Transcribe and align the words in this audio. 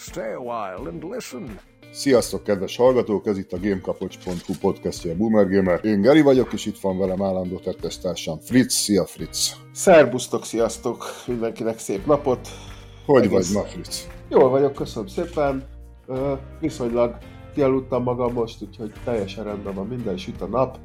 Stay 0.00 0.32
a 0.32 0.40
while 0.40 0.88
and 0.88 1.04
listen. 1.14 1.58
Sziasztok, 1.92 2.44
kedves 2.44 2.76
hallgatók! 2.76 3.26
Ez 3.26 3.38
itt 3.38 3.52
a 3.52 3.58
GameKapocs.hu 3.58 4.54
podcastja 4.60 5.16
Boomer 5.16 5.48
Gamer. 5.48 5.84
Én 5.84 6.00
Geri 6.00 6.20
vagyok, 6.20 6.52
és 6.52 6.66
itt 6.66 6.78
van 6.78 6.98
velem 6.98 7.22
állandó 7.22 7.58
tettestársam 7.58 8.38
Fritz. 8.38 8.74
Szia, 8.74 9.06
Fritz! 9.06 9.56
Szerbusztok, 9.72 10.44
sziasztok! 10.44 11.04
Mindenkinek 11.26 11.78
szép 11.78 12.06
napot! 12.06 12.48
Hogy 13.06 13.22
Egész... 13.22 13.52
vagy 13.52 13.62
ma, 13.62 13.68
Fritz? 13.68 14.06
Jól 14.28 14.48
vagyok, 14.48 14.72
köszönöm 14.72 15.08
szépen. 15.08 15.64
Uh, 16.06 16.38
viszonylag 16.60 17.16
kialudtam 17.54 18.02
magam 18.02 18.32
most, 18.32 18.62
úgyhogy 18.62 18.92
teljesen 19.04 19.44
rendben 19.44 19.74
van, 19.74 19.86
minden 19.86 20.16
süt 20.16 20.40
a 20.40 20.46
nap. 20.46 20.78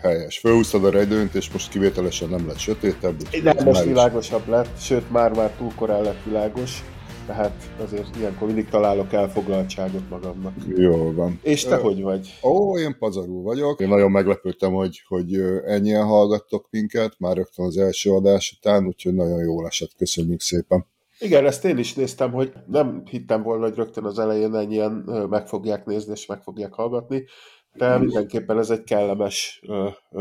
Helyes. 0.00 0.38
Fölhúztad 0.38 0.84
a 0.84 0.90
rejdőnt, 0.90 1.34
és 1.34 1.52
most 1.52 1.70
kivételesen 1.70 2.28
nem 2.28 2.46
lett 2.46 2.58
sötétebb. 2.58 3.16
Nem, 3.42 3.64
most 3.64 3.84
világosabb 3.84 4.48
lett, 4.48 4.80
sőt 4.80 5.10
már-már 5.10 5.50
túl 5.50 5.72
korán 5.76 6.02
lett 6.02 6.24
világos 6.24 6.82
tehát 7.26 7.52
azért 7.82 8.16
ilyenkor 8.16 8.46
mindig 8.46 8.68
találok 8.68 9.12
elfoglaltságot 9.12 10.10
magamnak. 10.10 10.54
Jó 10.76 11.12
van. 11.12 11.40
És 11.42 11.64
te 11.64 11.76
Ö, 11.76 11.80
hogy 11.80 12.02
vagy? 12.02 12.38
Ó, 12.42 12.78
én 12.78 12.96
pazarul 12.98 13.42
vagyok. 13.42 13.80
Én 13.80 13.88
nagyon 13.88 14.10
meglepődtem, 14.10 14.72
hogy, 14.72 15.02
hogy 15.08 15.34
ennyien 15.66 16.04
hallgattok 16.04 16.66
minket, 16.70 17.14
már 17.18 17.36
rögtön 17.36 17.66
az 17.66 17.76
első 17.76 18.10
adás 18.10 18.54
után, 18.58 18.86
úgyhogy 18.86 19.14
nagyon 19.14 19.44
jól 19.44 19.66
esett. 19.66 19.90
Köszönjük 19.96 20.40
szépen. 20.40 20.86
Igen, 21.18 21.46
ezt 21.46 21.64
én 21.64 21.78
is 21.78 21.94
néztem, 21.94 22.32
hogy 22.32 22.52
nem 22.66 23.02
hittem 23.10 23.42
volna, 23.42 23.64
hogy 23.64 23.74
rögtön 23.74 24.04
az 24.04 24.18
elején 24.18 24.54
ennyien 24.54 24.92
meg 25.30 25.46
fogják 25.46 25.84
nézni 25.84 26.12
és 26.12 26.26
meg 26.26 26.42
fogják 26.42 26.72
hallgatni, 26.72 27.24
de 27.74 27.98
mindenképpen 27.98 28.58
ez 28.58 28.70
egy 28.70 28.82
kellemes 28.82 29.62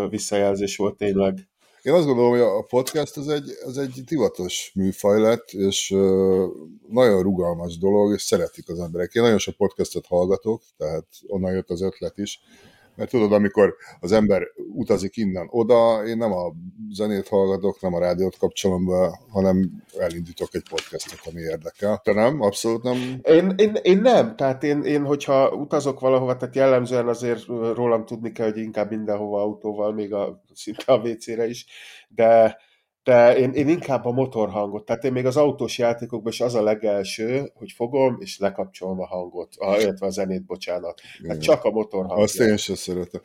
visszajelzés 0.10 0.77
volt 0.77 0.98
tényleg. 0.98 1.49
Én 1.81 1.94
azt 1.94 2.05
gondolom, 2.05 2.32
hogy 2.32 2.40
a 2.40 2.62
podcast 2.62 3.18
az 3.18 3.27
egy, 3.27 3.49
az 3.65 3.77
egy 3.77 4.04
divatos 4.05 4.71
műfaj 4.76 5.20
lett, 5.20 5.51
és 5.51 5.90
nagyon 6.88 7.21
rugalmas 7.21 7.77
dolog, 7.77 8.13
és 8.13 8.21
szeretik 8.21 8.70
az 8.70 8.79
emberek. 8.79 9.13
Én 9.13 9.21
nagyon 9.21 9.38
sok 9.38 9.55
podcastot 9.55 10.05
hallgatok, 10.05 10.62
tehát 10.77 11.05
onnan 11.27 11.54
jött 11.54 11.70
az 11.70 11.82
ötlet 11.82 12.18
is, 12.18 12.40
mert 12.96 13.10
tudod, 13.10 13.32
amikor 13.32 13.76
az 14.00 14.12
ember 14.12 14.42
utazik 14.74 15.18
innen 15.18 15.48
oda, 15.50 16.06
én 16.06 16.18
nem 16.18 16.32
a 16.32 16.54
zenét 16.90 17.28
hallgatok, 17.28 17.82
nem 17.82 17.94
a 17.94 18.00
rádiót 18.00 18.38
kapcsolom 18.38 18.86
be, 18.86 19.20
hanem 19.30 19.84
elindítok 19.98 20.48
egy 20.52 20.64
podcastot, 20.70 21.34
ami 21.34 21.42
érdekel. 21.42 22.02
Te 22.04 22.14
nem? 22.14 22.42
Abszolút 22.42 22.84
nem? 22.84 23.20
Én, 23.24 23.54
én, 23.56 23.78
én 23.82 24.02
nem. 24.02 24.36
Tehát 24.36 24.64
én, 24.64 24.84
én, 24.84 25.04
hogyha 25.04 25.50
utazok 25.50 26.00
valahova, 26.00 26.38
tehát 26.38 26.56
jellemzően 26.56 27.08
azért 27.08 27.46
rólam 27.46 28.06
tudni 28.06 28.32
kell, 28.32 28.52
hogy 28.52 28.62
inkább 28.62 28.90
mindenhova 28.90 29.42
autóval, 29.42 29.94
még 29.94 30.14
a, 30.14 30.42
szinte 30.54 30.84
a 30.94 30.98
WC-re 30.98 31.48
is, 31.48 31.66
de 32.10 32.58
de 33.04 33.38
én, 33.38 33.52
én 33.52 33.68
inkább 33.68 34.05
a 34.05 34.12
motorhangot, 34.12 34.85
tehát 34.85 35.04
én 35.04 35.12
még 35.12 35.26
az 35.26 35.38
autós 35.38 35.77
játékokban 35.77 36.32
is 36.32 36.41
az 36.41 36.55
a 36.55 36.63
legelső, 36.63 37.52
hogy 37.54 37.71
fogom 37.71 38.18
és 38.20 38.38
lekapcsolom 38.40 38.99
a 38.99 39.07
hangot, 39.07 39.55
a, 39.57 39.77
illetve 39.80 40.05
a 40.05 40.10
zenét, 40.10 40.46
bocsánat. 40.46 41.02
Hát 41.27 41.41
csak 41.41 41.63
a 41.63 41.72
motorhang. 41.72 42.22
Azt 42.22 42.40
én 42.40 42.57
sem 42.57 42.76
szeretem. 42.76 43.22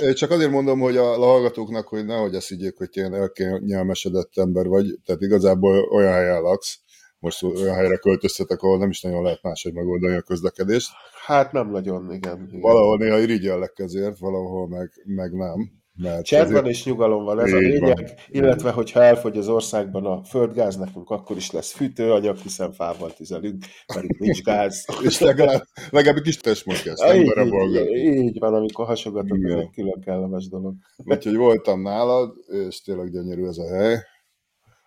De 0.00 0.12
csak 0.12 0.30
azért 0.30 0.50
mondom, 0.50 0.80
hogy 0.80 0.96
a 0.96 1.04
hallgatóknak, 1.04 1.88
hogy 1.88 2.04
nehogy 2.04 2.34
azt 2.34 2.48
higgyék, 2.48 2.76
hogy 2.76 2.88
ilyen 2.92 3.14
elkényelmesedett 3.14 4.30
ember 4.34 4.66
vagy, 4.66 4.98
tehát 5.04 5.20
igazából 5.20 5.78
olyan 5.78 6.12
helyen 6.12 6.42
laksz, 6.42 6.78
most 7.18 7.42
olyan 7.42 7.74
helyre 7.74 7.96
költöztetek, 7.96 8.62
ahol 8.62 8.78
nem 8.78 8.90
is 8.90 9.00
nagyon 9.00 9.22
lehet 9.22 9.42
máshogy 9.42 9.72
megoldani 9.72 10.16
a 10.16 10.20
közlekedést. 10.20 10.90
Hát 11.26 11.52
nem 11.52 11.70
nagyon, 11.70 12.12
igen. 12.12 12.46
igen. 12.48 12.60
Valahol 12.60 12.96
néha 12.96 13.18
irigyellek 13.18 13.78
ezért, 13.78 14.18
valahol 14.18 14.68
meg, 14.68 14.90
meg 15.04 15.32
nem. 15.32 15.81
Mert 16.02 16.24
Csendben 16.24 16.66
és 16.66 16.84
nyugalom 16.84 17.24
van, 17.24 17.40
ez 17.40 17.52
a 17.52 17.56
lényeg, 17.56 17.96
van. 17.96 18.06
illetve 18.28 18.70
hogyha 18.70 19.02
elfogy 19.02 19.38
az 19.38 19.48
országban 19.48 20.06
a 20.06 20.24
földgáz, 20.24 20.76
nekünk 20.76 21.10
akkor 21.10 21.36
is 21.36 21.50
lesz 21.50 21.72
fűtőanyag, 21.72 22.36
hiszen 22.36 22.72
fával 22.72 23.12
tüzelünk, 23.12 23.64
itt 24.02 24.18
nincs 24.18 24.42
gáz. 24.42 24.86
és 25.08 25.20
legalább, 25.20 25.62
legalább 25.90 26.16
egy 26.16 26.22
kis 26.22 26.36
testmozgás, 26.36 26.98
nem 26.98 27.46
így, 27.46 27.86
így 27.94 28.38
van, 28.38 28.54
amikor 28.54 28.86
hasogatok, 28.86 29.38
ez 29.44 29.52
egy 29.52 29.70
külön 29.70 30.00
kellemes 30.04 30.48
dolog. 30.48 30.74
Úgyhogy 30.96 31.36
voltam 31.36 31.82
nálad, 31.82 32.34
és 32.68 32.82
tényleg 32.82 33.10
gyönyörű 33.10 33.46
ez 33.46 33.58
a 33.58 33.74
hely. 33.74 33.98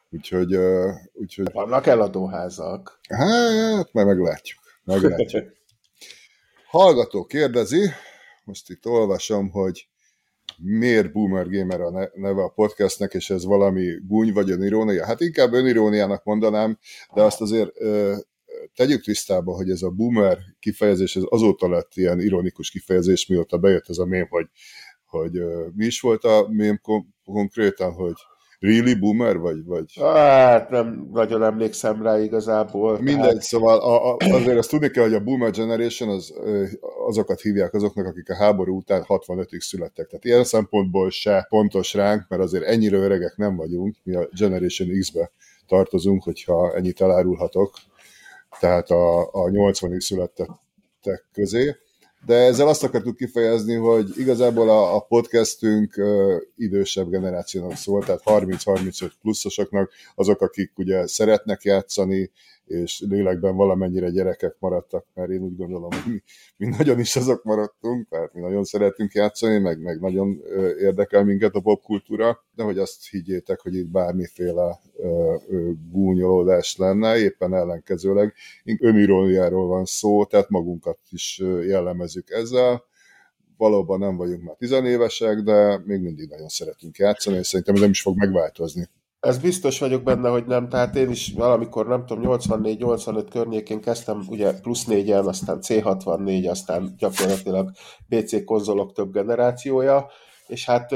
Úgyhogy, 0.10 0.56
uh, 0.56 0.90
úgyhogy... 1.14 1.52
Vannak 1.54 1.88
eladóházak. 1.88 3.00
Hát, 3.10 3.94
majd 3.94 4.08
meglátjuk. 4.08 4.60
meglátjuk. 4.84 5.46
Hallgató 6.70 7.26
kérdezi, 7.26 7.90
most 8.44 8.70
itt 8.70 8.86
olvasom, 8.86 9.50
hogy 9.50 9.88
miért 10.62 11.12
Boomer 11.12 11.50
Gamer 11.50 11.82
a 11.82 12.12
neve 12.14 12.44
a 12.44 12.50
podcastnek, 12.50 13.14
és 13.14 13.30
ez 13.30 13.46
valami 13.46 13.86
gúny 14.08 14.34
vagy 14.34 14.52
önirónia? 14.52 15.06
Hát 15.06 15.22
inkább 15.22 15.54
öniróniának 15.54 16.24
mondanám, 16.24 16.78
de 17.14 17.22
azt 17.22 17.42
azért 17.42 17.72
tegyük 18.76 19.04
tisztába, 19.04 19.56
hogy 19.56 19.70
ez 19.70 19.82
a 19.82 19.90
boomer 19.90 20.38
kifejezés, 20.60 21.16
ez 21.16 21.24
azóta 21.26 21.70
lett 21.70 21.92
ilyen 21.94 22.20
ironikus 22.20 22.70
kifejezés, 22.70 23.28
mióta 23.28 23.58
bejött 23.58 23.90
ez 23.90 23.98
a 23.98 24.06
mém, 24.06 24.28
hogy, 24.30 24.48
hogy 25.06 25.32
mi 25.74 25.86
is 25.86 26.02
volt 26.02 26.24
a 26.24 26.48
mém 26.50 26.82
konkrétan, 27.24 27.92
hogy 27.92 28.16
Really 28.60 28.94
boomer 28.94 29.38
vagy? 29.38 29.66
vagy? 29.66 29.94
Hát 30.00 30.70
nem 30.70 31.10
nagyon 31.12 31.44
emlékszem 31.44 32.04
rá 32.04 32.20
igazából. 32.20 33.02
Mindegy, 33.02 33.28
tehát... 33.28 33.42
szóval 33.42 33.80
a, 33.80 34.12
a, 34.12 34.18
azért 34.20 34.58
azt 34.58 34.70
tudni 34.70 34.90
kell, 34.90 35.04
hogy 35.04 35.14
a 35.14 35.24
boomer 35.24 35.52
generation 35.52 36.10
az, 36.10 36.34
azokat 37.08 37.42
hívják 37.42 37.74
azoknak, 37.74 38.06
akik 38.06 38.30
a 38.30 38.36
háború 38.36 38.78
után 38.78 39.06
65-ig 39.08 39.60
születtek. 39.60 40.08
Tehát 40.08 40.26
ilyen 40.26 40.44
szempontból 40.44 41.10
se 41.10 41.46
pontos 41.50 41.94
ránk, 41.94 42.26
mert 42.30 42.42
azért 42.42 42.64
ennyire 42.64 42.98
öregek 42.98 43.38
nem 43.38 43.56
vagyunk, 43.56 43.96
mi 44.04 44.16
a 44.16 44.30
Generation 44.38 44.90
X-be 45.00 45.32
tartozunk, 45.68 46.24
hogyha 46.24 46.76
ennyit 46.76 47.02
elárulhatok. 47.02 47.74
Tehát 48.60 48.90
a, 48.90 49.22
a 49.22 49.50
80-ig 49.50 50.00
születtek 50.00 50.50
közé 51.34 51.76
de 52.26 52.36
ezzel 52.36 52.68
azt 52.68 52.84
akartuk 52.84 53.16
kifejezni, 53.16 53.76
hogy 53.76 54.10
igazából 54.16 54.70
a, 54.70 54.96
a 54.96 55.00
podcastünk 55.00 55.94
uh, 55.98 56.42
idősebb 56.58 57.10
generációnak 57.10 57.76
szól, 57.76 58.04
tehát 58.04 58.22
30-35 58.26 59.12
pluszosoknak, 59.22 59.92
azok, 60.16 60.42
akik 60.42 60.72
ugye 60.76 61.08
szeretnek 61.08 61.64
játszani, 61.64 62.32
és 62.66 63.04
lélekben 63.10 63.56
valamennyire 63.56 64.10
gyerekek 64.10 64.56
maradtak, 64.60 65.06
mert 65.14 65.30
én 65.30 65.42
úgy 65.42 65.56
gondolom, 65.56 65.90
hogy 65.92 66.14
mi, 66.14 66.22
mi 66.58 66.76
nagyon 66.78 67.00
is 67.00 67.16
azok 67.16 67.44
maradtunk, 67.44 68.08
tehát 68.10 68.34
mi 68.34 68.42
nagyon 68.42 68.64
szeretünk 68.64 69.14
játszani, 69.14 69.58
meg, 69.58 69.82
meg 69.82 70.00
nagyon 70.00 70.42
érdekel 70.80 71.24
minket 71.24 71.56
a 71.56 71.62
popkultúra, 71.62 72.46
de 72.56 72.64
hogy 72.64 72.78
azt 72.78 73.10
higgyétek, 73.10 73.60
hogy 73.60 73.76
itt 73.76 73.88
bármiféle 73.88 74.80
gúnyolódás 75.92 76.78
lenne, 76.78 77.18
éppen 77.18 77.54
ellenkezőleg 77.54 78.34
öniróniáról 78.80 79.68
van 79.68 79.86
szó, 79.86 80.26
tehát 80.26 80.50
magunkat 80.50 81.00
is 81.10 81.42
jellemezzük 81.68 82.30
ezzel, 82.30 82.84
valóban 83.58 84.00
nem 84.00 84.16
vagyunk 84.16 84.44
már 84.44 84.56
tizenévesek, 84.56 85.40
de 85.40 85.82
még 85.86 86.02
mindig 86.02 86.30
nagyon 86.30 86.48
szeretünk 86.48 86.98
játszani, 86.98 87.38
és 87.38 87.48
szerintem 87.48 87.76
ez 87.76 87.82
nem 87.82 87.90
is 87.90 88.02
fog 88.02 88.18
megváltozni. 88.18 88.90
Ez 89.26 89.38
biztos 89.38 89.80
vagyok 89.80 90.04
benne, 90.04 90.30
hogy 90.30 90.46
nem. 90.46 90.70
Tehát 90.70 90.96
én 90.96 91.10
is 91.10 91.34
valamikor, 91.36 91.88
nem 91.88 92.06
tudom, 92.06 92.38
84-85 92.40 93.28
környékén 93.30 93.82
kezdtem 93.82 94.24
ugye 94.28 94.54
plusz 94.60 94.86
négyen, 94.86 95.26
aztán 95.26 95.58
C64, 95.62 96.50
aztán 96.50 96.94
gyakorlatilag 96.98 97.72
PC 98.10 98.44
konzolok 98.44 98.94
több 98.94 99.12
generációja, 99.12 100.08
és 100.48 100.66
hát 100.66 100.92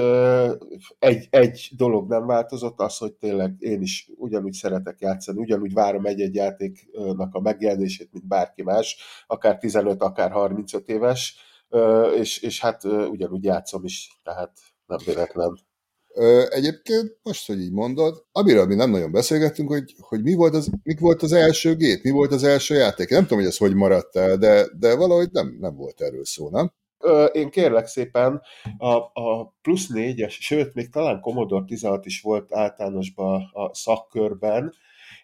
egy, 1.00 1.28
egy 1.30 1.70
dolog 1.78 2.10
nem 2.10 2.26
változott, 2.26 2.80
az, 2.80 2.98
hogy 2.98 3.14
tényleg 3.14 3.56
én 3.60 3.82
is 3.82 4.10
ugyanúgy 4.18 4.54
szeretek 4.54 5.00
játszani, 5.00 5.40
ugyanúgy 5.40 5.74
várom 5.74 6.06
egy-egy 6.06 6.36
játéknak 6.36 7.36
a 7.36 7.40
megjelenését, 7.40 8.10
mint 8.12 8.28
bárki 8.28 8.64
más, 8.64 8.98
akár 9.28 9.58
15, 9.58 10.02
akár 10.02 10.32
35 10.32 10.90
éves, 10.90 11.36
és, 12.16 12.38
és 12.42 12.62
hát 12.62 12.84
ugyanúgy 12.84 13.44
játszom 13.44 13.84
is, 13.84 14.20
tehát 14.24 14.52
nem 14.86 15.00
véletlen. 15.06 15.68
Egyébként, 16.50 17.18
most, 17.24 17.48
hogy 17.48 17.62
így 17.62 17.72
mondod, 17.72 18.26
amiről 18.32 18.66
mi 18.66 18.76
nem 18.76 18.90
nagyon 18.90 19.12
beszélgettünk, 19.12 19.70
hogy, 19.70 19.96
hogy 20.00 20.22
mi, 20.24 20.34
volt 20.34 20.54
az, 20.54 20.70
mi 20.84 20.96
volt 21.00 21.22
az 21.22 21.32
első 21.32 21.76
gép, 21.76 22.04
mi 22.04 22.10
volt 22.10 22.32
az 22.32 22.44
első 22.44 22.76
játék. 22.76 23.10
Nem 23.10 23.22
tudom, 23.22 23.38
hogy 23.38 23.48
ez 23.48 23.58
hogy 23.58 23.76
maradt 23.76 24.16
el, 24.16 24.38
de, 24.38 24.66
de 24.80 24.96
valahogy 24.96 25.30
nem, 25.32 25.58
nem 25.60 25.76
volt 25.76 26.02
erről 26.02 26.26
szó, 26.26 26.50
nem? 26.50 26.72
Én 27.32 27.50
kérlek 27.50 27.88
szépen, 27.88 28.42
a, 28.78 28.94
a 29.22 29.56
plusz 29.62 29.88
négyes, 29.88 30.38
sőt, 30.42 30.74
még 30.74 30.90
talán 30.90 31.22
Commodore 31.22 31.66
16 31.66 32.06
is 32.06 32.22
volt 32.22 32.54
általánosban 32.54 33.50
a 33.54 33.74
szakkörben, 33.76 34.74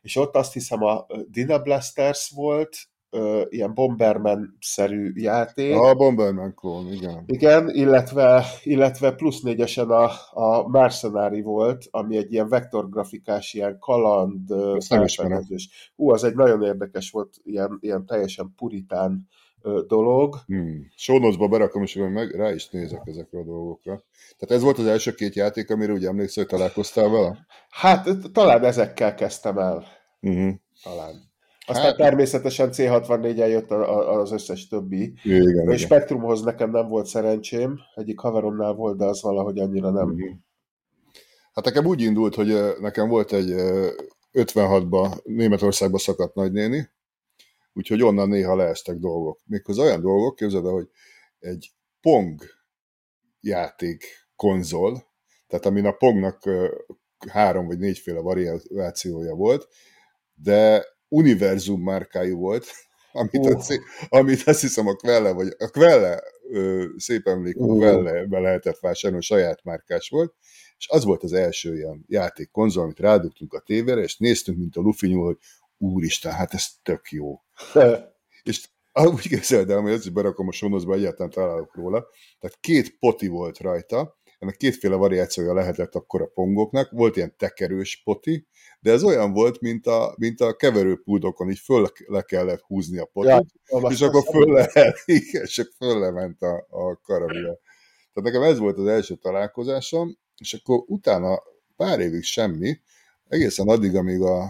és 0.01 0.15
ott 0.15 0.35
azt 0.35 0.53
hiszem 0.53 0.83
a 0.83 1.05
Dynablasters 1.27 2.31
volt, 2.35 2.77
ö, 3.15 3.41
ilyen 3.49 3.73
Bomberman-szerű 3.73 5.11
játék. 5.15 5.75
A 5.75 5.95
Bomberman 5.95 6.53
klón, 6.53 6.93
igen. 6.93 7.23
Igen, 7.25 7.69
illetve, 7.69 8.45
illetve 8.63 9.11
plusz 9.11 9.41
négyesen 9.41 9.89
a, 9.89 10.09
a 10.31 10.67
Mercenary 10.67 11.41
volt, 11.41 11.87
ami 11.91 12.17
egy 12.17 12.31
ilyen 12.31 12.49
vektorgrafikás, 12.49 13.53
ilyen 13.53 13.77
kaland 13.79 14.53
felfedezés. 14.87 15.91
Hú, 15.95 16.11
az 16.11 16.23
egy 16.23 16.35
nagyon 16.35 16.63
érdekes 16.63 17.11
volt, 17.11 17.33
ilyen, 17.43 17.77
ilyen 17.81 18.05
teljesen 18.05 18.53
puritán 18.57 19.27
dolog. 19.87 20.35
Hmm. 20.45 20.87
Sónozba 20.95 21.47
berakom, 21.47 21.83
és 21.83 21.95
meg 22.13 22.35
rá 22.35 22.51
is 22.51 22.69
nézek 22.69 23.01
ezekre 23.05 23.39
a 23.39 23.43
dolgokra. 23.43 24.03
Tehát 24.37 24.55
ez 24.55 24.61
volt 24.61 24.77
az 24.77 24.85
első 24.85 25.11
két 25.11 25.35
játék, 25.35 25.69
amire 25.69 25.93
úgy 25.93 26.05
emlékszel, 26.05 26.43
hogy 26.43 26.57
találkoztál 26.57 27.09
vele? 27.09 27.45
Hát 27.69 28.09
talán 28.33 28.63
ezekkel 28.63 29.15
kezdtem 29.15 29.57
el. 29.57 29.83
Uh-huh. 30.21 30.53
Talán. 30.83 31.33
Aztán 31.67 31.85
hát, 31.85 31.97
természetesen 31.97 32.69
C64-en 32.71 33.49
jött 33.49 33.71
az 33.71 34.31
összes 34.31 34.67
többi. 34.67 35.13
Igen, 35.23 35.71
és 35.71 35.81
Spectrumhoz 35.81 36.41
nekem 36.41 36.71
nem 36.71 36.87
volt 36.87 37.05
szerencsém, 37.05 37.79
egyik 37.95 38.19
haveromnál 38.19 38.73
volt, 38.73 38.97
de 38.97 39.05
az 39.05 39.21
valahogy 39.21 39.59
annyira 39.59 39.89
nem. 39.89 40.07
Mm-hmm. 40.07 40.31
Hát 41.53 41.65
nekem 41.65 41.85
úgy 41.85 42.01
indult, 42.01 42.35
hogy 42.35 42.55
nekem 42.79 43.09
volt 43.09 43.33
egy 43.33 43.53
56-ba 44.33 45.23
Németországba 45.23 45.97
szakadt 45.97 46.35
nagynéni, 46.35 46.89
úgyhogy 47.73 48.03
onnan 48.03 48.29
néha 48.29 48.55
leestek 48.55 48.97
dolgok. 48.97 49.39
Méghozzá 49.45 49.83
olyan 49.83 50.01
dolgok, 50.01 50.35
képzeld 50.35 50.65
hogy 50.65 50.89
egy 51.39 51.71
Pong 52.01 52.41
játék 53.39 54.05
konzol, 54.35 55.03
tehát 55.47 55.65
amin 55.65 55.85
a 55.85 55.91
Pongnak 55.91 56.49
három 57.29 57.67
vagy 57.67 57.77
négyféle 57.77 58.19
variációja 58.19 59.35
volt, 59.35 59.67
de 60.33 60.85
univerzum 61.15 61.81
márkájú 61.81 62.37
volt, 62.37 62.65
amit, 63.11 63.45
uh. 63.45 63.59
a, 63.59 63.79
amit 64.09 64.47
azt 64.47 64.61
hiszem 64.61 64.87
a 64.87 64.93
Quelle, 64.93 65.31
vagy 65.31 65.55
a 65.57 65.69
Quelle 65.69 66.23
ö, 66.49 66.85
szép 66.97 67.27
emlék, 67.27 67.55
uh. 67.57 67.77
Quelle 67.77 68.25
be 68.25 68.39
lehetett 68.39 68.79
vásárolni, 68.79 69.23
saját 69.23 69.63
márkás 69.63 70.09
volt, 70.09 70.33
és 70.77 70.87
az 70.89 71.03
volt 71.03 71.23
az 71.23 71.33
első 71.33 71.75
ilyen 71.75 72.05
játékkonzol, 72.07 72.83
amit 72.83 72.99
rádugtunk 72.99 73.53
a 73.53 73.59
tévére, 73.59 74.01
és 74.01 74.17
néztünk, 74.17 74.57
mint 74.57 74.75
a 74.75 74.81
Luffy 74.81 75.07
nyúl, 75.07 75.25
hogy 75.25 75.37
úristen, 75.77 76.31
hát 76.31 76.53
ez 76.53 76.65
tök 76.83 77.09
jó. 77.09 77.41
és 78.43 78.69
úgy 78.93 79.27
képzeld 79.27 79.69
el, 79.69 79.81
hogy 79.81 79.91
ezt 79.91 80.05
is 80.05 80.11
berakom 80.11 80.47
a 80.47 80.51
sonozba, 80.51 80.93
egyáltalán 80.93 81.31
találok 81.31 81.75
róla. 81.75 82.07
Tehát 82.39 82.57
két 82.59 82.97
poti 82.99 83.27
volt 83.27 83.59
rajta, 83.59 84.17
ennek 84.39 84.57
kétféle 84.57 84.95
variációja 84.95 85.53
lehetett 85.53 85.95
akkor 85.95 86.21
a 86.21 86.31
pongoknak, 86.33 86.91
volt 86.91 87.15
ilyen 87.15 87.35
tekerős 87.37 88.01
poti, 88.03 88.47
de 88.85 88.91
ez 88.91 89.03
olyan 89.03 89.33
volt, 89.33 89.61
mint 89.61 89.87
a, 89.87 90.15
mint 90.17 90.41
a 90.41 90.55
keverőpultokon, 90.55 91.49
így 91.49 91.59
föl 91.59 91.91
le 92.05 92.21
kellett 92.21 92.61
húzni 92.61 92.97
a 92.97 93.05
potot, 93.05 93.45
ja, 93.67 93.89
és 93.89 94.01
akkor 94.01 94.23
föl 94.23 94.51
le, 94.51 94.93
csak 95.45 95.71
föl 95.77 95.99
lement 95.99 96.41
a, 96.41 96.67
a 96.69 96.99
karabia. 97.03 97.59
Tehát 98.13 98.31
nekem 98.31 98.41
ez 98.41 98.57
volt 98.57 98.77
az 98.77 98.87
első 98.87 99.15
találkozásom, 99.15 100.17
és 100.37 100.53
akkor 100.53 100.83
utána 100.87 101.41
pár 101.75 101.99
évig 101.99 102.23
semmi, 102.23 102.79
egészen 103.27 103.67
addig, 103.67 103.95
amíg 103.95 104.21
a 104.21 104.49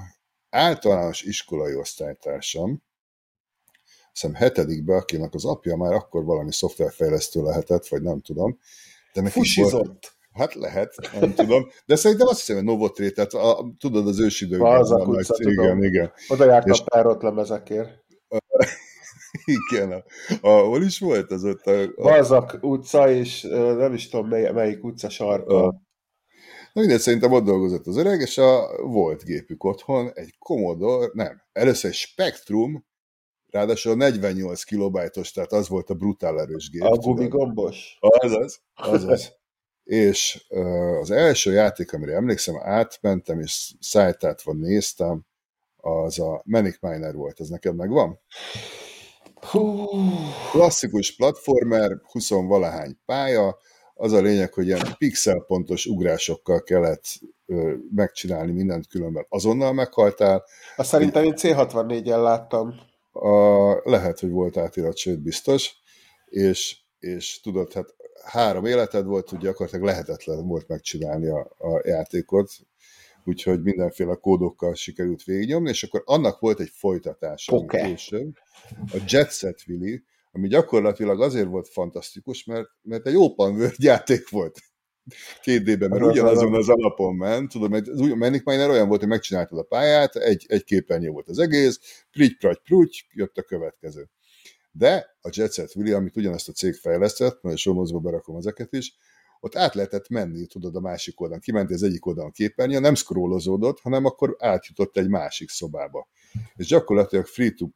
általános 0.50 1.22
iskolai 1.22 1.76
osztálytársam, 1.76 2.84
hiszem 4.12 4.34
hetedikbe, 4.34 4.96
akinek 4.96 5.34
az 5.34 5.46
apja 5.46 5.76
már 5.76 5.94
akkor 5.94 6.24
valami 6.24 6.54
szoftverfejlesztő 6.54 7.42
lehetett, 7.42 7.88
vagy 7.88 8.02
nem 8.02 8.22
tudom. 8.22 8.60
De 9.14 9.22
neki 9.22 9.40
Fusizott. 9.40 9.86
Volt, 9.86 10.15
Hát 10.36 10.54
lehet, 10.54 10.96
nem 11.20 11.34
tudom. 11.34 11.68
De 11.86 11.96
szerintem 11.96 12.28
azt 12.28 12.40
hiszem, 12.40 12.56
hogy 12.56 12.66
Novotré, 12.66 13.10
tehát 13.10 13.34
a, 13.34 13.76
tudod, 13.80 14.08
az 14.08 14.20
ősidőkben. 14.20 14.72
Balzak 14.72 15.08
utca, 15.08 15.36
nagy, 15.38 15.54
tudom. 15.54 15.78
Igen, 15.78 15.84
igen. 15.84 16.12
Oda 16.28 16.46
jártam 16.46 16.72
és... 16.72 16.82
párot 16.86 17.22
lemezekért. 17.22 17.90
igen, 19.70 19.92
a, 19.92 20.04
a, 20.48 20.60
hol 20.60 20.84
is 20.84 21.00
volt 21.00 21.32
az 21.32 21.44
ott? 21.44 21.66
A, 21.66 21.82
a... 21.82 21.88
Balzak 21.96 22.58
utca, 22.62 23.10
és 23.10 23.42
nem 23.78 23.94
is 23.94 24.10
tudom, 24.10 24.28
mely, 24.28 24.52
melyik 24.52 24.84
utca 24.84 25.10
sarka. 25.10 25.64
A... 25.64 25.82
Na 26.74 26.82
mindegy, 26.82 27.00
szerintem 27.00 27.32
ott 27.32 27.44
dolgozott 27.44 27.88
az 27.88 27.98
öreg, 27.98 28.20
és 28.20 28.38
a, 28.38 28.82
volt 28.84 29.24
gépük 29.24 29.64
otthon, 29.64 30.12
egy 30.14 30.36
Commodore, 30.40 31.10
nem, 31.14 31.42
először 31.52 31.90
egy 31.90 31.96
Spectrum, 31.96 32.86
ráadásul 33.50 33.96
48 33.96 34.64
kilobájtos, 34.64 35.32
tehát 35.32 35.52
az 35.52 35.68
volt 35.68 35.90
a 35.90 35.94
brutál 35.94 36.40
erős 36.40 36.70
gép. 36.70 36.82
A 36.82 36.98
gumigombos? 36.98 37.98
Azaz, 38.00 38.62
azaz 38.74 39.32
és 39.86 40.46
az 41.02 41.12
első 41.12 41.52
játék, 41.52 41.94
amire 41.94 42.16
emlékszem, 42.16 42.56
átmentem, 42.64 43.40
és 43.40 43.74
szájtátva 43.80 44.54
néztem, 44.54 45.26
az 45.78 46.20
a 46.20 46.42
Manic 46.46 46.78
Miner 46.82 47.14
volt. 47.14 47.40
Ez 47.40 47.48
neked 47.48 47.76
megvan? 47.76 48.20
Hú. 49.36 49.86
Klasszikus 50.52 51.16
platformer, 51.16 51.92
20 52.12 52.30
valahány 52.30 52.98
pálya, 53.06 53.58
az 53.94 54.12
a 54.12 54.22
lényeg, 54.22 54.54
hogy 54.54 54.66
ilyen 54.66 54.96
pixelpontos 54.98 55.86
ugrásokkal 55.86 56.64
kellett 56.64 57.06
ö, 57.46 57.74
megcsinálni 57.96 58.52
mindent, 58.52 58.88
különben 58.88 59.26
azonnal 59.30 59.74
meghaltál. 59.74 60.44
Azt 60.76 60.90
szerintem 60.90 61.24
én 61.24 61.34
C64-en 61.36 62.22
láttam. 62.22 62.76
A, 63.12 63.90
lehet, 63.90 64.20
hogy 64.20 64.30
volt 64.30 64.58
átirat, 64.58 64.98
sőt 64.98 65.22
biztos, 65.22 65.76
és, 66.26 66.78
és 67.00 67.40
tudod, 67.42 67.74
hát 67.74 67.96
három 68.24 68.66
életed 68.66 69.06
volt, 69.06 69.30
hogy 69.30 69.40
gyakorlatilag 69.40 69.86
lehetetlen 69.86 70.48
volt 70.48 70.68
megcsinálni 70.68 71.28
a, 71.28 71.56
a 71.58 71.82
játékot, 71.84 72.52
úgyhogy 73.24 73.62
mindenféle 73.62 74.16
kódokkal 74.16 74.74
sikerült 74.74 75.24
végignyomni, 75.24 75.70
és 75.70 75.84
akkor 75.84 76.02
annak 76.06 76.40
volt 76.40 76.60
egy 76.60 76.72
folytatása 76.74 77.56
okay. 77.56 77.82
később, 77.82 78.34
a 78.70 79.04
Jet 79.08 79.32
Set 79.32 79.64
Willy, 79.68 80.04
ami 80.32 80.48
gyakorlatilag 80.48 81.22
azért 81.22 81.48
volt 81.48 81.68
fantasztikus, 81.68 82.44
mert, 82.44 82.68
mert 82.82 83.08
egy 83.08 83.16
open 83.16 83.72
játék 83.78 84.30
volt 84.30 84.60
két 85.42 85.64
D-ben, 85.64 85.90
mert 85.90 86.04
ugyanazon 86.04 86.54
az 86.54 86.70
alapon 86.70 87.16
ment, 87.16 87.52
tudom, 87.52 87.72
mert 87.72 87.88
az 87.88 88.00
Manic 88.00 88.46
Miner 88.46 88.70
olyan 88.70 88.88
volt, 88.88 89.00
hogy 89.00 89.10
megcsináltad 89.10 89.58
a 89.58 89.64
pályát, 89.64 90.16
egy, 90.16 90.46
egy 90.48 90.64
képernyő 90.64 91.10
volt 91.10 91.28
az 91.28 91.40
egész, 91.40 92.06
prigy, 92.12 92.38
pragy, 92.38 92.60
pruty, 92.64 93.06
jött 93.14 93.38
a 93.38 93.42
következő. 93.42 94.10
De 94.78 95.16
a 95.22 95.30
Jet 95.32 95.54
Set 95.54 95.76
Willy, 95.76 95.92
amit 95.92 96.18
ugyanezt 96.18 96.50
a 96.50 96.52
cég 96.52 96.74
fejlesztett, 96.74 97.40
majd 97.42 97.56
a 97.56 97.58
showmozba 97.58 98.00
berakom 98.00 98.38
ezeket 98.38 98.74
is, 98.74 98.96
ott 99.40 99.56
át 99.56 99.76
lehetett 99.76 100.10
menni, 100.10 100.46
tudod, 100.46 100.76
a 100.76 100.80
másik 100.80 101.22
oldalon. 101.22 101.42
Kiment 101.42 101.72
az 101.72 101.84
egyik 101.84 102.06
oldalon 102.06 102.32
képernyő, 102.32 102.80
nem 102.80 102.96
scrollozódott, 102.96 103.80
hanem 103.80 104.06
akkor 104.06 104.36
átjutott 104.40 104.98
egy 104.98 105.08
másik 105.08 105.50
szobába. 105.50 106.08
És 106.56 106.68
gyakorlatilag 106.68 107.26
free 107.26 107.52
to, 107.58 107.68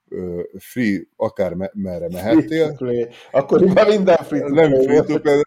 free 0.57 1.07
akár 1.16 1.54
me- 1.54 1.74
merre 1.74 2.10
mehettél. 2.10 2.75
Free 2.75 3.10
akkor 3.31 3.62
már 3.62 3.88
minden 3.88 4.18
free 4.18 4.42
to 4.42 4.48
Nem 4.48 4.81
free 4.81 5.04
to 5.04 5.19
play, 5.19 5.42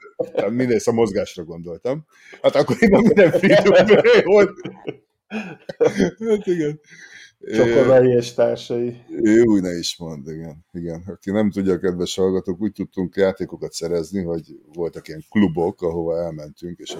mindegy, 0.50 0.82
a 0.84 0.92
mozgásra 0.92 1.44
gondoltam. 1.44 2.06
Hát 2.42 2.54
akkor 2.54 2.76
minden 2.80 3.30
free 3.30 3.62
to 3.62 3.70
play 3.70 4.22
volt. 4.24 4.50
hát 6.18 6.46
igen. 6.46 6.80
Csokonai 7.54 8.12
és 8.12 8.32
társai. 8.32 8.96
Jó, 9.22 9.56
ne 9.56 9.78
is 9.78 9.96
mond, 9.98 10.28
igen. 10.28 10.64
igen. 10.72 11.02
Aki 11.06 11.30
nem 11.30 11.50
tudja, 11.50 11.78
kedves 11.78 12.14
hallgatók, 12.14 12.60
úgy 12.60 12.72
tudtunk 12.72 13.16
játékokat 13.16 13.72
szerezni, 13.72 14.22
hogy 14.22 14.42
voltak 14.74 15.08
ilyen 15.08 15.24
klubok, 15.30 15.82
ahova 15.82 16.18
elmentünk, 16.18 16.78
és 16.78 16.96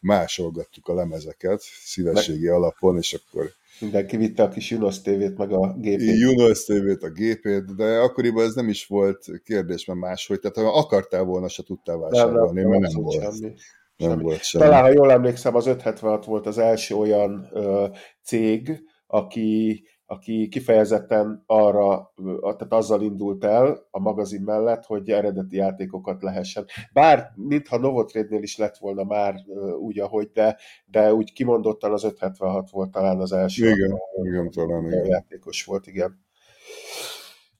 másolgattuk 0.00 0.88
a 0.88 0.94
lemezeket 0.94 1.60
szívességi 1.84 2.46
alapon, 2.46 2.96
és 2.96 3.12
akkor 3.12 3.50
Mindenki 3.80 4.16
vitte 4.16 4.42
a 4.42 4.48
kis 4.48 4.70
Junos 4.70 5.00
tévét, 5.00 5.36
meg 5.36 5.52
a 5.52 5.74
gépét. 5.78 6.18
Junos 6.18 6.64
tévét, 6.64 7.02
a 7.02 7.10
gépét, 7.10 7.74
de 7.74 7.98
akkoriban 7.98 8.44
ez 8.44 8.54
nem 8.54 8.68
is 8.68 8.86
volt 8.86 9.24
kérdés, 9.44 9.84
mert 9.84 9.98
máshogy. 9.98 10.40
Tehát 10.40 10.70
ha 10.70 10.78
akartál 10.78 11.22
volna, 11.22 11.48
se 11.48 11.62
tudtál 11.62 11.96
vásárolni, 11.96 12.60
nem, 12.60 12.70
nem, 12.70 12.80
mert 12.80 12.92
nem 12.92 13.02
volt. 13.02 13.22
Semmi. 13.22 13.54
Nem 13.96 14.10
semmi. 14.10 14.22
volt 14.22 14.42
semmi. 14.42 14.64
Talán, 14.64 14.82
ha 14.82 14.90
jól 14.90 15.10
emlékszem, 15.10 15.54
az 15.54 15.66
576 15.66 16.24
volt 16.24 16.46
az 16.46 16.58
első 16.58 16.94
olyan 16.94 17.48
ö, 17.52 17.86
cég, 18.22 18.82
aki, 19.06 19.82
aki 20.06 20.48
kifejezetten 20.48 21.42
arra, 21.46 22.12
tehát 22.40 22.72
azzal 22.72 23.02
indult 23.02 23.44
el 23.44 23.86
a 23.90 24.00
magazin 24.00 24.42
mellett, 24.42 24.84
hogy 24.84 25.10
eredeti 25.10 25.56
játékokat 25.56 26.22
lehessen. 26.22 26.64
Bár, 26.92 27.32
mintha 27.34 27.78
Novotrade-nél 27.78 28.42
is 28.42 28.56
lett 28.56 28.76
volna 28.76 29.04
már 29.04 29.34
úgy, 29.78 29.98
ahogy, 29.98 30.30
de, 30.32 30.56
de 30.86 31.14
úgy 31.14 31.32
kimondottan 31.32 31.92
az 31.92 32.04
576 32.04 32.70
volt 32.70 32.90
talán 32.90 33.20
az 33.20 33.32
első. 33.32 33.70
Igen, 33.70 33.98
igen, 34.22 34.50
talán 34.50 34.86
igen. 34.86 35.06
játékos 35.06 35.64
volt, 35.64 35.86
igen. 35.86 36.25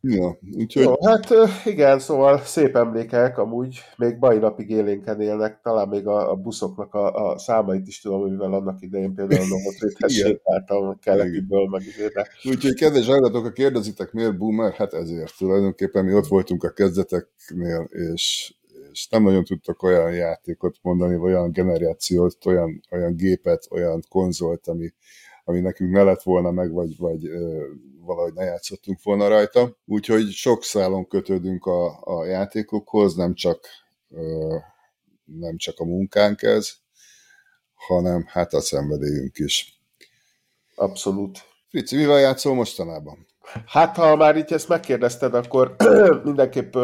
Ja, 0.08 0.38
úgyhogy... 0.56 0.82
Jó, 0.82 1.06
hát 1.06 1.34
igen, 1.64 1.98
szóval 1.98 2.38
szép 2.38 2.76
emlékek, 2.76 3.38
amúgy. 3.38 3.78
Még 3.96 4.16
mai 4.18 4.38
napig 4.38 4.70
élénken 4.70 5.20
élnek, 5.20 5.60
talán 5.62 5.88
még 5.88 6.06
a, 6.06 6.30
a 6.30 6.34
buszoknak 6.34 6.94
a, 6.94 7.30
a 7.30 7.38
számait 7.38 7.86
is 7.86 8.00
tudom, 8.00 8.30
mivel 8.30 8.52
annak 8.52 8.82
idején 8.82 9.14
például 9.14 9.40
a 9.40 9.46
Novotréthez 9.46 10.12
sétáltam, 10.12 10.98
kelekiből, 10.98 11.68
meg 11.68 11.82
de... 12.14 12.28
Úgyhogy 12.44 12.74
kedves 12.74 13.06
hallgatók, 13.06 13.44
ha 13.44 13.52
kérdezitek, 13.52 14.12
miért 14.12 14.38
boomer? 14.38 14.72
Hát 14.72 14.92
ezért. 14.92 15.36
Tulajdonképpen 15.38 16.04
mi 16.04 16.14
ott 16.14 16.26
voltunk 16.26 16.64
a 16.64 16.70
kezdeteknél, 16.72 17.88
és, 18.12 18.54
és 18.92 19.08
nem 19.08 19.22
nagyon 19.22 19.44
tudtak 19.44 19.82
olyan 19.82 20.12
játékot 20.12 20.76
mondani, 20.82 21.16
vagy 21.16 21.32
olyan 21.32 21.52
generációt, 21.52 22.46
olyan, 22.46 22.80
olyan 22.90 23.16
gépet, 23.16 23.66
olyan 23.70 24.02
konzolt, 24.08 24.68
ami, 24.68 24.92
ami 25.48 25.60
nekünk 25.60 25.92
ne 25.92 26.02
lett 26.02 26.22
volna 26.22 26.50
meg, 26.50 26.72
vagy, 26.72 26.96
vagy 26.96 27.28
valahogy 28.00 28.32
ne 28.32 28.44
játszottunk 28.44 29.02
volna 29.02 29.28
rajta. 29.28 29.76
Úgyhogy 29.84 30.30
sok 30.30 30.64
szálon 30.64 31.08
kötődünk 31.08 31.64
a, 31.66 32.00
a 32.02 32.24
játékokhoz, 32.24 33.14
nem 33.14 33.34
csak, 33.34 33.66
nem 35.24 35.56
csak 35.56 35.78
a 35.78 35.84
munkánk 35.84 36.42
ez, 36.42 36.72
hanem 37.74 38.24
hát 38.28 38.52
a 38.52 38.60
szenvedélyünk 38.60 39.38
is. 39.38 39.80
Abszolút. 40.74 41.38
Frici, 41.68 41.96
mivel 41.96 42.18
játszol 42.18 42.54
mostanában? 42.54 43.26
Hát, 43.66 43.96
ha 43.96 44.16
már 44.16 44.36
így 44.36 44.52
ezt 44.52 44.68
megkérdezted, 44.68 45.34
akkor 45.34 45.76
mindenképp 46.24 46.76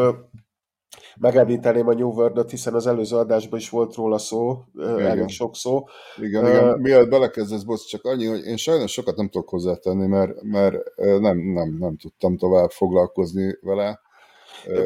megemlíteném 1.19 1.87
a 1.87 1.93
New 1.93 2.09
world 2.09 2.49
hiszen 2.49 2.73
az 2.73 2.87
előző 2.87 3.15
adásban 3.15 3.59
is 3.59 3.69
volt 3.69 3.95
róla 3.95 4.17
szó, 4.17 4.63
igen. 4.75 4.99
elég 4.99 5.29
sok 5.29 5.55
szó. 5.55 5.83
Igen, 6.17 6.43
uh, 6.43 6.49
igen. 6.49 6.79
Mielőtt 6.79 7.09
belekezdesz, 7.09 7.63
bocs, 7.63 7.87
csak 7.87 8.05
annyi, 8.05 8.25
hogy 8.25 8.45
én 8.45 8.57
sajnos 8.57 8.91
sokat 8.91 9.15
nem 9.15 9.29
tudok 9.29 9.49
hozzátenni, 9.49 10.07
mert, 10.07 10.41
mert 10.41 10.75
nem, 10.95 11.37
nem, 11.37 11.75
nem 11.79 11.97
tudtam 11.97 12.37
tovább 12.37 12.69
foglalkozni 12.69 13.57
vele. 13.61 13.99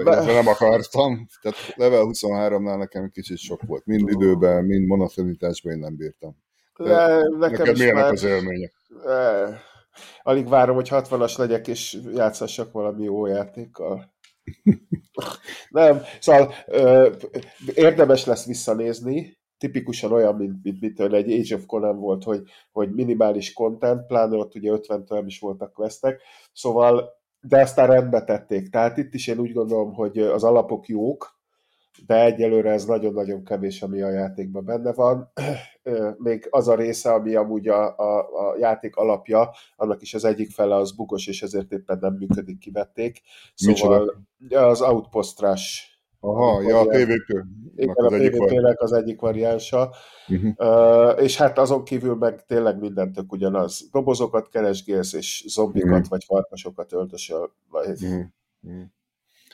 Be... 0.04 0.26
nem 0.26 0.48
akartam, 0.48 1.28
tehát 1.42 1.58
level 1.76 2.02
23-nál 2.04 2.78
nekem 2.78 3.10
kicsit 3.10 3.38
sok 3.38 3.62
volt. 3.68 3.86
Mind 3.86 4.10
időben, 4.10 4.64
mind 4.64 4.88
monotonitásban 4.88 5.74
én 5.74 5.80
nem 5.80 5.96
bírtam. 5.96 6.36
De 6.78 7.16
nekem 7.16 7.38
neked 7.40 7.78
milyenek 7.78 8.04
már... 8.04 8.12
az 8.12 8.24
élmények? 8.24 8.74
Alig 10.22 10.50
várom, 10.50 10.76
hogy 10.76 10.88
60-as 10.92 11.38
legyek, 11.38 11.68
és 11.68 11.98
játszassak 12.14 12.72
valami 12.72 13.04
jó 13.04 13.26
játékkal. 13.26 14.16
Nem, 15.70 16.02
szóval 16.20 16.54
ö, 16.66 17.14
érdemes 17.74 18.26
lesz 18.26 18.46
visszanézni, 18.46 19.38
tipikusan 19.58 20.12
olyan, 20.12 20.36
mint, 20.36 20.64
mint, 20.64 20.82
mint 20.82 21.00
egy 21.00 21.32
Age 21.32 21.56
of 21.56 21.66
Conan 21.66 22.00
volt, 22.00 22.24
hogy, 22.24 22.44
hogy 22.72 22.94
minimális 22.94 23.54
content, 23.54 24.06
pláne 24.06 24.36
ott 24.36 24.56
ugye 24.56 24.72
50-től 24.74 25.24
is 25.26 25.40
voltak 25.40 25.74
questek, 25.74 26.22
szóval 26.54 27.16
de 27.40 27.62
aztán 27.62 27.88
rendbe 27.88 28.24
tették. 28.24 28.70
Tehát 28.70 28.98
itt 28.98 29.14
is 29.14 29.28
én 29.28 29.40
úgy 29.40 29.54
gondolom, 29.54 29.94
hogy 29.94 30.18
az 30.18 30.44
alapok 30.44 30.88
jók, 30.88 31.37
de 32.06 32.24
egyelőre 32.24 32.72
ez 32.72 32.86
nagyon-nagyon 32.86 33.44
kevés, 33.44 33.82
ami 33.82 34.02
a 34.02 34.10
játékban 34.10 34.66
benne 34.66 34.94
van. 34.94 35.32
Még 36.18 36.48
az 36.50 36.68
a 36.68 36.76
része, 36.76 37.14
ami 37.14 37.36
amúgy 37.36 37.68
a, 37.68 37.98
a, 37.98 38.18
a 38.20 38.58
játék 38.60 38.96
alapja, 38.96 39.52
annak 39.76 40.02
is 40.02 40.14
az 40.14 40.26
egyik 40.26 40.52
fele 40.52 40.76
az 40.76 40.96
bugos, 40.96 41.28
és 41.28 41.42
ezért 41.42 41.72
éppen 41.72 41.98
nem 42.02 42.14
működik, 42.14 42.60
kivették. 42.60 43.22
Szóval 43.56 44.00
Micsoda? 44.40 44.68
az 44.68 44.82
outpostrás 44.82 45.92
Aha, 46.20 46.62
ja, 46.62 46.80
a 46.80 46.86
PvP. 46.86 47.46
Igen, 47.76 47.96
a 47.96 48.08
PvP-nek 48.08 48.82
az 48.82 48.92
egyik 48.92 49.20
variánsa. 49.20 49.94
Uh-huh. 50.28 50.54
Uh, 50.58 51.24
és 51.24 51.38
hát 51.38 51.58
azon 51.58 51.84
kívül 51.84 52.16
meg 52.16 52.46
tényleg 52.46 52.80
minden 52.80 53.12
tök 53.12 53.32
ugyanaz. 53.32 53.90
Dobozokat 53.92 54.50
keresgélsz, 54.50 55.14
és 55.14 55.44
zombikat 55.48 55.90
uh-huh. 55.90 56.08
vagy 56.08 56.24
farkasokat 56.24 56.94
öltösöl. 56.94 57.54
Vagy... 57.70 58.04
Uh-huh. 58.04 58.26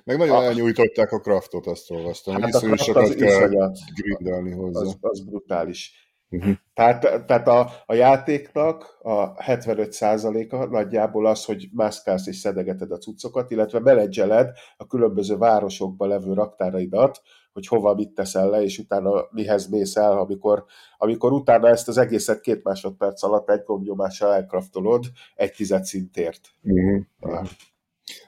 Meg 0.04 0.18
nagyon 0.18 0.36
a... 0.36 0.44
elnyújtották 0.44 1.12
a 1.12 1.20
craftot, 1.20 1.68
azt 1.68 1.92
olvastam. 1.92 2.42
Hát 2.42 2.54
a 2.54 2.78
sokat 2.78 3.14
kell 3.14 3.72
grindelni 3.96 4.52
hozzá. 4.52 4.80
Az, 4.80 4.98
az 5.02 5.26
brutális. 5.26 6.04
Uh-huh. 6.30 6.54
Tehát, 6.74 7.26
tehát 7.26 7.48
a, 7.48 7.70
a 7.86 7.94
játéknak 7.94 8.98
a 9.02 9.34
75%-a 9.34 10.66
nagyjából 10.66 11.26
az, 11.26 11.46
hogy 11.46 11.70
mászkálsz 11.72 12.28
és 12.28 12.38
szedegeted 12.38 12.92
a 12.92 12.98
cuccokat, 12.98 13.52
illetve 13.52 13.80
menedzseled 13.80 14.50
a 14.78 14.88
különböző 14.88 15.38
városokban 15.38 16.08
levő 16.08 16.34
raktáraidat, 16.34 17.22
hogy 17.54 17.68
hova 17.68 17.94
mit 17.94 18.14
teszel 18.14 18.50
le, 18.50 18.62
és 18.62 18.78
utána 18.78 19.28
mihez 19.32 19.68
mész 19.68 19.96
el, 19.96 20.18
amikor, 20.18 20.66
amikor 20.98 21.32
utána 21.32 21.68
ezt 21.68 21.88
az 21.88 21.98
egészet 21.98 22.42
két 22.42 22.64
másodperc 22.64 23.24
alatt 23.24 23.50
egy 23.50 23.64
gombnyomással 23.64 24.34
elkraftolod 24.34 25.06
egy 25.36 25.52
tized 25.52 25.84
szintért. 25.84 26.50
Uh-huh. 26.62 27.02
Uh-huh. 27.20 27.48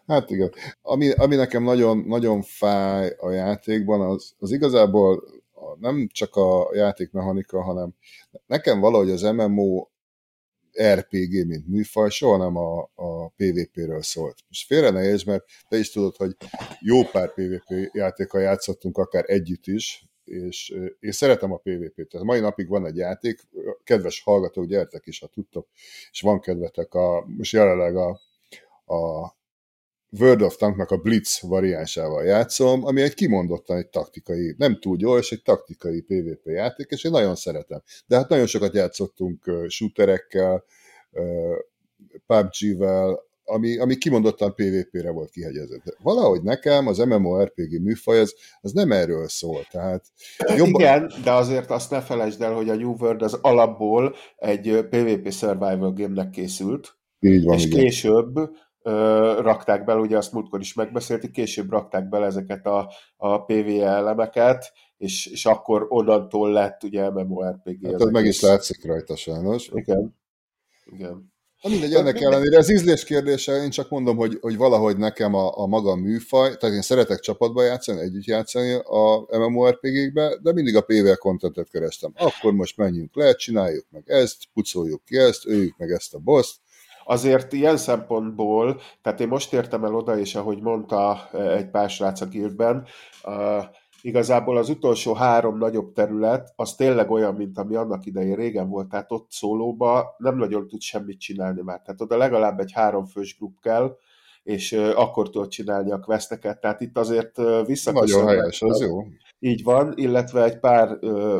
Hát 0.07 0.29
igen. 0.29 0.51
Ami, 0.81 1.11
ami 1.11 1.35
nekem 1.35 1.63
nagyon, 1.63 1.97
nagyon 1.97 2.41
fáj 2.41 3.13
a 3.17 3.31
játékban, 3.31 4.01
az, 4.01 4.33
az 4.39 4.51
igazából 4.51 5.23
nem 5.79 6.07
csak 6.11 6.35
a 6.35 6.69
játékmechanika, 6.73 7.61
hanem 7.61 7.95
nekem 8.45 8.79
valahogy 8.79 9.09
az 9.09 9.21
MMO 9.21 9.87
RPG, 10.83 11.47
mint 11.47 11.67
műfaj, 11.67 12.09
soha 12.09 12.37
nem 12.37 12.55
a, 12.55 12.91
a 12.95 13.29
PvP-ről 13.29 14.01
szólt. 14.01 14.37
Most 14.47 14.65
félre 14.65 14.89
ne 14.89 15.03
értsd, 15.03 15.27
mert 15.27 15.43
te 15.69 15.77
is 15.77 15.91
tudod, 15.91 16.15
hogy 16.15 16.35
jó 16.79 17.03
pár 17.03 17.33
PvP 17.33 17.89
játékkal 17.93 18.41
játszottunk 18.41 18.97
akár 18.97 19.23
együtt 19.27 19.67
is, 19.67 20.05
és 20.23 20.69
én 20.99 21.11
szeretem 21.11 21.51
a 21.51 21.57
PvP-t. 21.57 22.09
Tehát 22.09 22.25
mai 22.25 22.39
napig 22.39 22.67
van 22.67 22.85
egy 22.85 22.95
játék, 22.95 23.39
kedves 23.83 24.21
hallgatók, 24.23 24.65
gyertek 24.65 25.05
is, 25.05 25.19
ha 25.19 25.27
tudtok, 25.27 25.67
és 26.11 26.21
van 26.21 26.39
kedvetek, 26.39 26.93
a, 26.93 27.25
most 27.37 27.53
jelenleg 27.53 27.95
a, 27.95 28.09
a 28.95 29.33
World 30.19 30.41
of 30.41 30.57
Tanknak 30.57 30.91
a 30.91 30.97
Blitz 30.97 31.41
variánsával 31.41 32.23
játszom, 32.23 32.85
ami 32.85 33.01
egy 33.01 33.13
kimondottan 33.13 33.77
egy 33.77 33.87
taktikai, 33.87 34.55
nem 34.57 34.79
túl 34.79 34.97
gyors, 34.97 35.31
egy 35.31 35.41
taktikai 35.41 36.01
PvP 36.01 36.45
játék, 36.45 36.87
és 36.89 37.03
én 37.03 37.11
nagyon 37.11 37.35
szeretem. 37.35 37.81
De 38.07 38.15
hát 38.15 38.29
nagyon 38.29 38.45
sokat 38.45 38.73
játszottunk 38.73 39.51
shooterekkel, 39.67 40.63
PUBG-vel, 42.27 43.23
ami, 43.45 43.77
ami 43.77 43.95
kimondottan 43.95 44.53
PvP-re 44.55 45.11
volt 45.11 45.29
kihegyezett. 45.29 45.83
De 45.83 45.91
valahogy 46.01 46.41
nekem 46.41 46.87
az 46.87 46.97
MMORPG 46.97 47.81
műfaj, 47.81 48.19
az, 48.19 48.35
az 48.61 48.71
nem 48.71 48.91
erről 48.91 49.27
szól. 49.27 49.65
Tehát 49.71 50.05
jobban... 50.55 50.81
Igen, 50.81 51.11
de 51.23 51.31
azért 51.31 51.69
azt 51.69 51.91
ne 51.91 52.01
felejtsd 52.01 52.41
el, 52.41 52.53
hogy 52.53 52.69
a 52.69 52.75
New 52.75 52.95
World 52.99 53.21
az 53.21 53.37
alapból 53.41 54.15
egy 54.37 54.85
PvP 54.89 55.31
survival 55.31 55.93
game-nek 55.93 56.29
készült, 56.29 56.97
Így 57.19 57.43
van, 57.43 57.55
és 57.55 57.65
igen. 57.65 57.79
később 57.79 58.33
rakták 59.41 59.83
bele, 59.83 59.99
ugye 59.99 60.17
azt 60.17 60.31
múltkor 60.31 60.59
is 60.59 60.73
megbeszéltük, 60.73 61.31
később 61.31 61.71
rakták 61.71 62.09
bele 62.09 62.25
ezeket 62.25 62.65
a, 62.65 62.91
a 63.17 63.43
PvE 63.43 63.85
elemeket, 63.85 64.71
és, 64.97 65.25
és 65.25 65.45
akkor 65.45 65.85
onnantól 65.89 66.51
lett 66.51 66.83
ugye 66.83 67.09
MMORPG. 67.09 67.85
Hát 67.85 68.01
ez 68.01 68.09
meg 68.09 68.25
is 68.25 68.41
látszik 68.41 68.85
rajta 68.85 69.15
sajnos. 69.15 69.69
Igen. 69.73 70.15
Igen. 70.85 71.33
Na 71.61 71.71
mindegy, 71.71 71.93
ennek 71.93 72.21
ellenére 72.21 72.57
ez 72.57 72.69
ízlés 72.69 73.03
kérdése, 73.03 73.63
én 73.63 73.69
csak 73.69 73.89
mondom, 73.89 74.17
hogy, 74.17 74.37
hogy 74.41 74.57
valahogy 74.57 74.97
nekem 74.97 75.33
a, 75.33 75.57
a 75.57 75.65
maga 75.65 75.95
műfaj, 75.95 76.57
tehát 76.57 76.75
én 76.75 76.81
szeretek 76.81 77.19
csapatba 77.19 77.63
játszani, 77.63 77.99
együtt 77.99 78.23
játszani 78.23 78.73
a 78.73 79.37
MMORPG-kbe, 79.37 80.37
de 80.41 80.53
mindig 80.53 80.75
a 80.75 80.81
PvE 80.81 81.15
kontentet 81.15 81.69
kerestem. 81.69 82.11
Akkor 82.15 82.53
most 82.53 82.77
menjünk 82.77 83.15
le, 83.15 83.33
csináljuk 83.33 83.85
meg 83.89 84.03
ezt, 84.05 84.37
pucoljuk 84.53 85.03
ki 85.05 85.17
ezt, 85.17 85.47
öljük 85.47 85.77
meg 85.77 85.91
ezt 85.91 86.13
a 86.13 86.19
boss 86.19 86.55
azért 87.05 87.53
ilyen 87.53 87.77
szempontból, 87.77 88.79
tehát 89.01 89.19
én 89.19 89.27
most 89.27 89.53
értem 89.53 89.83
el 89.83 89.95
oda, 89.95 90.17
és 90.17 90.35
ahogy 90.35 90.61
mondta 90.61 91.29
egy 91.31 91.69
pár 91.69 91.89
srác 91.89 92.21
a 92.21 92.27
uh, 93.23 93.63
igazából 94.01 94.57
az 94.57 94.69
utolsó 94.69 95.13
három 95.13 95.57
nagyobb 95.57 95.93
terület, 95.93 96.53
az 96.55 96.75
tényleg 96.75 97.11
olyan, 97.11 97.35
mint 97.35 97.57
ami 97.57 97.75
annak 97.75 98.05
idején 98.05 98.35
régen 98.35 98.69
volt, 98.69 98.89
tehát 98.89 99.11
ott 99.11 99.31
szólóba 99.31 100.15
nem 100.17 100.37
nagyon 100.37 100.67
tud 100.67 100.81
semmit 100.81 101.19
csinálni 101.19 101.61
már. 101.61 101.81
Tehát 101.81 102.01
oda 102.01 102.17
legalább 102.17 102.59
egy 102.59 102.71
háromfős 102.71 103.37
grup 103.37 103.59
kell, 103.61 103.97
és 104.43 104.71
akkor 104.95 105.29
tudod 105.29 105.47
csinálni 105.47 105.91
a 105.91 105.99
questeket, 105.99 106.59
tehát 106.59 106.81
itt 106.81 106.97
azért 106.97 107.37
visszaköszönnek. 107.65 108.25
Nagyon 108.25 108.27
helyes, 108.27 108.61
az 108.61 108.81
jó. 108.81 109.03
Így 109.39 109.63
van, 109.63 109.93
illetve 109.95 110.43
egy 110.43 110.59
pár 110.59 110.97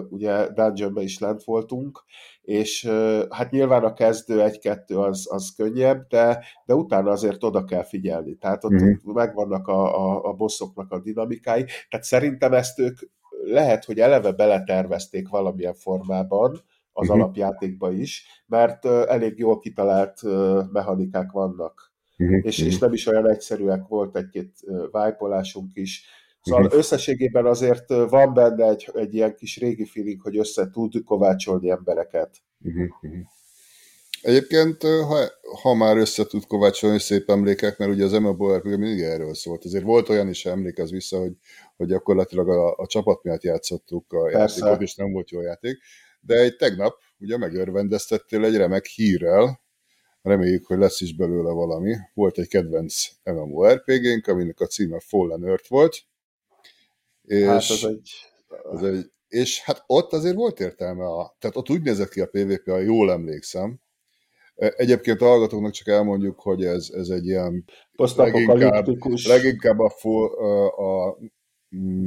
ugye 0.10 0.48
dungeonben 0.54 1.04
is 1.04 1.20
lent 1.20 1.44
voltunk, 1.44 2.04
és 2.42 2.90
hát 3.30 3.52
nyilván 3.52 3.84
a 3.84 3.94
kezdő 3.94 4.42
egy-kettő 4.42 4.98
az, 4.98 5.28
az 5.30 5.54
könnyebb, 5.56 6.08
de, 6.08 6.46
de 6.66 6.74
utána 6.74 7.12
azért 7.12 7.44
oda 7.44 7.64
kell 7.64 7.84
figyelni. 7.84 8.36
Tehát 8.36 8.64
ott, 8.64 8.82
ott 9.04 9.14
megvannak 9.14 9.68
a, 9.68 10.06
a, 10.06 10.24
a 10.24 10.34
bosszoknak 10.34 10.92
a 10.92 11.00
dinamikái. 11.00 11.66
Tehát 11.90 12.06
szerintem 12.06 12.54
ezt 12.54 12.80
ők 12.80 13.00
lehet, 13.44 13.86
hogy 13.86 14.00
eleve 14.00 14.32
beletervezték 14.32 15.30
valamilyen 15.30 15.74
formában, 15.74 16.52
az 16.98 17.08
uh-huh. 17.08 17.24
alapjátékba 17.24 17.92
is, 17.92 18.44
mert 18.46 18.86
elég 18.86 19.38
jól 19.38 19.60
kitalált 19.60 20.20
mechanikák 20.72 21.32
vannak. 21.32 21.94
Uh-huh. 22.18 22.40
És, 22.46 22.60
és 22.60 22.80
nem 22.80 22.94
is 22.94 23.08
olyan 23.08 23.30
egyszerűek, 23.30 23.88
volt 23.88 24.18
egy-két 24.18 24.52
vájpolásunk 24.92 25.72
is, 25.74 26.06
Szóval 26.46 26.64
uh-huh. 26.64 26.80
összességében 26.80 27.46
azért 27.46 27.88
van 27.88 28.34
benne 28.34 28.70
egy, 28.70 28.90
egy 28.94 29.14
ilyen 29.14 29.36
kis 29.36 29.58
régi 29.58 29.86
feeling, 29.86 30.22
hogy 30.22 30.38
össze 30.38 30.70
tud 30.70 31.04
kovácsolni 31.04 31.70
embereket. 31.70 32.38
Uh-huh. 32.64 32.88
Egyébként, 34.22 34.84
ha, 34.84 35.20
ha 35.62 35.74
már 35.74 35.98
össze 35.98 36.26
tud 36.26 36.46
kovácsolni 36.46 37.00
szép 37.00 37.30
emlékek, 37.30 37.78
mert 37.78 37.92
ugye 37.92 38.04
az 38.04 38.12
MMORPG 38.12 38.80
mindig 38.80 39.02
erről 39.02 39.34
szólt. 39.34 39.66
Azért 39.66 39.84
volt 39.84 40.10
olyan 40.10 40.30
is 40.30 40.46
emlékez 40.46 40.92
vissza, 40.92 41.20
hogy, 41.20 41.34
hogy 41.78 41.88
gyakorlatilag 41.88 42.50
a, 42.50 42.76
a 42.76 42.88
csapat 42.88 43.24
miatt 43.24 43.44
játszottuk 43.44 44.14
a 44.14 44.24
Persze. 44.24 44.66
játékot, 44.66 44.82
és 44.82 44.96
nem 44.96 45.12
volt 45.12 45.30
jó 45.30 45.42
játék. 45.42 45.78
De 46.20 46.36
egy 46.36 46.56
tegnap 46.56 46.96
ugye 47.20 47.38
megörvendeztettél 47.38 48.46
egy 48.46 48.56
remek 48.56 48.86
hírrel, 48.86 49.62
reméljük, 50.22 50.66
hogy 50.66 50.78
lesz 50.78 51.02
is 51.02 51.16
belőle 51.16 51.52
valami. 51.52 51.96
Volt 52.14 52.38
egy 52.38 52.48
kedvenc 52.48 53.06
MMORPG-nk, 53.24 54.28
aminek 54.28 54.60
a 54.60 54.66
címe 54.66 55.00
Fallen 55.00 55.46
Earth 55.46 55.70
volt, 55.70 55.96
és, 57.26 57.46
hát 57.46 57.56
az 57.56 57.86
egy... 57.86 58.12
Az 58.64 58.84
egy... 58.84 59.06
És 59.28 59.62
hát 59.62 59.84
ott 59.88 60.14
azért 60.14 60.36
volt 60.36 60.60
értelme, 60.60 61.06
a, 61.06 61.36
tehát 61.40 61.56
ott 61.56 61.70
úgy 61.70 61.82
nézett 61.82 62.10
ki 62.10 62.22
a 62.22 62.26
PvP, 62.26 62.70
ha 62.70 62.80
jól 62.80 63.12
emlékszem. 63.12 63.80
E, 64.56 64.74
egyébként 64.76 65.22
a 65.22 65.26
hallgatóknak 65.26 65.72
csak 65.72 65.88
elmondjuk, 65.88 66.40
hogy 66.40 66.64
ez, 66.64 66.90
ez 66.94 67.10
egy 67.10 67.26
ilyen 67.26 67.66
leginkább, 68.16 68.88
leginkább 69.28 69.80
a, 69.80 69.92
a, 70.02 70.10
a, 70.78 71.08
a 71.08 71.18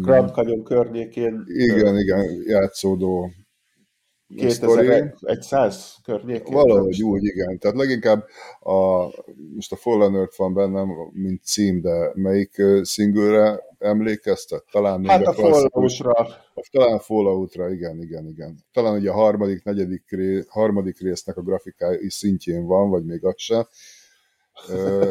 Grand 0.01 0.31
Canyon 0.31 0.63
környékén 0.63 1.45
igen, 1.47 1.99
igen, 1.99 2.43
játszódó 2.47 3.31
2100 4.29 5.97
környékén. 6.05 6.55
Valahogy 6.55 7.03
úgy, 7.03 7.25
igen. 7.25 7.59
Tehát 7.59 7.77
leginkább 7.77 8.25
a, 8.61 9.05
most 9.55 9.73
a 9.73 9.77
Fallen 9.77 10.15
Earth 10.15 10.39
van 10.39 10.55
bennem, 10.55 10.89
mint 11.13 11.43
cím, 11.45 11.81
de 11.81 12.11
melyik 12.15 12.63
single 12.83 13.61
emlékeztet? 13.79 14.65
Talán 14.71 15.05
hát 15.05 15.27
a, 15.27 15.31
a 15.31 15.33
Falloutra. 15.33 16.27
Talán 16.71 16.99
Falloutra, 16.99 17.71
igen, 17.71 18.03
igen, 18.03 18.27
igen. 18.27 18.59
Talán 18.73 18.95
ugye 18.99 19.11
a 19.11 19.15
harmadik, 19.15 19.65
negyedik 19.65 20.05
rész, 20.09 20.47
harmadik 20.49 21.01
résznek 21.01 21.37
a 21.37 21.43
grafikai 21.43 22.11
szintjén 22.11 22.67
van, 22.67 22.91
vagy 22.91 23.05
még 23.05 23.25
az 23.25 23.35
sem. 23.37 23.67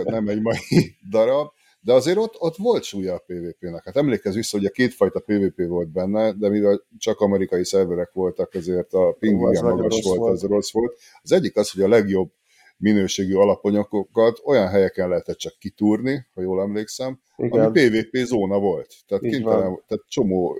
Nem 0.03 0.27
egy 0.27 0.41
mai 0.41 0.57
darab. 1.11 1.55
De 1.87 1.93
azért 1.93 2.17
ott, 2.17 2.35
ott 2.39 2.55
volt 2.55 2.83
súlya 2.83 3.13
a 3.13 3.23
PvP-nek. 3.25 3.83
Hát 3.85 3.95
emlékezz 3.95 4.35
vissza, 4.35 4.57
hogy 4.57 4.65
a 4.65 4.69
kétfajta 4.69 5.19
PvP 5.19 5.67
volt 5.67 5.87
benne, 5.87 6.31
de 6.31 6.49
mivel 6.49 6.85
csak 6.97 7.19
amerikai 7.19 7.65
szerverek 7.65 8.11
voltak, 8.13 8.55
ezért 8.55 8.93
a 8.93 9.11
ping 9.19 9.49
igen 9.51 9.63
magas 9.63 10.01
volt, 10.03 10.17
volt, 10.17 10.31
az 10.31 10.41
rossz 10.41 10.71
volt. 10.71 10.97
Az 11.21 11.31
egyik 11.31 11.55
az, 11.55 11.71
hogy 11.71 11.81
a 11.81 11.87
legjobb 11.87 12.31
minőségű 12.77 13.33
alapanyagokat 13.33 14.41
olyan 14.45 14.67
helyeken 14.67 15.09
lehetett 15.09 15.37
csak 15.37 15.57
kitúrni, 15.59 16.25
ha 16.33 16.41
jól 16.41 16.61
emlékszem, 16.61 17.19
Igen. 17.35 17.65
ami 17.65 17.87
PvP 17.87 18.15
zóna 18.15 18.59
volt. 18.59 18.95
Tehát, 19.07 19.23
kintelen, 19.23 19.83
tehát 19.87 20.03
csomó 20.07 20.57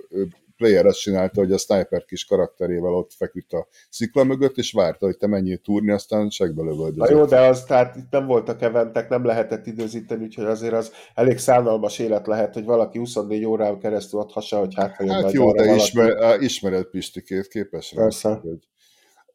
player 0.57 0.85
azt 0.85 0.99
csinálta, 0.99 1.39
hogy 1.39 1.51
a 1.51 1.57
sniper 1.57 2.05
kis 2.05 2.25
karakterével 2.25 2.93
ott 2.93 3.13
feküdt 3.13 3.53
a 3.53 3.67
szikla 3.89 4.23
mögött, 4.23 4.57
és 4.57 4.71
várta, 4.71 5.05
hogy 5.05 5.17
te 5.17 5.27
menjél 5.27 5.57
túrni, 5.57 5.91
aztán 5.91 6.29
segbe 6.29 6.63
lövöldözött. 6.63 7.09
Na 7.09 7.17
jó, 7.17 7.25
de 7.25 7.39
az, 7.39 7.63
tehát 7.63 7.95
itt 7.95 8.11
nem 8.11 8.25
voltak 8.25 8.61
eventek, 8.61 9.09
nem 9.09 9.25
lehetett 9.25 9.67
időzíteni, 9.67 10.23
úgyhogy 10.23 10.45
azért 10.45 10.73
az 10.73 10.91
elég 11.13 11.37
szánalmas 11.37 11.99
élet 11.99 12.27
lehet, 12.27 12.53
hogy 12.53 12.65
valaki 12.65 12.97
24 12.97 13.45
órán 13.45 13.79
keresztül 13.79 14.19
adhassa, 14.19 14.59
hogy 14.59 14.73
hát, 14.75 14.95
Hát 15.07 15.31
jó, 15.31 15.51
de 15.53 15.75
ismer, 15.75 16.41
ismered 16.41 16.85
Pistikét, 16.85 17.47
képes 17.47 17.93
rá. 17.93 18.01
Persze. 18.01 18.29
Hogy 18.29 18.67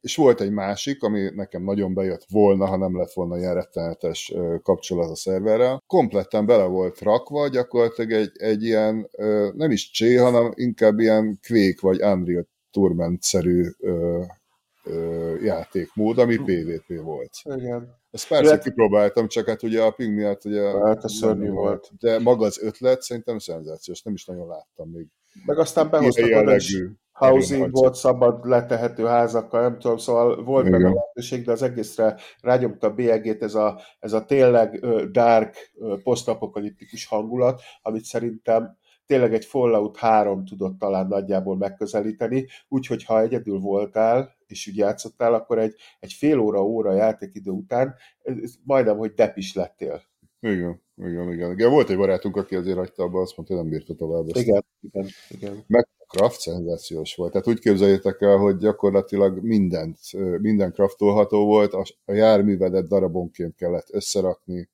és 0.02 0.16
volt 0.16 0.40
egy 0.40 0.50
másik, 0.50 1.02
ami 1.02 1.30
nekem 1.34 1.62
nagyon 1.62 1.94
bejött 1.94 2.24
volna, 2.30 2.66
ha 2.66 2.76
nem 2.76 2.96
lett 2.96 3.12
volna 3.12 3.38
ilyen 3.38 3.54
rettenetes 3.54 4.34
kapcsolat 4.62 5.10
a 5.10 5.16
szerverrel. 5.16 5.82
Kompletten 5.86 6.46
bele 6.46 6.64
volt 6.64 7.00
rakva, 7.00 7.48
gyakorlatilag 7.48 8.12
egy, 8.12 8.30
egy 8.34 8.62
ilyen, 8.62 9.10
nem 9.54 9.70
is 9.70 9.90
csé, 9.90 10.14
hanem 10.14 10.52
inkább 10.54 10.98
ilyen 10.98 11.38
Quake 11.48 11.78
vagy 11.80 12.02
Unreal 12.02 12.46
Tournament-szerű 12.70 13.64
játékmód, 15.42 16.18
ami 16.18 16.36
PvP 16.36 17.00
volt. 17.02 17.30
Igen. 17.44 18.00
Ezt 18.10 18.28
persze 18.28 18.44
Ilyet... 18.44 18.62
kipróbáltam, 18.62 19.28
csak 19.28 19.48
hát 19.48 19.62
ugye 19.62 19.82
a 19.82 19.90
ping 19.90 20.14
miatt 20.14 20.44
ugye 20.44 20.62
hát 20.62 21.04
a 21.04 21.08
szörnyű 21.08 21.50
volt. 21.50 21.90
De 21.98 22.18
maga 22.18 22.46
az 22.46 22.62
ötlet 22.62 23.02
szerintem 23.02 23.38
szenzációs, 23.38 24.02
nem 24.02 24.14
is 24.14 24.24
nagyon 24.24 24.48
láttam 24.48 24.90
még. 24.90 25.06
Meg 25.46 25.58
aztán 25.58 25.90
behoztak 25.90 26.30
housing 27.12 27.70
volt, 27.70 27.94
szabad 27.94 28.46
letehető 28.46 29.04
házakkal, 29.04 29.60
nem 29.60 29.78
tudom, 29.78 29.96
szóval 29.96 30.44
volt 30.44 30.68
meg 30.68 30.84
a 30.84 30.92
lehetőség, 30.92 31.44
de 31.44 31.52
az 31.52 31.62
egészre 31.62 32.16
rágyomta 32.40 32.86
a 32.86 32.94
bélyegét 32.94 33.42
ez 33.42 33.54
a, 33.54 33.80
ez 33.98 34.12
a 34.12 34.24
tényleg 34.24 34.86
dark, 35.10 35.72
posztapokaliptikus 36.02 37.06
hangulat, 37.06 37.60
amit 37.82 38.04
szerintem 38.04 38.76
tényleg 39.06 39.34
egy 39.34 39.44
Fallout 39.44 39.96
3 39.96 40.44
tudott 40.44 40.78
talán 40.78 41.06
nagyjából 41.06 41.56
megközelíteni, 41.56 42.46
úgyhogy 42.68 43.04
ha 43.04 43.20
egyedül 43.20 43.58
voltál, 43.58 44.36
és 44.46 44.66
úgy 44.66 44.76
játszottál, 44.76 45.34
akkor 45.34 45.58
egy, 45.58 45.74
egy 46.00 46.12
fél 46.12 46.38
óra-óra 46.38 46.92
játékidő 46.92 47.50
után 47.50 47.94
majdnem, 48.64 48.96
hogy 48.96 49.12
depis 49.14 49.54
lettél. 49.54 50.02
Igen, 50.40 50.81
igen, 50.96 51.32
igen. 51.32 51.50
igen. 51.50 51.70
Volt 51.70 51.90
egy 51.90 51.96
barátunk, 51.96 52.36
aki 52.36 52.54
azért 52.54 52.76
hagyta 52.76 53.02
abba, 53.02 53.20
azt 53.20 53.36
mondta, 53.36 53.54
hogy 53.54 53.62
nem 53.62 53.72
bírta 53.72 53.94
tovább 53.94 54.28
ezt. 54.28 54.46
Igen, 54.46 54.64
igen, 54.80 55.08
igen. 55.28 55.64
Meg 55.66 55.88
craft 56.12 56.40
szenzációs 56.40 57.14
volt. 57.14 57.32
Tehát 57.32 57.46
úgy 57.46 57.58
képzeljétek 57.58 58.20
el, 58.20 58.36
hogy 58.36 58.56
gyakorlatilag 58.56 59.42
mindent, 59.42 59.98
minden 60.40 60.72
craftolható 60.72 61.44
volt, 61.44 61.72
a 62.04 62.12
járművedet 62.12 62.86
darabonként 62.86 63.54
kellett 63.54 63.86
összerakni. 63.90 64.70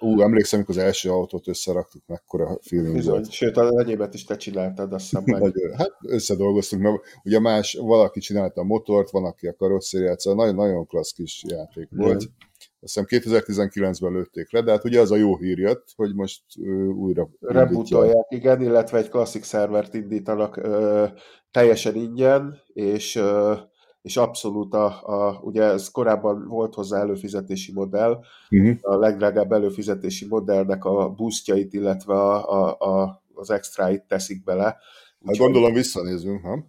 Ú, 0.00 0.20
emlékszem, 0.20 0.58
amikor 0.58 0.76
az 0.76 0.86
első 0.86 1.10
autót 1.10 1.48
összeraktuk, 1.48 2.02
mekkora 2.06 2.58
Bizony, 2.70 3.02
volt. 3.02 3.30
sőt, 3.30 3.56
a 3.56 3.80
enyémet 3.80 4.14
is 4.14 4.24
te 4.24 4.36
csináltad, 4.36 4.92
azt 4.92 5.10
hiszem 5.10 5.22
meg. 5.26 5.52
hát 5.76 5.92
összedolgoztunk, 6.00 6.82
mert 6.82 6.96
ugye 7.24 7.40
más, 7.40 7.74
valaki 7.74 8.20
csinálta 8.20 8.60
a 8.60 8.64
motort, 8.64 9.10
van, 9.10 9.24
aki 9.24 9.46
a 9.46 9.54
karosszériát, 9.54 10.20
szóval 10.20 10.44
nagyon, 10.44 10.66
nagyon 10.66 10.86
klassz 10.86 11.12
kis 11.12 11.44
játék 11.48 11.88
volt. 11.90 12.24
Mm 12.24 12.48
azt 12.82 13.08
hiszem 13.08 13.32
2019-ben 13.40 14.12
lőtték 14.12 14.52
le, 14.52 14.60
de 14.62 14.70
hát 14.70 14.84
ugye 14.84 15.00
az 15.00 15.10
a 15.10 15.16
jó 15.16 15.36
hír 15.36 15.58
jött, 15.58 15.92
hogy 15.96 16.14
most 16.14 16.42
uh, 16.58 16.96
újra 16.96 17.28
Rebootolják, 17.40 18.26
igen, 18.28 18.62
illetve 18.62 18.98
egy 18.98 19.08
klasszik 19.08 19.42
szervert 19.42 19.94
indítanak 19.94 20.56
uh, 20.56 21.08
teljesen 21.50 21.94
ingyen, 21.94 22.60
és, 22.72 23.16
uh, 23.16 23.58
és 24.02 24.16
abszolút 24.16 24.74
a, 24.74 24.86
a, 25.02 25.40
ugye 25.42 25.62
ez 25.62 25.90
korábban 25.90 26.48
volt 26.48 26.74
hozzá 26.74 27.00
előfizetési 27.00 27.72
modell, 27.72 28.20
uh-huh. 28.50 28.76
a 28.80 28.96
legdrágább 28.96 29.52
előfizetési 29.52 30.26
modellnek 30.28 30.84
a 30.84 31.08
boostjait, 31.08 31.72
illetve 31.72 32.14
a, 32.14 32.52
a, 32.52 32.76
a, 32.78 33.22
az 33.34 33.50
extráit 33.50 34.02
teszik 34.02 34.44
bele. 34.44 34.78
Hát 35.26 35.36
gondolom 35.36 35.72
visszanézünk, 35.72 36.42
ha? 36.42 36.64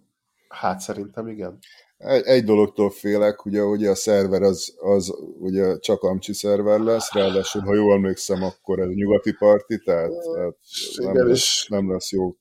Hát 0.48 0.80
szerintem 0.80 1.26
igen. 1.28 1.58
Egy, 2.02 2.44
dologtól 2.44 2.90
félek, 2.90 3.44
ugye, 3.44 3.62
ugye 3.62 3.90
a 3.90 3.94
szerver 3.94 4.42
az, 4.42 4.74
az 4.80 5.14
ugye 5.38 5.78
csak 5.78 6.02
Amcsi 6.02 6.32
szerver 6.32 6.80
lesz, 6.80 7.12
ráadásul, 7.12 7.62
ha 7.62 7.74
jól 7.74 7.94
emlékszem, 7.94 8.42
akkor 8.42 8.78
ez 8.78 8.88
nyugati 8.88 9.32
parti, 9.38 9.78
tehát, 9.78 10.10
tehát 10.34 10.54
nem, 10.96 11.28
lesz, 11.28 11.66
nem 11.68 11.90
lesz 11.90 12.12
jó 12.12 12.36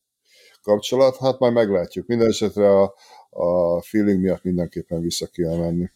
kapcsolat. 0.62 1.18
Hát 1.18 1.40
majd 1.40 1.54
meglátjuk. 1.54 2.08
Minden 2.08 2.28
esetre 2.28 2.70
a, 2.70 2.94
a 3.30 3.82
feeling 3.82 4.22
miatt 4.22 4.44
mindenképpen 4.44 5.02
vissza 5.02 5.28
kell 5.28 5.58
menni. 5.58 5.92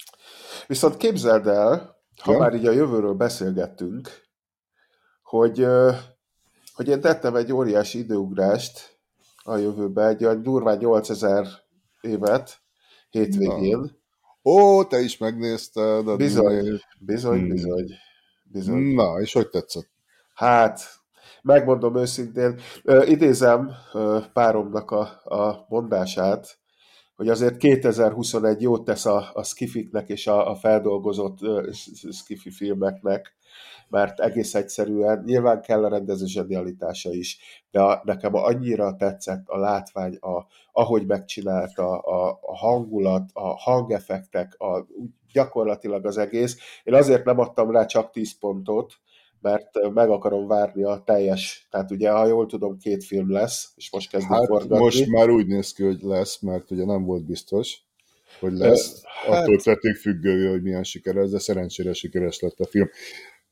Viszont 0.67 0.97
képzeld 0.97 1.47
el, 1.47 1.95
ha 2.21 2.31
ja? 2.31 2.37
már 2.37 2.53
így 2.53 2.67
a 2.67 2.71
jövőről 2.71 3.13
beszélgettünk, 3.13 4.09
hogy, 5.23 5.67
hogy 6.73 6.87
én 6.87 7.01
tettem 7.01 7.35
egy 7.35 7.51
óriási 7.51 7.97
időugrást 7.97 8.97
a 9.43 9.55
jövőbe, 9.55 10.07
egy 10.07 10.25
olyan 10.25 10.43
durván 10.43 10.77
8000 10.77 11.47
évet, 12.01 12.63
hétvégén. 13.15 13.77
Na. 13.77 14.51
Ó, 14.51 14.83
te 14.83 14.99
is 14.99 15.17
megnézted. 15.17 16.07
A 16.07 16.15
bizony, 16.15 16.55
bizony, 16.55 16.81
bizony, 16.99 17.39
hmm. 17.39 17.49
bizony, 17.49 17.91
bizony. 18.43 18.93
Na, 18.93 19.19
és 19.19 19.33
hogy 19.33 19.49
tetszett? 19.49 19.89
Hát, 20.33 20.81
megmondom 21.41 21.97
őszintén, 21.97 22.59
uh, 22.83 23.09
idézem 23.09 23.71
uh, 23.93 24.25
páromnak 24.33 24.91
a, 24.91 25.01
a 25.23 25.65
mondását, 25.69 26.57
hogy 27.15 27.29
azért 27.29 27.57
2021 27.57 28.61
jót 28.61 28.85
tesz 28.85 29.05
a, 29.05 29.29
a 29.33 29.43
skifiknek 29.43 30.09
és 30.09 30.27
a, 30.27 30.49
a 30.49 30.55
feldolgozott 30.55 31.41
uh, 31.41 31.71
skifi 32.11 32.51
filmeknek, 32.51 33.35
mert 33.87 34.19
egész 34.19 34.55
egyszerűen 34.55 35.23
nyilván 35.25 35.61
kell 35.61 35.83
a 35.83 35.89
rendező 35.89 36.25
zsenialitása 36.25 37.13
is, 37.13 37.39
de 37.71 37.81
a, 37.81 38.01
nekem 38.03 38.35
annyira 38.35 38.95
tetszett 38.95 39.47
a 39.47 39.57
látvány, 39.57 40.15
a, 40.15 40.45
ahogy 40.71 41.05
megcsinálta, 41.05 41.97
a, 41.97 42.39
a 42.41 42.55
hangulat, 42.55 43.29
a 43.33 43.47
hangeffektek, 43.47 44.55
a, 44.59 44.87
gyakorlatilag 45.31 46.05
az 46.05 46.17
egész. 46.17 46.57
Én 46.83 46.93
azért 46.93 47.25
nem 47.25 47.39
adtam 47.39 47.71
rá 47.71 47.85
csak 47.85 48.11
10 48.11 48.39
pontot, 48.39 48.93
mert 49.41 49.91
meg 49.93 50.09
akarom 50.09 50.47
várni 50.47 50.83
a 50.83 51.01
teljes, 51.05 51.67
tehát 51.71 51.91
ugye, 51.91 52.11
ha 52.11 52.25
jól 52.25 52.45
tudom, 52.45 52.77
két 52.77 53.03
film 53.03 53.31
lesz, 53.31 53.71
és 53.75 53.91
most 53.91 54.09
kezdik 54.09 54.29
hát 54.29 54.45
forgatni. 54.45 54.77
most 54.77 55.07
már 55.07 55.29
úgy 55.29 55.47
néz 55.47 55.73
ki, 55.73 55.83
hogy 55.83 56.01
lesz, 56.01 56.39
mert 56.39 56.71
ugye 56.71 56.85
nem 56.85 57.03
volt 57.03 57.25
biztos, 57.25 57.77
hogy 58.39 58.53
lesz. 58.53 59.03
Hát... 59.03 59.41
Attól 59.41 59.57
tették 59.57 59.95
függő, 59.95 60.49
hogy 60.49 60.61
milyen 60.61 60.83
sikeres, 60.83 61.29
de 61.29 61.39
szerencsére 61.39 61.93
sikeres 61.93 62.39
lett 62.39 62.59
a 62.59 62.65
film. 62.65 62.89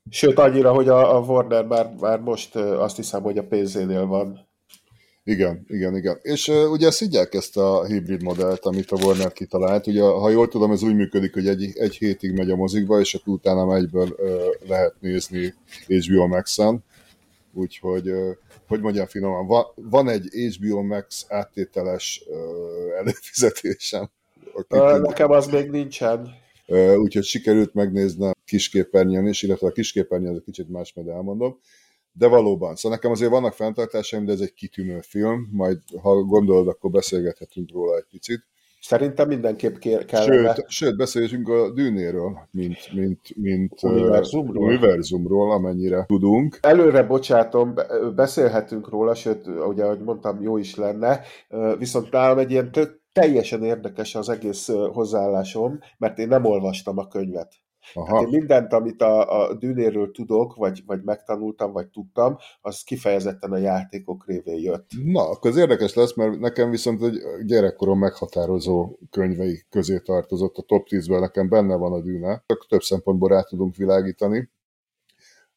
Sőt, 0.10 0.40
annyira, 0.40 0.74
hogy 0.74 0.88
a, 0.88 1.16
a 1.16 1.20
Warner 1.20 1.66
már, 1.66 1.94
már 2.00 2.20
most 2.20 2.56
azt 2.56 2.96
hiszem, 2.96 3.22
hogy 3.22 3.38
a 3.38 3.44
pénzénél 3.44 4.06
van. 4.06 4.48
Igen, 5.26 5.66
igen, 5.68 5.96
igen. 5.96 6.20
És 6.22 6.48
uh, 6.48 6.72
ugye 6.72 6.92
szidják 6.92 7.34
ezt 7.34 7.58
a 7.58 7.86
hibrid 7.86 8.24
modellt, 8.24 8.66
amit 8.66 8.92
a 8.92 9.06
Warner 9.06 9.32
kitalált. 9.32 9.88
Ugye, 9.88 10.02
ha 10.02 10.30
jól 10.30 10.48
tudom, 10.48 10.72
ez 10.72 10.84
úgy 10.84 10.96
működik, 10.96 11.34
hogy 11.34 11.48
egy, 11.48 11.72
egy 11.78 11.96
hétig 11.96 12.34
megy 12.34 12.50
a 12.50 12.56
mozikba, 12.56 13.00
és 13.00 13.14
akkor 13.14 13.34
utána 13.34 13.76
egyből 13.76 14.16
uh, 14.18 14.68
lehet 14.68 14.96
nézni 15.00 15.54
HBO 15.88 16.28
Max-en. 16.28 16.84
Úgyhogy, 17.54 18.10
uh, 18.10 18.30
hogy 18.68 18.82
mondjam 18.82 19.06
finoman, 19.06 19.48
van, 19.48 19.66
van 19.76 20.10
egy 20.10 20.28
HBO 20.58 20.82
Max 20.82 21.26
áttételes 21.30 22.24
uh, 22.28 23.00
előfizetésem. 23.00 24.10
Uh, 24.70 25.00
nekem 25.00 25.32
az 25.32 25.48
még 25.48 25.70
nincsen. 25.70 26.30
Uh, 26.68 26.98
úgyhogy 26.98 27.24
sikerült 27.24 27.74
megnézni 27.74 28.33
kisképernyőn 28.46 29.28
is, 29.28 29.44
illetve 29.44 29.68
a 29.68 29.72
kisképernyőn 29.72 30.30
az 30.30 30.38
egy 30.38 30.44
kicsit 30.44 30.70
más, 30.70 30.94
majd 30.94 31.08
elmondom. 31.08 31.60
De 32.12 32.28
valóban, 32.28 32.76
szóval 32.76 32.98
nekem 32.98 33.12
azért 33.12 33.32
vannak 33.32 33.54
fenntartásaim, 33.54 34.26
de 34.26 34.32
ez 34.32 34.40
egy 34.40 34.54
kitűnő 34.54 35.00
film, 35.02 35.50
majd 35.52 35.78
ha 36.02 36.24
gondolod, 36.24 36.68
akkor 36.68 36.92
beszélgethetünk 36.92 37.72
róla 37.72 37.96
egy 37.96 38.08
picit. 38.10 38.46
Szerintem 38.82 39.28
mindenképp 39.28 39.76
kér, 39.76 40.06
kellene. 40.06 40.54
Sőt, 40.54 40.70
sőt, 40.70 40.98
beszéljünk 40.98 41.50
a 41.50 41.72
dűnéről, 41.72 42.48
mint, 42.52 42.94
mint, 42.94 43.36
mint 43.36 43.84
univerzumról. 43.84 44.64
univerzumról, 44.68 45.52
amennyire 45.52 46.06
tudunk. 46.06 46.58
Előre 46.62 47.04
bocsátom, 47.04 47.74
beszélhetünk 48.16 48.90
róla, 48.90 49.16
sőt, 49.16 49.48
ugye, 49.48 49.84
ahogy 49.84 50.00
mondtam, 50.00 50.42
jó 50.42 50.58
is 50.58 50.76
lenne, 50.76 51.22
viszont 51.78 52.12
nálam 52.12 52.38
egy 52.38 52.52
ilyen 52.52 52.72
tök, 52.72 53.02
teljesen 53.12 53.64
érdekes 53.64 54.16
az 54.16 54.30
egész 54.30 54.70
hozzáállásom, 54.92 55.80
mert 55.98 56.20
én 56.20 56.28
nem 56.28 56.46
olvastam 56.46 56.98
a 56.98 57.08
könyvet. 57.08 57.54
Aha. 57.94 58.16
Hát 58.16 58.26
én 58.26 58.40
mindent, 58.40 58.74
amit 58.74 59.02
a, 59.02 59.42
a 59.42 59.54
dűnéről 59.54 60.12
tudok, 60.12 60.56
vagy, 60.56 60.84
vagy 60.86 61.04
megtanultam, 61.04 61.72
vagy 61.72 61.88
tudtam, 61.88 62.38
az 62.62 62.82
kifejezetten 62.82 63.52
a 63.52 63.58
játékok 63.58 64.26
révén 64.28 64.60
jött. 64.60 64.90
Na, 65.04 65.30
akkor 65.30 65.52
az 65.52 65.58
érdekes 65.58 65.94
lesz, 65.94 66.16
mert 66.16 66.40
nekem 66.40 66.70
viszont 66.70 67.04
egy 67.04 67.20
gyerekkorom 67.46 68.00
meghatározó 68.00 68.98
könyvei 69.10 69.64
közé 69.70 70.00
tartozott 70.00 70.58
a 70.58 70.62
top 70.62 70.88
10-ben, 70.90 71.20
nekem 71.20 71.50
benne 71.50 71.76
van 71.76 71.94
a 71.94 72.02
dűne, 72.02 72.44
csak 72.46 72.66
több 72.68 72.82
szempontból 72.82 73.30
rá 73.30 73.42
tudunk 73.42 73.76
világítani. 73.76 74.52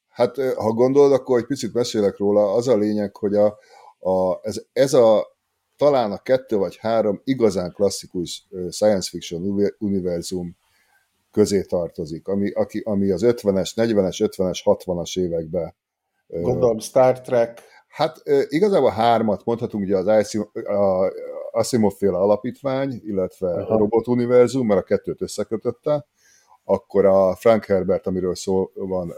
Hát, 0.09 0.37
ha 0.55 0.73
gondolod, 0.73 1.12
akkor 1.12 1.39
egy 1.39 1.47
picit 1.47 1.75
mesélek 1.75 2.17
róla. 2.19 2.53
Az 2.53 2.69
a 2.69 2.77
lényeg, 2.77 3.17
hogy 3.17 3.35
a, 3.35 3.59
a, 3.99 4.39
ez, 4.43 4.62
ez 4.73 4.93
a 4.95 5.37
talán 5.77 6.12
a 6.12 6.19
kettő 6.19 6.57
vagy 6.57 6.77
három 6.77 7.21
igazán 7.25 7.73
klasszikus 7.73 8.49
science 8.71 9.09
fiction 9.11 9.73
univerzum 9.79 10.57
közé 11.37 11.62
tartozik, 11.62 12.29
ami, 12.29 12.51
aki, 12.51 12.81
ami 12.85 13.11
az 13.11 13.22
50-es, 13.25 13.72
40-es, 13.77 14.31
50-es, 14.37 14.61
60-as 14.64 15.18
években. 15.18 15.75
Gondolom 16.27 16.79
Star 16.79 17.20
Trek. 17.20 17.62
Hát 17.88 18.22
igazából 18.49 18.90
hármat 18.90 19.44
mondhatunk, 19.44 19.85
ugye 19.85 19.96
az 19.96 20.37
Asimov-féle 21.51 22.16
alapítvány, 22.16 23.01
illetve 23.05 23.49
Aha. 23.49 23.75
a 23.75 23.79
Robot 23.79 24.09
Univerzum, 24.09 24.66
mert 24.66 24.81
a 24.81 24.83
kettőt 24.83 25.22
összekötötte, 25.22 26.07
akkor 26.64 27.05
a 27.05 27.35
Frank 27.35 27.64
Herbert, 27.64 28.07
amiről 28.07 28.35
szó 28.35 28.70
van 28.75 29.11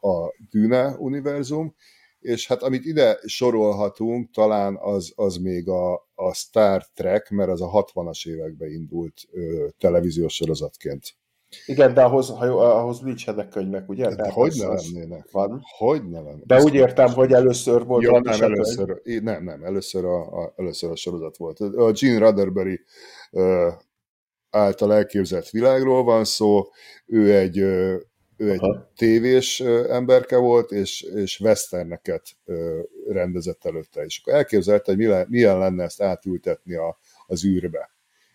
a 0.00 0.34
Dune 0.50 0.96
Univerzum, 0.98 1.74
és 2.20 2.46
hát 2.46 2.62
amit 2.62 2.84
ide 2.84 3.18
sorolhatunk, 3.26 4.30
talán 4.30 4.76
az, 4.80 5.12
az 5.14 5.36
még 5.36 5.68
a, 5.68 5.94
a 6.14 6.34
Star 6.34 6.86
Trek, 6.94 7.30
mert 7.30 7.50
az 7.50 7.60
a 7.60 7.70
60-as 7.70 8.28
években 8.28 8.70
indult 8.70 9.14
ö, 9.32 9.66
televíziós 9.78 10.34
sorozatként. 10.34 11.18
Igen, 11.66 11.94
de 11.94 12.02
ahhoz, 12.02 12.28
ha 12.28 12.44
jó, 12.44 12.58
ahhoz 12.58 13.00
nincsenek 13.00 13.48
könyvek, 13.48 13.88
ugye? 13.88 14.14
De 14.14 14.30
hogy 14.30 14.52
ne 14.58 14.66
lennének? 14.66 15.30
Van. 15.30 15.62
Hogy 15.78 16.08
ne 16.08 16.20
lennének? 16.20 16.46
De 16.46 16.62
úgy 16.62 16.74
értem, 16.74 17.08
hogy 17.08 17.32
először 17.32 17.84
volt 17.84 18.02
ja, 18.02 18.20
nem, 18.20 18.42
először, 18.42 19.00
könyv. 19.02 19.22
nem, 19.22 19.44
nem, 19.44 19.64
először 19.64 20.04
a, 20.04 20.42
a, 20.42 20.52
először 20.56 20.90
a 20.90 20.96
sorozat 20.96 21.36
volt. 21.36 21.60
A 21.60 21.92
Gene 21.92 22.18
Roddenberry 22.18 22.80
uh, 23.30 23.72
által 24.50 24.94
elképzelt 24.94 25.50
világról 25.50 26.04
van 26.04 26.24
szó, 26.24 26.68
ő 27.06 27.36
egy, 27.36 27.60
uh, 27.60 28.00
ő 28.36 28.50
egy 28.50 28.60
tévés 28.96 29.60
emberke 29.88 30.36
volt, 30.36 30.70
és, 30.70 31.02
és 31.02 31.40
westerneket 31.40 32.22
uh, 32.44 32.78
rendezett 33.08 33.64
előtte, 33.64 34.04
és 34.04 34.20
akkor 34.20 34.34
elképzelte, 34.34 34.84
hogy 34.90 34.96
milyen, 34.96 35.26
milyen 35.28 35.58
lenne 35.58 35.82
ezt 35.82 36.02
átültetni 36.02 36.74
a, 36.74 36.98
az 37.26 37.44
űrbe. 37.44 37.90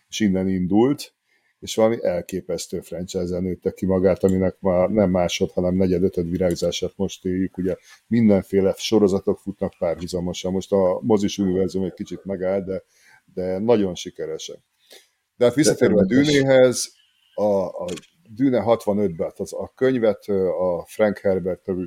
És 0.08 0.20
innen 0.20 0.48
indult, 0.48 1.15
és 1.60 1.74
valami 1.74 2.04
elképesztő 2.04 2.80
franchise-en 2.80 3.42
nőtte 3.42 3.70
ki 3.70 3.86
magát, 3.86 4.24
aminek 4.24 4.60
már 4.60 4.88
nem 4.88 5.10
másod, 5.10 5.50
hanem 5.50 5.74
negyed-ötöd 5.74 6.30
virágzását 6.30 6.92
most 6.96 7.24
éljük. 7.24 7.58
Ugye 7.58 7.76
mindenféle 8.06 8.74
sorozatok 8.76 9.38
futnak 9.38 9.74
párhuzamosan. 9.78 10.52
Most 10.52 10.72
a 10.72 10.98
mozis 11.02 11.38
univerzum 11.38 11.84
egy 11.84 11.94
kicsit 11.94 12.24
megáll, 12.24 12.60
de, 12.60 12.82
de 13.34 13.58
nagyon 13.58 13.94
sikeresek. 13.94 14.58
De 15.36 15.44
hát 15.44 15.54
visszatérve 15.54 16.00
a 16.00 16.04
Dűnéhez, 16.04 16.92
a, 17.34 17.66
a 17.84 17.86
Dűne 18.28 18.62
65-ben, 18.66 19.32
az 19.36 19.52
a 19.52 19.72
könyvet 19.74 20.24
a 20.58 20.84
Frank 20.86 21.18
Herbert 21.18 21.62
tevű 21.62 21.86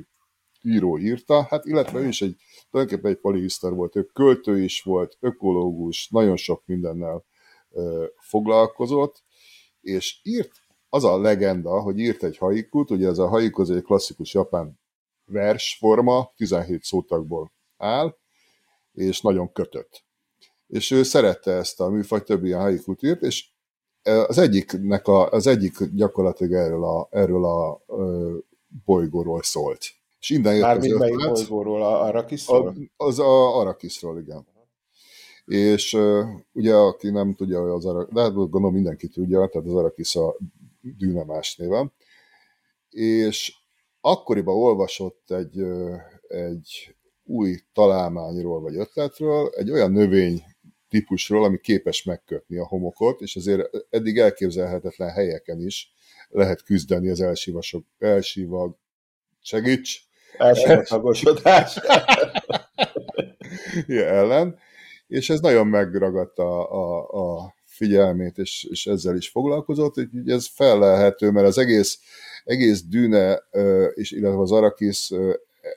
író 0.62 0.98
írta, 0.98 1.42
hát 1.42 1.64
illetve 1.64 1.98
ő 2.00 2.06
is 2.06 2.22
egy, 2.22 2.36
tulajdonképpen 2.70 3.10
egy 3.10 3.20
polihisztor 3.20 3.74
volt, 3.74 3.96
ő 3.96 4.02
költő 4.02 4.62
is 4.62 4.82
volt, 4.82 5.16
ökológus, 5.20 6.08
nagyon 6.08 6.36
sok 6.36 6.62
mindennel 6.66 7.24
ö, 7.70 8.04
foglalkozott, 8.16 9.22
és 9.80 10.20
írt, 10.22 10.52
az 10.88 11.04
a 11.04 11.18
legenda, 11.18 11.80
hogy 11.80 11.98
írt 11.98 12.22
egy 12.22 12.36
haikut, 12.36 12.90
ugye 12.90 13.08
ez 13.08 13.18
a 13.18 13.28
haiku 13.28 13.60
az 13.60 13.70
egy 13.70 13.82
klasszikus 13.82 14.34
japán 14.34 14.80
versforma, 15.24 16.32
17 16.36 16.82
szótagból 16.82 17.52
áll, 17.76 18.16
és 18.92 19.20
nagyon 19.20 19.52
kötött. 19.52 20.04
És 20.66 20.90
ő 20.90 21.02
szerette 21.02 21.52
ezt 21.52 21.80
a 21.80 21.88
műfajt, 21.88 22.24
több 22.24 22.44
ilyen 22.44 22.60
haikut 22.60 23.02
írt, 23.02 23.22
és 23.22 23.48
az 24.02 24.38
egyiknek 24.38 25.06
a, 25.06 25.30
az 25.30 25.46
egyik 25.46 25.84
gyakorlatilag 25.94 26.52
erről 26.52 26.84
a, 26.84 27.08
erről 27.10 27.44
a 27.44 27.82
ö, 27.86 28.36
bolygóról 28.84 29.42
szólt. 29.42 29.80
És 30.20 30.30
innen 30.30 30.54
jött 30.54 30.62
Mármint 30.62 30.92
az 30.92 30.98
melyik 30.98 31.16
bolygóról? 31.16 31.82
A 31.82 32.02
Arakiszról? 32.02 32.74
Az 32.96 33.18
a 33.18 33.58
Arakiszról, 33.58 34.18
igen 34.18 34.46
és 35.50 35.92
uh, 35.92 36.26
ugye, 36.52 36.74
aki 36.74 37.10
nem 37.10 37.34
tudja, 37.34 37.60
hogy 37.60 37.70
az 37.70 37.86
Arak, 37.86 38.12
de 38.12 38.20
hát 38.20 38.32
gondolom 38.32 38.72
mindenki 38.72 39.08
tudja, 39.08 39.46
tehát 39.46 39.66
az 39.66 39.74
Arakis 39.74 40.16
a 40.16 40.36
dűne 40.80 41.24
más 41.24 41.56
néven, 41.56 41.92
és 42.90 43.54
akkoriban 44.00 44.54
olvasott 44.54 45.30
egy, 45.30 45.62
egy 46.28 46.94
új 47.24 47.58
találmányról 47.72 48.60
vagy 48.60 48.76
ötletről, 48.76 49.52
egy 49.56 49.70
olyan 49.70 49.92
növény 49.92 50.42
típusról, 50.88 51.44
ami 51.44 51.58
képes 51.58 52.02
megkötni 52.02 52.56
a 52.56 52.66
homokot, 52.66 53.20
és 53.20 53.36
azért 53.36 53.70
eddig 53.90 54.18
elképzelhetetlen 54.18 55.10
helyeken 55.10 55.60
is 55.60 55.92
lehet 56.28 56.62
küzdeni 56.62 57.08
az 57.08 57.20
elsívasok, 57.20 57.84
elsívag, 57.98 58.76
segíts! 59.42 60.00
Elsivatagosodás! 60.38 61.76
ellen, 63.88 64.58
és 65.10 65.30
ez 65.30 65.40
nagyon 65.40 65.66
megragadta 65.66 66.68
a, 66.68 67.06
a 67.20 67.54
figyelmét, 67.64 68.38
és, 68.38 68.66
és 68.70 68.86
ezzel 68.86 69.16
is 69.16 69.28
foglalkozott, 69.28 69.98
úgyhogy 69.98 70.30
ez 70.30 70.46
felelhető, 70.46 71.30
mert 71.30 71.46
az 71.46 71.58
egész, 71.58 71.98
egész 72.44 72.82
dűne, 72.82 73.42
és 73.94 74.10
illetve 74.10 74.40
az 74.40 74.52
Arakis 74.52 75.10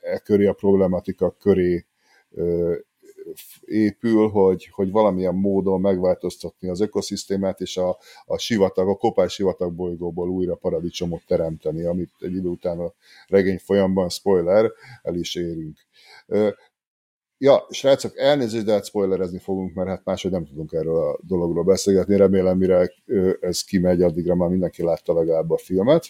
e 0.02 0.18
köré 0.18 0.46
a 0.46 0.54
problematika 0.54 1.36
köré 1.40 1.86
épül, 3.66 4.30
hogy, 4.30 4.70
hogy 4.72 4.92
valamilyen 4.92 5.36
módon 5.36 5.82
megváltoztatni 5.82 6.70
az 6.70 6.82
ökoszisztémát, 6.82 7.62
és 7.62 7.78
a, 7.78 7.98
a 8.26 8.38
sivatag, 8.38 8.90
a 8.90 8.96
kopás 8.96 9.34
sivatag 9.34 9.74
bolygóból 9.74 10.30
újra 10.30 10.56
paradicsomot 10.56 11.22
teremteni, 11.28 11.84
amit 11.84 12.12
egy 12.20 12.36
idő 12.36 12.48
után 12.48 12.80
a 12.80 12.94
regény 13.28 13.60
folyamban, 13.60 14.10
spoiler, 14.10 14.72
el 15.02 15.16
is 15.16 15.36
érünk. 15.36 15.78
Ja, 17.44 17.66
srácok, 17.70 18.18
elnézést, 18.18 18.66
de 18.66 18.72
hát 18.72 18.86
spoilerezni 18.86 19.40
fogunk, 19.40 19.74
mert 19.74 19.90
hát 19.90 20.02
máshogy 20.04 20.32
nem 20.32 20.46
tudunk 20.46 20.72
erről 20.72 20.98
a 20.98 21.20
dologról 21.22 21.64
beszélgetni. 21.64 22.16
Remélem, 22.16 22.58
mire 22.58 22.92
ez 23.40 23.62
kimegy, 23.62 24.02
addigra 24.02 24.36
már 24.36 24.50
mindenki 24.50 24.84
látta 24.84 25.14
legalább 25.14 25.52
a 25.52 25.58
filmet. 25.58 26.06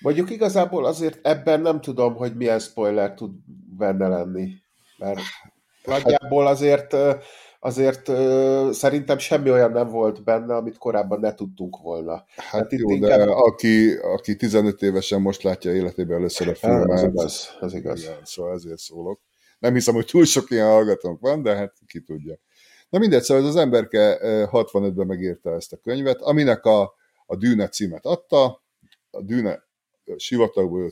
Mondjuk 0.00 0.30
igazából 0.30 0.84
azért 0.84 1.26
ebben 1.26 1.60
nem 1.60 1.80
tudom, 1.80 2.14
hogy 2.14 2.36
milyen 2.36 2.58
spoiler 2.58 3.14
tud 3.14 3.30
benne 3.78 4.08
lenni. 4.08 4.48
Mert 4.98 5.20
nagyjából 5.84 6.46
azért, 6.46 6.96
azért 7.60 8.10
szerintem 8.74 9.18
semmi 9.18 9.50
olyan 9.50 9.72
nem 9.72 9.88
volt 9.88 10.24
benne, 10.24 10.56
amit 10.56 10.78
korábban 10.78 11.20
ne 11.20 11.34
tudtunk 11.34 11.80
volna. 11.82 12.12
Hát, 12.12 12.26
hát 12.36 12.72
jó, 12.72 12.90
inkább... 12.90 13.18
de 13.18 13.24
aki, 13.24 13.92
aki 13.94 14.36
15 14.36 14.82
évesen 14.82 15.20
most 15.20 15.42
látja 15.42 15.72
életében 15.72 16.16
először 16.16 16.48
a 16.48 16.54
filmet. 16.54 16.90
Ez 16.90 17.02
igaz, 17.02 17.56
ez 17.60 17.74
igaz. 17.74 18.02
Igen, 18.02 18.18
szóval 18.22 18.52
ezért 18.52 18.78
szólok. 18.78 19.20
Nem 19.60 19.74
hiszem, 19.74 19.94
hogy 19.94 20.06
túl 20.06 20.24
sok 20.24 20.50
ilyen 20.50 20.66
hallgatónk 20.66 21.20
van, 21.20 21.42
de 21.42 21.54
hát 21.56 21.74
ki 21.86 22.00
tudja. 22.00 22.38
Na 22.88 22.98
mindegy, 22.98 23.22
szóval 23.22 23.46
az 23.46 23.56
emberke 23.56 24.18
65-ben 24.52 25.06
megírta 25.06 25.54
ezt 25.54 25.72
a 25.72 25.76
könyvet, 25.76 26.20
aminek 26.20 26.64
a, 26.64 26.94
a 27.26 27.36
Dűne 27.36 27.68
címet 27.68 28.04
adta, 28.04 28.64
a 29.10 29.22
Dűne 29.22 29.68
sivatagból 30.16 30.90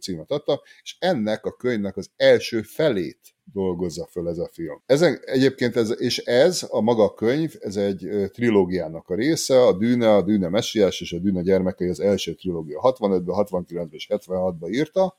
címet 0.00 0.30
adta, 0.30 0.62
és 0.82 0.96
ennek 0.98 1.44
a 1.44 1.56
könyvnek 1.56 1.96
az 1.96 2.10
első 2.16 2.62
felét 2.62 3.34
dolgozza 3.52 4.06
föl 4.10 4.28
ez 4.28 4.38
a 4.38 4.48
film. 4.52 4.82
Ezen, 4.86 5.20
egyébként 5.24 5.76
ez, 5.76 6.00
és 6.00 6.18
ez 6.18 6.66
a 6.68 6.80
maga 6.80 7.14
könyv, 7.14 7.54
ez 7.60 7.76
egy 7.76 8.08
trilógiának 8.32 9.08
a 9.08 9.14
része, 9.14 9.62
a 9.62 9.72
Dűne, 9.72 10.14
a 10.14 10.22
Dűne 10.22 10.48
messiás 10.48 11.00
és 11.00 11.12
a 11.12 11.18
Dűne 11.18 11.42
gyermekei 11.42 11.88
az 11.88 12.00
első 12.00 12.34
trilógia. 12.34 12.96
65-ben, 12.98 13.22
69-ben 13.26 13.88
és 13.90 14.06
76-ban 14.10 14.70
írta, 14.70 15.18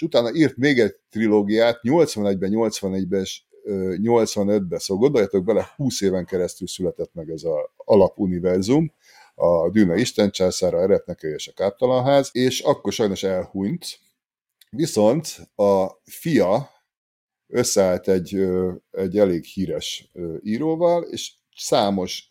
és 0.00 0.06
utána 0.06 0.34
írt 0.34 0.56
még 0.56 0.78
egy 0.78 0.96
trilógiát, 1.10 1.80
81-ben, 1.82 2.50
81-ben 2.54 3.20
és 3.20 3.42
85-ben, 3.66 4.78
szóval 4.78 5.02
gondoljatok 5.02 5.44
bele, 5.44 5.72
20 5.76 6.00
éven 6.00 6.24
keresztül 6.24 6.68
született 6.68 7.14
meg 7.14 7.30
ez 7.30 7.42
az 7.44 7.52
alapuniverzum, 7.76 8.92
a 9.34 9.70
Dűna 9.70 9.96
Isten 9.96 10.30
császára, 10.30 10.80
Eretneke 10.80 11.28
és 11.28 11.48
a 11.48 11.52
Káptalanház, 11.52 12.30
és 12.32 12.60
akkor 12.60 12.92
sajnos 12.92 13.22
elhunyt, 13.22 13.98
viszont 14.70 15.50
a 15.56 16.00
fia 16.04 16.70
összeállt 17.46 18.08
egy, 18.08 18.48
egy 18.90 19.18
elég 19.18 19.44
híres 19.44 20.10
íróval, 20.42 21.02
és 21.02 21.32
számos 21.56 22.26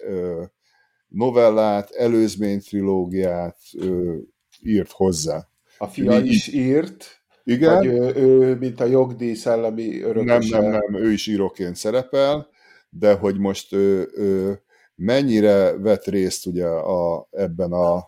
novellát, 1.07 1.91
előzménytrilógiát 1.91 3.57
ö, 3.77 4.17
írt 4.61 4.91
hozzá. 4.91 5.47
A 5.77 5.87
fia 5.87 6.19
is 6.19 6.47
írt, 6.47 7.18
igen. 7.49 7.75
Vagy 7.75 7.85
ő, 7.85 8.15
ő, 8.15 8.55
mint 8.55 8.79
a 8.79 8.85
jogdíj 8.85 9.33
szellemi 9.33 10.01
örököse? 10.01 10.59
Nem, 10.59 10.71
nem, 10.71 10.81
nem, 10.89 11.03
ő 11.03 11.11
is 11.11 11.27
íróként 11.27 11.75
szerepel, 11.75 12.47
de 12.89 13.13
hogy 13.13 13.39
most 13.39 13.73
ő, 13.73 14.09
ő 14.13 14.61
mennyire 14.95 15.77
vett 15.77 16.05
részt 16.05 16.45
ugye 16.45 16.67
a, 16.67 17.27
ebben, 17.31 17.71
a, 17.71 18.07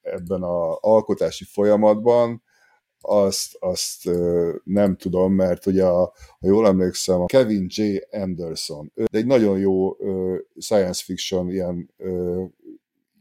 ebben 0.00 0.42
a 0.42 0.78
alkotási 0.80 1.44
folyamatban, 1.44 2.42
azt, 3.00 3.56
azt 3.58 4.10
nem 4.64 4.96
tudom, 4.96 5.32
mert 5.32 5.66
ugye, 5.66 5.84
a, 5.84 6.12
ha 6.40 6.46
jól 6.46 6.66
emlékszem, 6.66 7.20
a 7.20 7.26
Kevin 7.26 7.66
J. 7.68 7.96
Anderson, 8.10 8.92
ő 8.94 9.04
egy 9.10 9.26
nagyon 9.26 9.58
jó 9.58 9.96
science 10.58 11.02
fiction 11.04 11.50
ilyen 11.50 11.94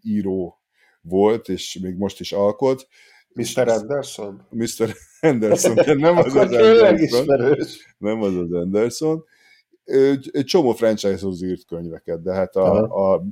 író 0.01 0.62
volt, 1.01 1.49
és 1.49 1.80
még 1.82 1.95
most 1.97 2.19
is 2.19 2.32
alkot, 2.32 2.88
Mr. 3.38 3.67
Anderson? 3.67 4.47
Mr. 4.50 4.95
Anderson, 5.19 5.97
nem 5.97 6.17
az 6.17 6.36
az 6.36 6.52
Anderson. 6.52 7.26
Nem 7.97 8.21
az 8.21 8.36
az 8.36 8.52
Anderson. 8.52 9.23
Egy 10.32 10.43
csomó 10.45 10.73
franchise-hoz 10.73 11.43
írt 11.43 11.65
könyveket, 11.65 12.21
de 12.21 12.34
hát 12.34 12.56
a, 12.56 12.84
a, 13.13 13.23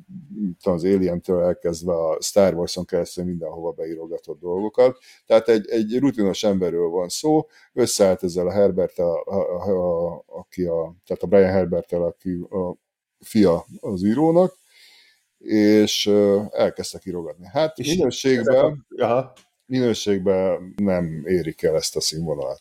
az 0.64 0.84
Alien-től 0.84 1.42
elkezdve 1.42 1.94
a 1.94 2.22
Star 2.22 2.54
Wars-on 2.54 2.86
keresztül 2.86 3.24
mindenhova 3.24 3.72
beírogatott 3.72 4.40
dolgokat. 4.40 4.98
Tehát 5.26 5.50
egy, 5.50 5.70
egy 5.70 6.00
rutinos 6.00 6.44
emberről 6.44 6.90
van 6.90 7.10
szó, 7.10 7.48
összeállt 7.74 8.24
ezzel 8.24 8.48
a 8.48 8.52
Herbert, 8.52 9.00
a, 9.00 9.24
a, 9.24 9.70
a, 9.70 10.24
aki 10.28 10.64
a, 10.64 10.96
tehát 11.06 11.24
a 11.24 11.28
Brian 11.28 11.52
herbert 11.52 11.94
aki 11.94 12.32
a 12.50 12.76
fia 13.20 13.66
az 13.80 14.04
írónak, 14.04 14.56
és 15.38 16.08
elkezdtek 16.50 17.06
írogatni. 17.06 17.48
Hát 17.52 17.78
és 17.80 17.96
minőségben... 17.96 18.86
Aha 18.98 19.34
minőségben 19.66 20.74
nem 20.76 21.24
érik 21.26 21.64
el 21.64 21.76
ezt 21.76 21.96
a 21.96 22.02
színvonalat, 22.02 22.60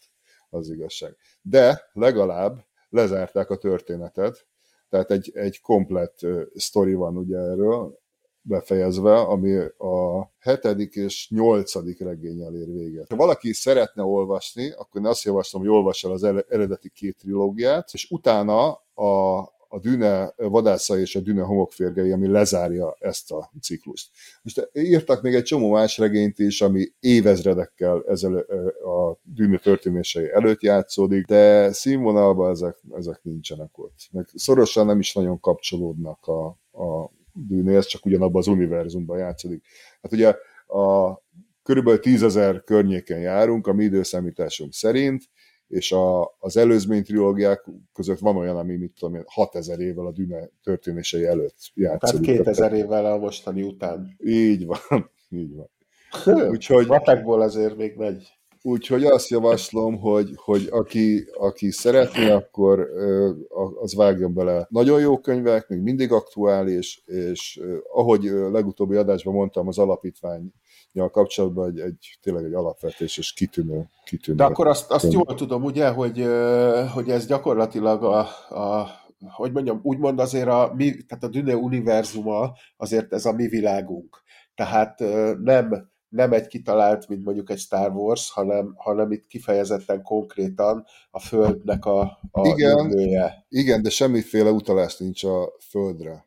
az 0.51 0.71
igazság. 0.71 1.17
De 1.43 1.91
legalább 1.93 2.65
lezárták 2.89 3.51
a 3.51 3.57
történetet, 3.57 4.47
tehát 4.89 5.11
egy, 5.11 5.31
egy 5.35 5.61
komplett 5.61 6.19
sztori 6.55 6.95
van 6.95 7.17
ugye 7.17 7.37
erről, 7.37 8.03
befejezve, 8.47 9.21
ami 9.21 9.57
a 9.79 10.31
hetedik 10.39 10.95
és 10.95 11.31
nyolcadik 11.31 12.01
regényel 12.01 12.55
ér 12.55 12.73
véget. 12.73 13.09
Ha 13.09 13.17
valaki 13.17 13.53
szeretne 13.53 14.03
olvasni, 14.03 14.71
akkor 14.71 15.01
én 15.01 15.07
azt 15.07 15.23
javaslom, 15.23 15.63
hogy 15.63 15.71
olvassa 15.71 16.11
az 16.11 16.25
eredeti 16.25 16.89
két 16.89 17.17
trilógiát, 17.17 17.89
és 17.93 18.11
utána 18.11 18.71
a 18.95 19.43
a 19.75 19.79
Düne 19.79 20.33
vadásza 20.37 20.99
és 20.99 21.17
a 21.17 21.21
Düne 21.21 21.43
homokférgei, 21.43 22.11
ami 22.11 22.27
lezárja 22.27 22.97
ezt 22.99 23.33
a 23.33 23.51
ciklust. 23.61 24.11
Most 24.43 24.71
írtak 24.73 25.23
még 25.23 25.35
egy 25.35 25.43
csomó 25.43 25.71
más 25.71 25.99
regényt 25.99 26.39
is, 26.39 26.61
ami 26.61 26.93
évezredekkel 27.01 28.05
ezzel 28.07 28.35
a 28.85 29.19
Düne 29.23 29.59
történései 29.59 30.31
előtt 30.31 30.61
játszódik, 30.63 31.27
de 31.27 31.73
színvonalban 31.73 32.51
ezek, 32.51 32.77
ezek 32.97 33.21
nincsenek 33.23 33.79
ott. 33.79 34.09
Meg 34.11 34.29
szorosan 34.35 34.87
nem 34.87 34.99
is 34.99 35.13
nagyon 35.13 35.41
kapcsolódnak 35.41 36.27
a, 36.27 36.47
a 36.83 37.11
Dünéhez, 37.33 37.87
csak 37.87 38.07
ugyanabban 38.07 38.41
az 38.41 38.47
univerzumban 38.47 39.19
játszódik. 39.19 39.65
Hát 40.03 40.13
ugye 40.13 40.35
a 40.67 41.19
körülbelül 41.63 42.01
tízezer 42.01 42.63
környéken 42.65 43.19
járunk 43.19 43.67
a 43.67 43.73
mi 43.73 43.85
időszámításunk 43.85 44.73
szerint, 44.73 45.23
és 45.75 45.93
a, 45.93 46.37
az 46.39 46.57
előzmény 46.57 47.05
trilógiák 47.05 47.65
között 47.93 48.19
van 48.19 48.37
olyan, 48.37 48.57
ami 48.57 48.77
mit 48.77 48.93
tudom 48.99 49.15
én, 49.15 49.23
6000 49.27 49.81
évvel 49.81 50.07
a 50.07 50.13
Düne 50.13 50.51
történései 50.63 51.25
előtt 51.25 51.57
játszódik. 51.75 52.27
Tehát 52.27 52.39
2000 52.39 52.73
évvel 52.73 53.07
a 53.13 53.19
mostani 53.19 53.63
után. 53.63 54.17
Így 54.25 54.67
van, 54.67 54.79
így 55.31 55.55
van. 55.55 55.71
Úgyhogy, 56.51 56.87
Matekból 56.87 57.41
azért 57.41 57.77
még 57.77 57.97
megy. 57.97 58.29
Úgyhogy 58.63 59.05
azt 59.05 59.29
javaslom, 59.29 59.99
hogy, 59.99 60.31
hogy 60.35 60.69
aki, 60.71 61.25
aki 61.39 61.71
szeretné, 61.71 62.31
akkor 62.31 62.89
az 63.81 63.95
vágjon 63.95 64.35
bele. 64.35 64.67
Nagyon 64.71 65.01
jó 65.01 65.19
könyvek, 65.19 65.69
még 65.69 65.81
mindig 65.81 66.13
aktuális, 66.13 67.03
és 67.07 67.61
ahogy 67.93 68.23
legutóbbi 68.53 68.97
adásban 68.97 69.35
mondtam, 69.35 69.69
az 69.69 69.79
alapítvány 69.79 70.53
ja, 70.95 71.11
kapcsolatban 71.11 71.71
egy, 71.71 71.79
egy, 71.79 72.19
tényleg 72.23 72.45
egy 72.45 72.53
alapvetés 72.53 73.19
és 73.19 73.33
kitűnő, 73.33 73.89
kitűnő. 74.05 74.37
De 74.37 74.45
akkor 74.45 74.67
azt, 74.67 74.91
azt 74.91 75.13
jól 75.13 75.35
tudom, 75.35 75.63
ugye, 75.63 75.89
hogy, 75.89 76.27
hogy 76.93 77.09
ez 77.09 77.27
gyakorlatilag 77.27 78.05
a, 78.05 78.19
a 78.59 78.89
hogy 79.31 79.53
mondjam, 79.53 79.81
úgymond 79.83 80.19
azért 80.19 80.49
a, 80.49 80.73
mi, 80.75 81.03
tehát 81.03 81.25
a 81.25 81.29
Düne 81.29 81.57
univerzuma 81.57 82.53
azért 82.77 83.13
ez 83.13 83.25
a 83.25 83.33
mi 83.33 83.49
világunk. 83.49 84.23
Tehát 84.55 84.99
nem, 85.43 85.91
nem 86.09 86.33
egy 86.33 86.47
kitalált, 86.47 87.09
mint 87.09 87.25
mondjuk 87.25 87.51
egy 87.51 87.59
Star 87.59 87.91
Wars, 87.91 88.31
hanem, 88.31 88.75
hanem 88.77 89.13
itt 89.13 89.27
kifejezetten 89.27 90.03
konkrétan 90.03 90.85
a 91.11 91.21
Földnek 91.21 91.85
a, 91.85 92.01
a 92.31 92.47
igen, 92.47 92.79
jövője. 92.79 93.47
Igen, 93.49 93.83
de 93.83 93.91
semmiféle 93.91 94.51
utalás 94.51 94.97
nincs 94.97 95.25
a 95.25 95.53
Földre. 95.69 96.27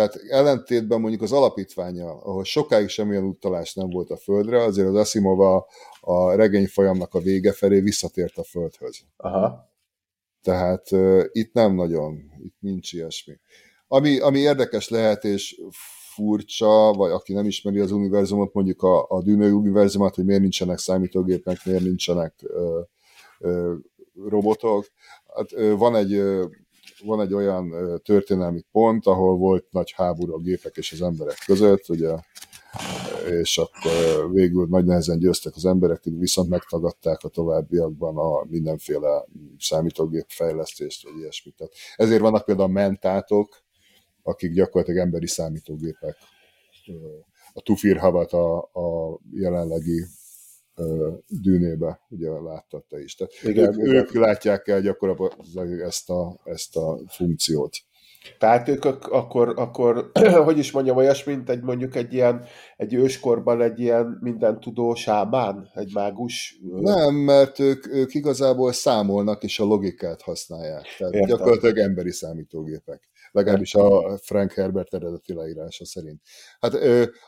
Tehát 0.00 0.16
ellentétben 0.28 1.00
mondjuk 1.00 1.22
az 1.22 1.32
alapítványa, 1.32 2.08
ahol 2.10 2.44
sokáig 2.44 2.88
semmilyen 2.88 3.24
utalás 3.24 3.74
nem 3.74 3.90
volt 3.90 4.10
a 4.10 4.16
Földre, 4.16 4.62
azért 4.62 4.88
az 4.88 4.94
Asimov 4.94 5.40
a, 5.40 5.66
a 6.00 6.34
regény 6.34 6.66
folyamnak 6.66 7.14
a 7.14 7.20
vége 7.20 7.52
felé 7.52 7.80
visszatért 7.80 8.36
a 8.36 8.42
Földhöz. 8.42 9.00
Aha. 9.16 9.72
Tehát 10.42 10.92
uh, 10.92 11.24
itt 11.32 11.52
nem 11.52 11.74
nagyon, 11.74 12.32
itt 12.38 12.56
nincs 12.60 12.92
ilyesmi. 12.92 13.38
Ami, 13.88 14.18
ami 14.18 14.38
érdekes 14.38 14.88
lehet, 14.88 15.24
és 15.24 15.60
furcsa, 16.14 16.92
vagy 16.92 17.10
aki 17.10 17.32
nem 17.32 17.46
ismeri 17.46 17.78
az 17.78 17.90
univerzumot, 17.90 18.52
mondjuk 18.52 18.82
a, 18.82 19.06
a 19.08 19.22
Dűnő 19.22 19.52
univerzumot, 19.52 20.14
hogy 20.14 20.24
miért 20.24 20.40
nincsenek 20.40 20.78
számítógépek, 20.78 21.64
miért 21.64 21.82
nincsenek 21.82 22.34
ö, 22.42 22.80
ö, 23.38 23.74
robotok. 24.28 24.86
Hát, 25.34 25.52
ö, 25.52 25.76
van 25.76 25.96
egy 25.96 26.12
ö, 26.12 26.44
van 27.04 27.20
egy 27.20 27.34
olyan 27.34 27.72
történelmi 28.04 28.64
pont, 28.72 29.06
ahol 29.06 29.36
volt 29.36 29.66
nagy 29.70 29.92
háború 29.96 30.32
a 30.34 30.38
gépek 30.38 30.76
és 30.76 30.92
az 30.92 31.02
emberek 31.02 31.38
között, 31.46 31.88
ugye, 31.88 32.14
és 33.30 33.58
akkor 33.58 34.32
végül 34.32 34.66
nagy 34.68 34.84
nehezen 34.84 35.18
győztek 35.18 35.56
az 35.56 35.64
emberek, 35.64 36.02
viszont 36.04 36.48
megtagadták 36.48 37.22
a 37.22 37.28
továbbiakban 37.28 38.16
a 38.16 38.44
mindenféle 38.48 39.24
számítógép 39.58 40.26
fejlesztést, 40.28 41.04
vagy 41.04 41.18
ilyesmit. 41.18 41.56
Tehát 41.56 41.72
ezért 41.96 42.20
vannak 42.20 42.44
például 42.44 42.68
mentátok, 42.68 43.62
akik 44.22 44.52
gyakorlatilag 44.52 45.00
emberi 45.00 45.26
számítógépek. 45.26 46.16
A 47.52 47.60
Tufir 47.60 47.96
Havat 47.96 48.32
a, 48.32 48.58
a 48.58 49.18
jelenlegi 49.32 50.04
dűnébe, 51.28 52.00
ugye 52.08 52.30
láttad 52.30 52.84
te 52.84 53.02
is. 53.02 53.14
Tehát 53.14 53.32
igen, 53.42 53.64
ők, 53.64 53.74
igen. 53.74 53.94
ők 53.94 54.14
látják 54.14 54.68
el 54.68 54.80
gyakorlatilag 54.80 55.80
ezt 55.80 56.10
a, 56.10 56.36
ezt 56.44 56.76
a 56.76 56.98
funkciót. 57.08 57.76
Tehát 58.38 58.68
ők 58.68 58.84
akkor, 58.84 59.54
akkor 59.56 60.10
hogy 60.46 60.58
is 60.58 60.72
mondjam, 60.72 60.96
olyas, 60.96 61.24
mint 61.24 61.50
egy 61.50 61.62
mondjuk 61.62 61.96
egy 61.96 62.12
ilyen, 62.12 62.44
egy 62.76 62.94
őskorban 62.94 63.62
egy 63.62 63.80
ilyen 63.80 64.18
minden 64.20 64.60
tudó 64.60 64.94
sámán, 64.94 65.70
egy 65.74 65.90
mágus? 65.94 66.60
Nem, 66.80 67.14
mert 67.14 67.58
ők, 67.58 67.86
ők 67.86 68.14
igazából 68.14 68.72
számolnak 68.72 69.42
és 69.42 69.60
a 69.60 69.64
logikát 69.64 70.22
használják. 70.22 70.86
Tehát 70.98 71.14
Értem. 71.14 71.28
gyakorlatilag 71.28 71.78
emberi 71.78 72.12
számítógépek 72.12 73.09
legalábbis 73.32 73.74
a 73.74 74.18
Frank 74.22 74.52
Herbert 74.52 74.94
eredeti 74.94 75.34
leírása 75.34 75.84
szerint. 75.86 76.20
Hát 76.60 76.74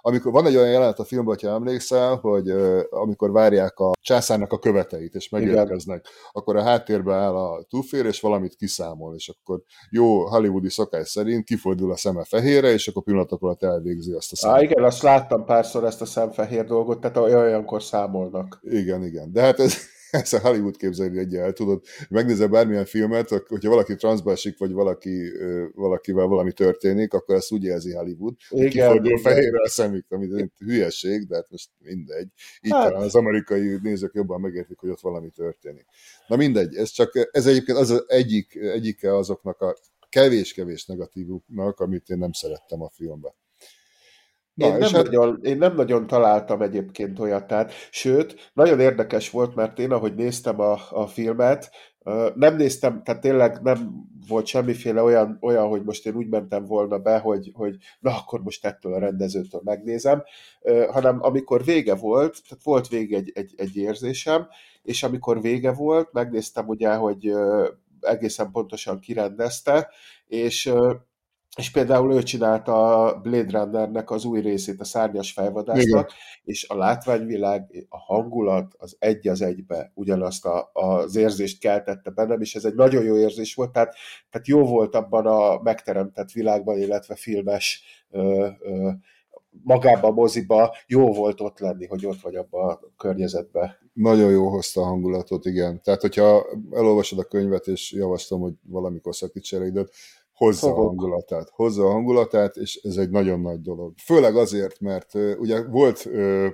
amikor 0.00 0.32
van 0.32 0.46
egy 0.46 0.56
olyan 0.56 0.70
jelenet 0.70 0.98
a 0.98 1.04
filmben, 1.04 1.36
ha 1.42 1.48
emlékszel, 1.48 2.16
hogy 2.16 2.50
amikor 2.90 3.32
várják 3.32 3.78
a 3.78 3.90
császárnak 4.00 4.52
a 4.52 4.58
követeit, 4.58 5.14
és 5.14 5.28
megérkeznek, 5.28 5.98
Igen. 6.00 6.30
akkor 6.32 6.56
a 6.56 6.62
háttérben 6.62 7.18
áll 7.18 7.34
a 7.34 7.62
túfér, 7.68 8.06
és 8.06 8.20
valamit 8.20 8.54
kiszámol, 8.54 9.14
és 9.14 9.28
akkor 9.28 9.62
jó 9.90 10.26
hollywoodi 10.28 10.70
szokás 10.70 11.08
szerint 11.08 11.44
kifordul 11.44 11.92
a 11.92 11.96
szeme 11.96 12.24
fehérre, 12.24 12.72
és 12.72 12.88
akkor 12.88 13.02
pillanatok 13.02 13.42
alatt 13.42 13.62
elvégzi 13.62 14.12
azt 14.12 14.32
a 14.32 14.36
számot. 14.36 14.58
Á, 14.58 14.62
igen, 14.62 14.84
azt 14.84 15.02
láttam 15.02 15.44
párszor 15.44 15.84
ezt 15.84 16.00
a 16.00 16.04
szemfehér 16.04 16.64
dolgot, 16.64 17.00
tehát 17.00 17.16
olyankor 17.16 17.82
számolnak. 17.82 18.58
Igen, 18.62 19.04
igen. 19.04 19.32
De 19.32 19.40
hát 19.40 19.60
ez, 19.60 19.76
ezt 20.12 20.34
a 20.34 20.40
Hollywood 20.40 20.76
képzeli 20.76 21.18
egy 21.18 21.34
el, 21.34 21.52
tudod, 21.52 21.82
megnézel 22.08 22.48
bármilyen 22.48 22.84
filmet, 22.84 23.28
hogyha 23.28 23.68
valaki 23.68 23.94
transzba 23.94 24.30
esik, 24.30 24.58
vagy 24.58 24.72
valaki, 24.72 25.30
valakivel 25.74 26.26
valami 26.26 26.52
történik, 26.52 27.14
akkor 27.14 27.34
ezt 27.34 27.52
úgy 27.52 27.64
érzi 27.64 27.92
Hollywood, 27.92 28.34
igen, 28.50 28.68
kifordul 28.68 29.18
fehérre 29.18 29.62
a 29.62 29.68
szemük, 29.68 30.06
ami 30.08 30.50
hülyeség, 30.58 31.26
de 31.26 31.34
hát 31.34 31.50
most 31.50 31.70
mindegy. 31.78 32.28
Így 32.62 32.72
hát. 32.72 32.88
talán 32.88 33.02
az 33.02 33.14
amerikai 33.14 33.78
nézők 33.82 34.14
jobban 34.14 34.40
megértik, 34.40 34.78
hogy 34.78 34.90
ott 34.90 35.00
valami 35.00 35.30
történik. 35.30 35.86
Na 36.26 36.36
mindegy, 36.36 36.74
ez 36.74 36.90
csak, 36.90 37.28
ez 37.30 37.46
egyébként 37.46 37.78
az, 37.78 37.90
az 37.90 38.04
egyik, 38.06 38.54
egyike 38.56 39.16
azoknak 39.16 39.60
a 39.60 39.76
kevés-kevés 40.08 40.86
negatívuknak, 40.86 41.80
amit 41.80 42.08
én 42.08 42.18
nem 42.18 42.32
szerettem 42.32 42.82
a 42.82 42.90
filmben. 42.90 43.32
Na, 44.54 44.66
én, 44.66 44.72
nem 44.72 44.92
hát... 44.92 45.04
nagyon, 45.04 45.38
én 45.42 45.58
nem 45.58 45.74
nagyon 45.74 46.06
találtam 46.06 46.62
egyébként 46.62 47.18
olyat, 47.18 47.46
tehát, 47.46 47.72
sőt, 47.90 48.50
nagyon 48.52 48.80
érdekes 48.80 49.30
volt, 49.30 49.54
mert 49.54 49.78
én, 49.78 49.92
ahogy 49.92 50.14
néztem 50.14 50.60
a, 50.60 50.78
a 50.90 51.06
filmet, 51.06 51.70
Nem 52.34 52.56
néztem, 52.56 53.02
tehát 53.02 53.20
tényleg 53.20 53.62
nem 53.62 54.06
volt 54.28 54.46
semmiféle 54.46 55.02
olyan, 55.02 55.38
olyan 55.40 55.68
hogy 55.68 55.82
most 55.82 56.06
én 56.06 56.14
úgy 56.14 56.28
mentem 56.28 56.64
volna 56.64 56.98
be, 56.98 57.18
hogy, 57.18 57.50
hogy 57.54 57.76
na 58.00 58.16
akkor 58.16 58.42
most 58.42 58.66
ettől 58.66 58.94
a 58.94 58.98
rendezőtől 58.98 59.60
megnézem, 59.64 60.22
hanem 60.90 61.18
amikor 61.22 61.64
vége 61.64 61.94
volt, 61.94 62.38
tehát 62.48 62.64
volt 62.64 62.88
vége 62.88 63.16
egy, 63.16 63.32
egy, 63.34 63.54
egy 63.56 63.76
érzésem, 63.76 64.46
és 64.82 65.02
amikor 65.02 65.40
vége 65.40 65.72
volt, 65.72 66.12
megnéztem 66.12 66.68
ugye, 66.68 66.94
hogy 66.94 67.32
egészen 68.00 68.50
pontosan 68.50 68.98
kirendezte, 68.98 69.90
és 70.26 70.72
és 71.56 71.70
például 71.70 72.12
ő 72.12 72.22
csinálta 72.22 73.04
a 73.04 73.20
Blade 73.20 73.58
Runnernek 73.58 74.10
az 74.10 74.24
új 74.24 74.40
részét, 74.40 74.80
a 74.80 74.84
szárnyas 74.84 75.32
fejvadásznak, 75.32 76.12
és 76.44 76.68
a 76.68 76.76
látványvilág, 76.76 77.86
a 77.88 77.98
hangulat 77.98 78.74
az 78.78 78.96
egy 78.98 79.28
az 79.28 79.42
egybe 79.42 79.92
ugyanazt 79.94 80.44
a, 80.44 80.70
az 80.72 81.16
érzést 81.16 81.60
keltette 81.60 82.10
bennem, 82.10 82.40
és 82.40 82.54
ez 82.54 82.64
egy 82.64 82.74
nagyon 82.74 83.04
jó 83.04 83.16
érzés 83.16 83.54
volt, 83.54 83.70
tehát, 83.70 83.94
tehát 84.30 84.46
jó 84.46 84.66
volt 84.66 84.94
abban 84.94 85.26
a 85.26 85.62
megteremtett 85.62 86.30
világban, 86.30 86.78
illetve 86.78 87.14
filmes 87.14 87.82
ö, 88.10 88.48
ö, 88.60 88.90
magába 89.62 90.08
a 90.08 90.12
moziba 90.12 90.76
jó 90.86 91.12
volt 91.12 91.40
ott 91.40 91.58
lenni, 91.58 91.86
hogy 91.86 92.06
ott 92.06 92.20
vagy 92.20 92.34
abban 92.34 92.68
a 92.68 92.80
környezetben. 92.96 93.76
Nagyon 93.92 94.30
jó 94.30 94.48
hozta 94.48 94.80
a 94.80 94.84
hangulatot, 94.84 95.44
igen. 95.44 95.82
Tehát, 95.82 96.00
hogyha 96.00 96.46
elolvasod 96.70 97.18
a 97.18 97.24
könyvet, 97.24 97.66
és 97.66 97.92
javaslom, 97.92 98.40
hogy 98.40 98.54
valamikor 98.62 99.14
szakíts 99.14 99.54
el 99.54 99.66
időt, 99.66 99.92
hozza 100.44 100.66
Fogok. 100.66 100.78
a 100.78 100.86
hangulatát. 100.86 101.48
Hozza 101.48 101.84
a 101.84 101.90
hangulatát, 101.90 102.56
és 102.56 102.80
ez 102.82 102.96
egy 102.96 103.10
nagyon 103.10 103.40
nagy 103.40 103.60
dolog. 103.60 103.94
Főleg 104.04 104.36
azért, 104.36 104.80
mert 104.80 105.14
uh, 105.14 105.34
ugye 105.38 105.62
volt 105.62 106.04
uh, 106.04 106.48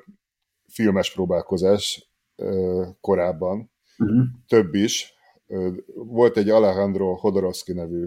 filmes 0.66 1.12
próbálkozás 1.12 2.10
uh, 2.36 2.86
korábban, 3.00 3.70
uh-huh. 3.98 4.26
több 4.46 4.74
is. 4.74 5.14
Uh, 5.46 5.76
volt 5.94 6.36
egy 6.36 6.48
Alejandro 6.48 7.14
Hodorowski 7.14 7.72
nevű, 7.72 8.06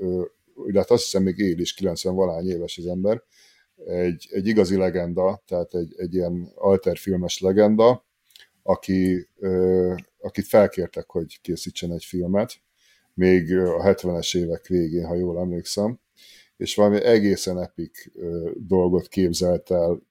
uh, 0.00 0.24
illetve 0.66 0.94
azt 0.94 1.02
hiszem 1.02 1.22
még 1.22 1.38
él 1.38 1.58
is, 1.58 1.74
90 1.74 2.14
valány 2.14 2.48
éves 2.48 2.78
az 2.78 2.86
ember, 2.86 3.22
egy, 3.86 4.28
egy 4.30 4.46
igazi 4.46 4.76
legenda, 4.76 5.42
tehát 5.46 5.74
egy, 5.74 5.94
egy 5.96 6.14
ilyen 6.14 6.52
alterfilmes 6.54 7.40
legenda, 7.40 8.04
aki, 8.62 9.28
uh, 9.36 9.96
akit 10.18 10.46
felkértek, 10.46 11.10
hogy 11.10 11.40
készítsen 11.40 11.92
egy 11.92 12.04
filmet, 12.04 12.64
még 13.16 13.56
a 13.56 13.82
70-es 13.82 14.36
évek 14.36 14.66
végén, 14.66 15.06
ha 15.06 15.14
jól 15.14 15.38
emlékszem, 15.38 15.98
és 16.56 16.74
valami 16.74 17.02
egészen 17.02 17.62
epik 17.62 18.12
dolgot 18.54 19.08
képzelt 19.08 19.70
el, 19.70 20.02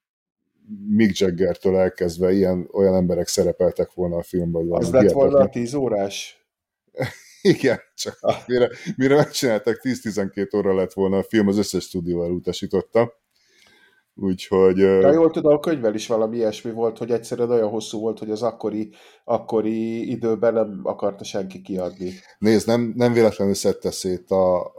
Mick 0.90 1.18
Jaggertől 1.18 1.76
elkezdve 1.76 2.32
ilyen, 2.32 2.68
olyan 2.72 2.96
emberek 2.96 3.28
szerepeltek 3.28 3.94
volna 3.94 4.18
a 4.18 4.24
filmben. 4.24 4.72
Az 4.72 4.92
lett 4.92 5.12
volna 5.12 5.38
a 5.38 5.50
10 5.50 5.74
órás? 5.74 6.46
Igen, 7.42 7.80
csak 7.96 8.18
ah. 8.22 8.36
mire, 8.48 8.70
mire 8.96 9.16
megcsináltak, 9.16 9.80
10-12 9.84 10.56
óra 10.56 10.76
lett 10.76 10.94
volna 10.94 11.18
a 11.18 11.24
film, 11.24 11.48
az 11.48 11.58
összes 11.58 11.84
stúdió 11.84 12.24
elutasította. 12.24 13.14
Úgyhogy... 14.18 14.76
De 14.76 15.12
jól 15.12 15.32
tudom, 15.32 15.54
a 15.54 15.60
könyvvel 15.60 15.94
is 15.94 16.08
valami 16.08 16.36
ilyesmi 16.36 16.72
volt, 16.72 16.98
hogy 16.98 17.12
egyszerűen 17.12 17.50
olyan 17.50 17.70
hosszú 17.70 18.00
volt, 18.00 18.20
hogy 18.20 18.30
az 18.30 18.42
akkori, 18.42 18.90
akkori 19.24 20.10
időben 20.10 20.54
nem 20.54 20.80
akarta 20.84 21.24
senki 21.24 21.62
kiadni. 21.62 22.12
Nézd, 22.40 22.68
nem, 22.68 22.94
nem 22.96 23.14
véletlenül 23.14 23.54
szedte 23.54 23.92
szét 23.92 24.32
a, 24.32 24.74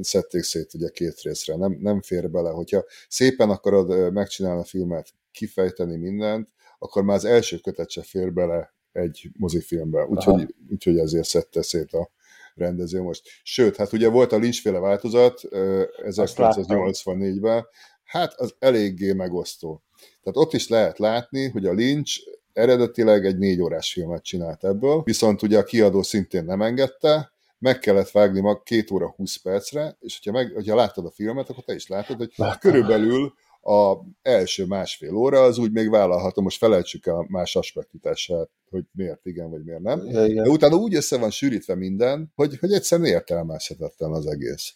szedték 0.00 0.42
szét 0.42 0.74
ugye 0.74 0.88
két 0.88 1.20
részre, 1.20 1.56
nem, 1.56 1.78
nem 1.80 2.02
fér 2.02 2.30
bele. 2.30 2.50
Hogyha 2.50 2.84
szépen 3.08 3.50
akarod 3.50 4.12
megcsinálni 4.12 4.60
a 4.60 4.64
filmet, 4.64 5.08
kifejteni 5.32 5.96
mindent, 5.96 6.48
akkor 6.78 7.02
már 7.02 7.16
az 7.16 7.24
első 7.24 7.58
kötet 7.58 7.90
se 7.90 8.02
fér 8.02 8.32
bele 8.32 8.74
egy 8.92 9.30
mozifilmbe. 9.38 10.04
Úgyhogy, 10.04 10.54
úgyhogy 10.70 10.98
ezért 10.98 11.26
szedte 11.26 11.62
szét 11.62 11.92
a 11.92 12.10
rendező 12.54 13.02
most. 13.02 13.28
Sőt, 13.42 13.76
hát 13.76 13.92
ugye 13.92 14.08
volt 14.08 14.32
a 14.32 14.36
Lynch-féle 14.36 14.78
változat 14.78 15.40
1984-ben, 15.50 17.66
hát 18.14 18.34
az 18.40 18.54
eléggé 18.58 19.12
megosztó. 19.12 19.82
Tehát 20.22 20.38
ott 20.46 20.52
is 20.52 20.68
lehet 20.68 20.98
látni, 20.98 21.48
hogy 21.48 21.66
a 21.66 21.72
Lynch 21.72 22.20
eredetileg 22.52 23.26
egy 23.26 23.38
négy 23.38 23.60
órás 23.60 23.92
filmet 23.92 24.24
csinált 24.24 24.64
ebből, 24.64 25.02
viszont 25.04 25.42
ugye 25.42 25.58
a 25.58 25.64
kiadó 25.64 26.02
szintén 26.02 26.44
nem 26.44 26.62
engedte, 26.62 27.32
meg 27.58 27.78
kellett 27.78 28.10
vágni 28.10 28.40
mag 28.40 28.62
két 28.62 28.90
óra 28.90 29.12
20 29.16 29.36
percre, 29.36 29.96
és 30.00 30.20
hogyha, 30.22 30.38
meg, 30.38 30.52
hogyha 30.54 30.74
láttad 30.74 31.06
a 31.06 31.10
filmet, 31.10 31.50
akkor 31.50 31.64
te 31.64 31.74
is 31.74 31.88
látod, 31.88 32.16
hogy 32.16 32.32
Láttam. 32.36 32.58
körülbelül 32.58 33.32
a 33.64 33.96
első 34.22 34.64
másfél 34.64 35.14
óra 35.14 35.42
az 35.42 35.58
úgy 35.58 35.72
még 35.72 35.90
vállalható, 35.90 36.42
most 36.42 36.58
felejtsük 36.58 37.06
a 37.06 37.26
más 37.28 37.56
aspektitását, 37.56 38.50
hogy 38.70 38.84
miért 38.92 39.26
igen, 39.26 39.50
vagy 39.50 39.64
miért 39.64 39.80
nem. 39.80 40.06
Igen. 40.06 40.42
De 40.42 40.48
utána 40.50 40.76
úgy 40.76 40.94
össze 40.94 41.18
van 41.18 41.30
sűrítve 41.30 41.74
minden, 41.74 42.32
hogy, 42.34 42.58
hogy 42.58 42.72
egyszerűen 42.72 43.08
értelmezhetetlen 43.08 44.12
az 44.12 44.26
egész. 44.26 44.74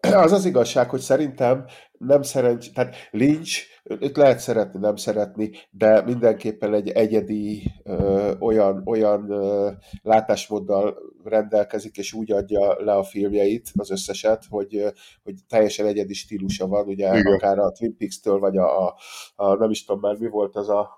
Az 0.24 0.32
az 0.32 0.44
igazság, 0.44 0.90
hogy 0.90 1.00
szerintem 1.00 1.64
nem 1.98 2.22
szerencs, 2.22 2.72
tehát 2.72 2.94
Lynch, 3.10 3.62
őt 3.84 4.16
lehet 4.16 4.38
szeretni, 4.38 4.78
nem 4.78 4.96
szeretni, 4.96 5.50
de 5.70 6.02
mindenképpen 6.02 6.74
egy 6.74 6.88
egyedi 6.88 7.72
ö, 7.84 8.32
olyan, 8.38 8.82
olyan 8.84 9.30
ö, 9.30 9.70
látásmóddal 10.02 10.98
rendelkezik, 11.24 11.96
és 11.96 12.12
úgy 12.12 12.32
adja 12.32 12.84
le 12.84 12.92
a 12.92 13.02
filmjeit, 13.02 13.70
az 13.74 13.90
összeset, 13.90 14.44
hogy, 14.48 14.84
hogy 15.22 15.34
teljesen 15.48 15.86
egyedi 15.86 16.14
stílusa 16.14 16.66
van, 16.66 16.86
ugye 16.86 17.18
Igen. 17.18 17.34
akár 17.34 17.58
a 17.58 17.72
Twin 17.72 17.96
Peaks-től, 17.96 18.38
vagy 18.38 18.56
a, 18.56 18.86
a, 18.86 18.96
a, 19.34 19.54
nem 19.54 19.70
is 19.70 19.84
tudom 19.84 20.00
már 20.00 20.16
mi 20.16 20.28
volt 20.28 20.56
az 20.56 20.68
a, 20.68 20.90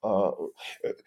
a 0.00 0.34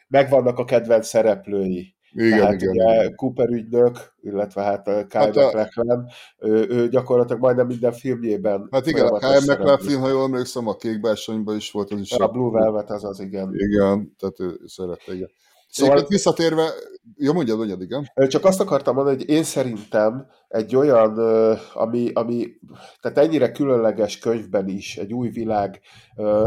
megvannak 0.08 0.58
a 0.58 0.66
kedvenc 0.66 1.08
szereplői, 1.08 1.96
igen, 2.12 2.40
Tehát 2.40 2.54
igen, 2.54 2.70
ugye 2.70 2.94
igen. 2.94 3.16
Cooper 3.16 3.50
ügynök, 3.50 3.98
illetve 4.22 4.62
hát 4.62 4.84
Kyle 4.84 5.20
hát 5.20 5.36
a... 5.76 6.06
Ő, 6.40 6.66
ő 6.70 6.90
gyakorlatilag 6.90 7.42
majdnem 7.42 7.68
minden 7.68 7.92
filmjében. 7.92 8.68
Hát 8.72 8.88
igen, 8.88 9.08
a 9.08 9.18
Kyle 9.18 9.54
McLachlan 9.54 10.02
ha 10.02 10.10
jól 10.10 10.24
emlékszem, 10.24 10.68
a 10.68 10.76
Kék 10.76 11.08
is 11.56 11.72
volt, 11.72 11.92
az 11.92 12.00
is. 12.00 12.12
A 12.12 12.28
Blue 12.28 12.52
Velvet 12.52 12.90
az 12.90 13.04
az, 13.04 13.20
igen. 13.20 13.50
Igen, 13.54 14.16
tehát 14.20 14.40
ő 14.40 14.60
szerette, 14.66 15.14
igen. 15.14 15.30
Szóval 15.70 15.94
Egyébként 15.94 16.08
visszatérve, 16.08 16.70
jó 17.18 17.34
mondjad, 17.34 17.58
mondjad, 17.58 17.82
igen. 17.82 18.12
Csak 18.28 18.46
azt 18.46 18.60
akartam 18.60 18.96
mondani, 18.96 19.18
hogy 19.18 19.30
én 19.30 19.44
szerintem 19.44 20.28
egy 20.48 20.76
olyan, 20.76 21.18
ami, 21.74 22.12
ami 22.14 22.48
tehát 23.02 23.18
ennyire 23.18 23.52
különleges 23.52 24.18
könyvben 24.18 24.68
is, 24.68 24.98
egy 24.98 25.14
új 25.14 25.30
világ, 25.30 25.80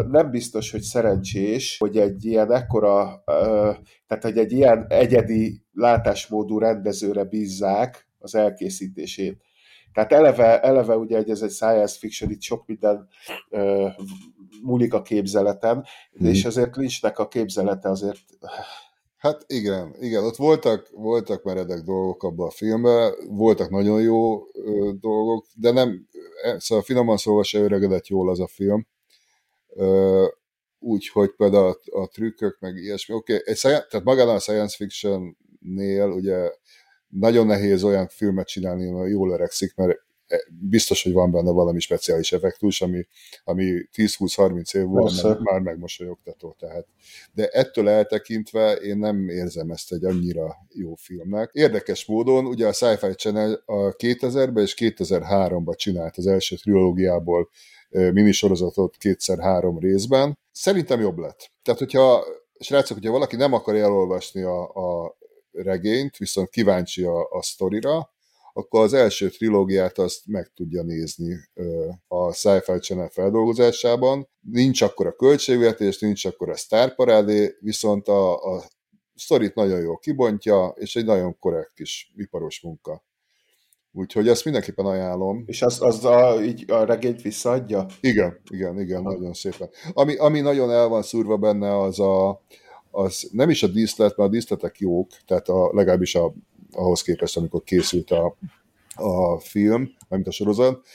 nem 0.09 0.31
biztos, 0.31 0.71
hogy 0.71 0.81
szerencsés, 0.81 1.79
hogy 1.79 1.97
egy 1.97 2.25
ilyen 2.25 2.53
ekkora, 2.53 3.23
tehát 4.07 4.23
hogy 4.23 4.39
egy 4.39 4.53
ilyen 4.53 4.87
egyedi 4.89 5.65
látásmódú 5.73 6.59
rendezőre 6.59 7.25
bízzák 7.25 8.09
az 8.19 8.35
elkészítését. 8.35 9.41
Tehát 9.93 10.13
eleve, 10.13 10.61
eleve 10.61 10.97
ugye, 10.97 11.17
hogy 11.17 11.31
ez 11.31 11.43
egy 11.43 11.51
science 11.51 11.99
fiction, 11.99 12.31
itt 12.31 12.43
sok 12.43 12.67
minden 12.67 13.09
múlik 14.63 14.95
a 14.95 15.03
képzeleten, 15.03 15.85
hmm. 16.13 16.29
és 16.29 16.45
azért 16.45 16.77
Lynchnek 16.77 17.19
a 17.19 17.29
képzelete 17.29 17.89
azért 17.89 18.21
Hát 19.23 19.45
igen, 19.47 19.95
igen, 20.01 20.25
ott 20.25 20.37
voltak, 20.37 20.89
voltak 20.91 21.43
meredek 21.43 21.81
dolgok 21.81 22.23
abban 22.23 22.47
a 22.47 22.51
filmben, 22.51 23.15
voltak 23.29 23.71
nagyon 23.71 24.01
jó 24.01 24.47
ö, 24.53 24.91
dolgok, 25.01 25.47
de 25.55 25.71
nem, 25.71 26.07
e, 26.43 26.59
szóval 26.59 26.85
finoman 26.85 27.17
szóval 27.17 27.43
se 27.43 27.59
öregedett 27.59 28.07
jól 28.07 28.31
az 28.31 28.41
a 28.41 28.47
film. 28.47 28.87
Úgyhogy 30.79 31.31
például 31.37 31.67
a, 31.67 32.01
a 32.01 32.09
trükkök, 32.09 32.57
meg 32.61 32.77
ilyesmi, 32.77 33.15
oké, 33.15 33.35
okay, 33.35 33.55
tehát 33.55 34.03
magában 34.05 34.35
a 34.35 34.39
science 34.39 34.77
fiction-nél 34.77 36.09
ugye 36.09 36.51
nagyon 37.09 37.47
nehéz 37.47 37.85
olyan 37.85 38.09
filmet 38.09 38.47
csinálni, 38.47 38.87
hogy 38.87 39.11
jól 39.11 39.31
öregszik, 39.31 39.75
mert 39.75 39.99
biztos, 40.49 41.03
hogy 41.03 41.12
van 41.12 41.31
benne 41.31 41.51
valami 41.51 41.81
speciális 41.81 42.33
effektus, 42.33 42.83
ami, 42.83 43.07
ami 43.45 43.73
10-20-30 43.97 44.75
év 44.75 44.85
volt, 44.85 45.23
már, 45.23 45.38
már 45.38 45.61
megmosolyogtató. 45.61 46.57
Tehát. 46.59 46.87
De 47.33 47.49
ettől 47.49 47.88
eltekintve 47.88 48.73
én 48.73 48.97
nem 48.97 49.29
érzem 49.29 49.71
ezt 49.71 49.92
egy 49.92 50.05
annyira 50.05 50.57
jó 50.68 50.95
filmnek. 50.95 51.51
Érdekes 51.53 52.07
módon, 52.07 52.47
ugye 52.47 52.66
a 52.66 52.73
Sci-Fi 52.73 53.12
Channel 53.12 53.62
a 53.66 53.97
2000-ben 53.97 54.64
és 54.64 54.75
2003-ban 54.79 55.77
csinált 55.77 56.16
az 56.16 56.27
első 56.27 56.57
trilógiából 56.57 57.49
minisorozatot 57.90 58.97
kétszer-három 58.97 59.79
részben. 59.79 60.38
Szerintem 60.53 61.01
jobb 61.01 61.18
lett. 61.18 61.51
Tehát, 61.62 61.81
hogyha 61.81 62.25
srácok, 62.59 62.97
hogyha 62.97 63.12
valaki 63.12 63.37
nem 63.37 63.53
akar 63.53 63.77
elolvasni 63.77 64.42
a, 64.42 64.62
a 64.62 65.16
regényt, 65.53 66.16
viszont 66.16 66.49
kíváncsi 66.49 67.03
a, 67.03 67.29
a 67.31 67.42
sztorira, 67.42 68.11
akkor 68.53 68.83
az 68.83 68.93
első 68.93 69.29
trilógiát 69.29 69.99
azt 69.99 70.27
meg 70.27 70.53
tudja 70.55 70.83
nézni 70.83 71.37
a 72.09 72.33
Sci-Fi 72.33 72.79
Channel 72.79 73.09
feldolgozásában. 73.09 74.29
Nincs 74.41 74.83
akkor 74.83 75.07
a 75.07 75.17
költségvetés, 75.17 75.99
nincs 75.99 76.25
akkor 76.25 76.49
a 76.51 76.57
sztárparádé, 76.57 77.57
viszont 77.61 78.09
a, 78.09 78.35
a 78.35 78.62
sztorit 79.15 79.55
nagyon 79.55 79.81
jól 79.81 79.99
kibontja, 79.99 80.75
és 80.75 80.96
egy 80.96 81.05
nagyon 81.05 81.38
korrekt 81.38 81.73
kis 81.75 82.13
iparos 82.17 82.61
munka. 82.61 83.05
Úgyhogy 83.92 84.29
ezt 84.29 84.44
mindenképpen 84.44 84.87
ajánlom. 84.87 85.42
És 85.46 85.63
az, 85.63 85.83
az 85.83 86.05
a, 86.05 86.42
így 86.42 86.71
a 86.71 86.85
regényt 86.85 87.23
visszaadja? 87.23 87.87
Igen, 88.00 88.40
igen, 88.50 88.81
igen, 88.81 89.00
Aha. 89.05 89.15
nagyon 89.15 89.33
szépen. 89.33 89.69
Ami, 89.92 90.17
ami 90.17 90.40
nagyon 90.40 90.71
el 90.71 90.88
van 90.88 91.03
szúrva 91.03 91.37
benne, 91.37 91.79
az 91.79 92.00
a, 92.00 92.42
az 92.90 93.29
nem 93.33 93.50
is 93.50 93.63
a 93.63 93.67
díszlet, 93.67 94.17
mert 94.17 94.29
a 94.29 94.33
díszletek 94.33 94.79
jók, 94.79 95.09
tehát 95.27 95.48
a, 95.48 95.71
legalábbis 95.73 96.15
a 96.15 96.35
ahhoz 96.73 97.02
képest, 97.02 97.37
amikor 97.37 97.62
készült 97.62 98.10
a, 98.10 98.37
a 98.94 99.38
film, 99.38 99.88
mint 100.08 100.27
a 100.27 100.31
sorozat, 100.31 100.87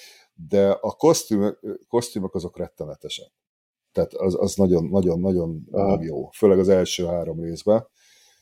de 0.49 0.69
a 0.69 0.91
kosztüm, 0.91 1.57
kosztümök 1.87 2.35
azok 2.35 2.57
rettenetesek. 2.57 3.31
Tehát 3.91 4.13
az, 4.13 4.35
az 4.39 4.55
nagyon, 4.55 4.85
nagyon, 4.85 5.19
nagyon, 5.19 5.67
nagyon 5.71 6.01
jó, 6.01 6.29
főleg 6.29 6.59
az 6.59 6.69
első 6.69 7.05
három 7.05 7.39
részben. 7.39 7.87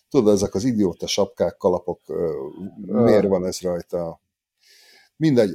Tudod, 0.10 0.34
ezek 0.34 0.54
az 0.54 0.64
idióta 0.64 1.08
sapkák, 1.08 1.58
kalapok, 1.58 2.02
miért 2.86 3.28
van 3.28 3.46
ez 3.46 3.62
rajta? 3.62 4.22
Mindegy. 5.18 5.52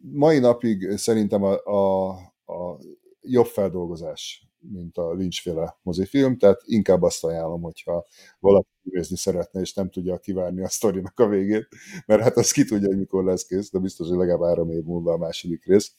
Mai 0.00 0.38
napig 0.38 0.96
szerintem 0.96 1.42
a, 1.42 1.64
a, 1.64 2.08
a 2.52 2.78
jobb 3.20 3.46
feldolgozás, 3.46 4.48
mint 4.72 4.96
a 4.96 5.12
Lynch-féle 5.12 5.78
mozifilm, 5.82 6.38
tehát 6.38 6.60
inkább 6.64 7.02
azt 7.02 7.24
ajánlom, 7.24 7.62
hogyha 7.62 8.06
valaki 8.38 8.68
nézni 8.82 9.16
szeretne, 9.16 9.60
és 9.60 9.74
nem 9.74 9.90
tudja 9.90 10.18
kivárni 10.18 10.62
a 10.62 10.68
sztorinak 10.68 11.20
a 11.20 11.28
végét, 11.28 11.68
mert 12.06 12.22
hát 12.22 12.36
az 12.36 12.50
ki 12.50 12.64
tudja, 12.64 12.88
hogy 12.88 12.98
mikor 12.98 13.24
lesz 13.24 13.46
kész, 13.46 13.70
de 13.70 13.78
biztos, 13.78 14.08
hogy 14.08 14.16
legalább 14.16 14.48
három 14.48 14.70
év 14.70 14.82
múlva 14.82 15.12
a 15.12 15.18
második 15.18 15.64
rész. 15.64 15.92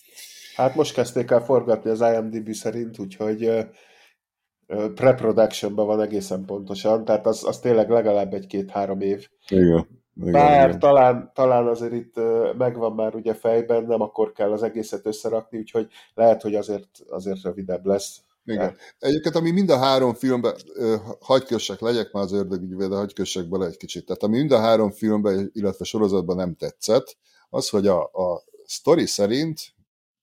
Hát 0.55 0.75
most 0.75 0.93
kezdték 0.93 1.31
el 1.31 1.43
forgatni 1.43 1.89
az 1.89 2.01
IMDb 2.01 2.53
szerint, 2.53 2.99
úgyhogy 2.99 3.67
pre-productionban 4.95 5.85
van 5.85 6.01
egészen 6.01 6.45
pontosan, 6.45 7.05
tehát 7.05 7.25
az, 7.25 7.43
az 7.43 7.59
tényleg 7.59 7.89
legalább 7.89 8.33
egy-két-három 8.33 9.01
év. 9.01 9.29
Igen. 9.47 10.03
Igen, 10.17 10.31
Bár 10.31 10.67
igen. 10.67 10.79
talán, 10.79 11.31
talán 11.33 11.67
azért 11.67 11.93
itt 11.93 12.15
megvan 12.57 12.93
már 12.93 13.15
ugye 13.15 13.33
fejben, 13.33 13.83
nem 13.83 14.01
akkor 14.01 14.31
kell 14.31 14.51
az 14.51 14.63
egészet 14.63 15.05
összerakni, 15.05 15.57
úgyhogy 15.57 15.87
lehet, 16.13 16.41
hogy 16.41 16.55
azért, 16.55 16.89
azért 17.09 17.41
rövidebb 17.43 17.85
lesz. 17.85 18.24
Igen. 18.45 18.77
Egyébként, 18.99 19.35
ami 19.35 19.51
mind 19.51 19.69
a 19.69 19.77
három 19.77 20.13
filmben, 20.13 20.55
hagykössek 21.19 21.79
legyek 21.79 22.11
már 22.11 22.23
az 22.23 22.31
ördögügyvéd, 22.31 22.89
de 22.89 22.95
hagykössek 22.95 23.49
bele 23.49 23.65
egy 23.65 23.77
kicsit. 23.77 24.05
Tehát 24.05 24.23
ami 24.23 24.37
mind 24.37 24.51
a 24.51 24.59
három 24.59 24.91
filmben, 24.91 25.49
illetve 25.53 25.85
sorozatban 25.85 26.35
nem 26.35 26.55
tetszett, 26.55 27.17
az, 27.49 27.69
hogy 27.69 27.87
a, 27.87 28.03
a 28.03 28.43
sztori 28.65 29.05
szerint 29.05 29.59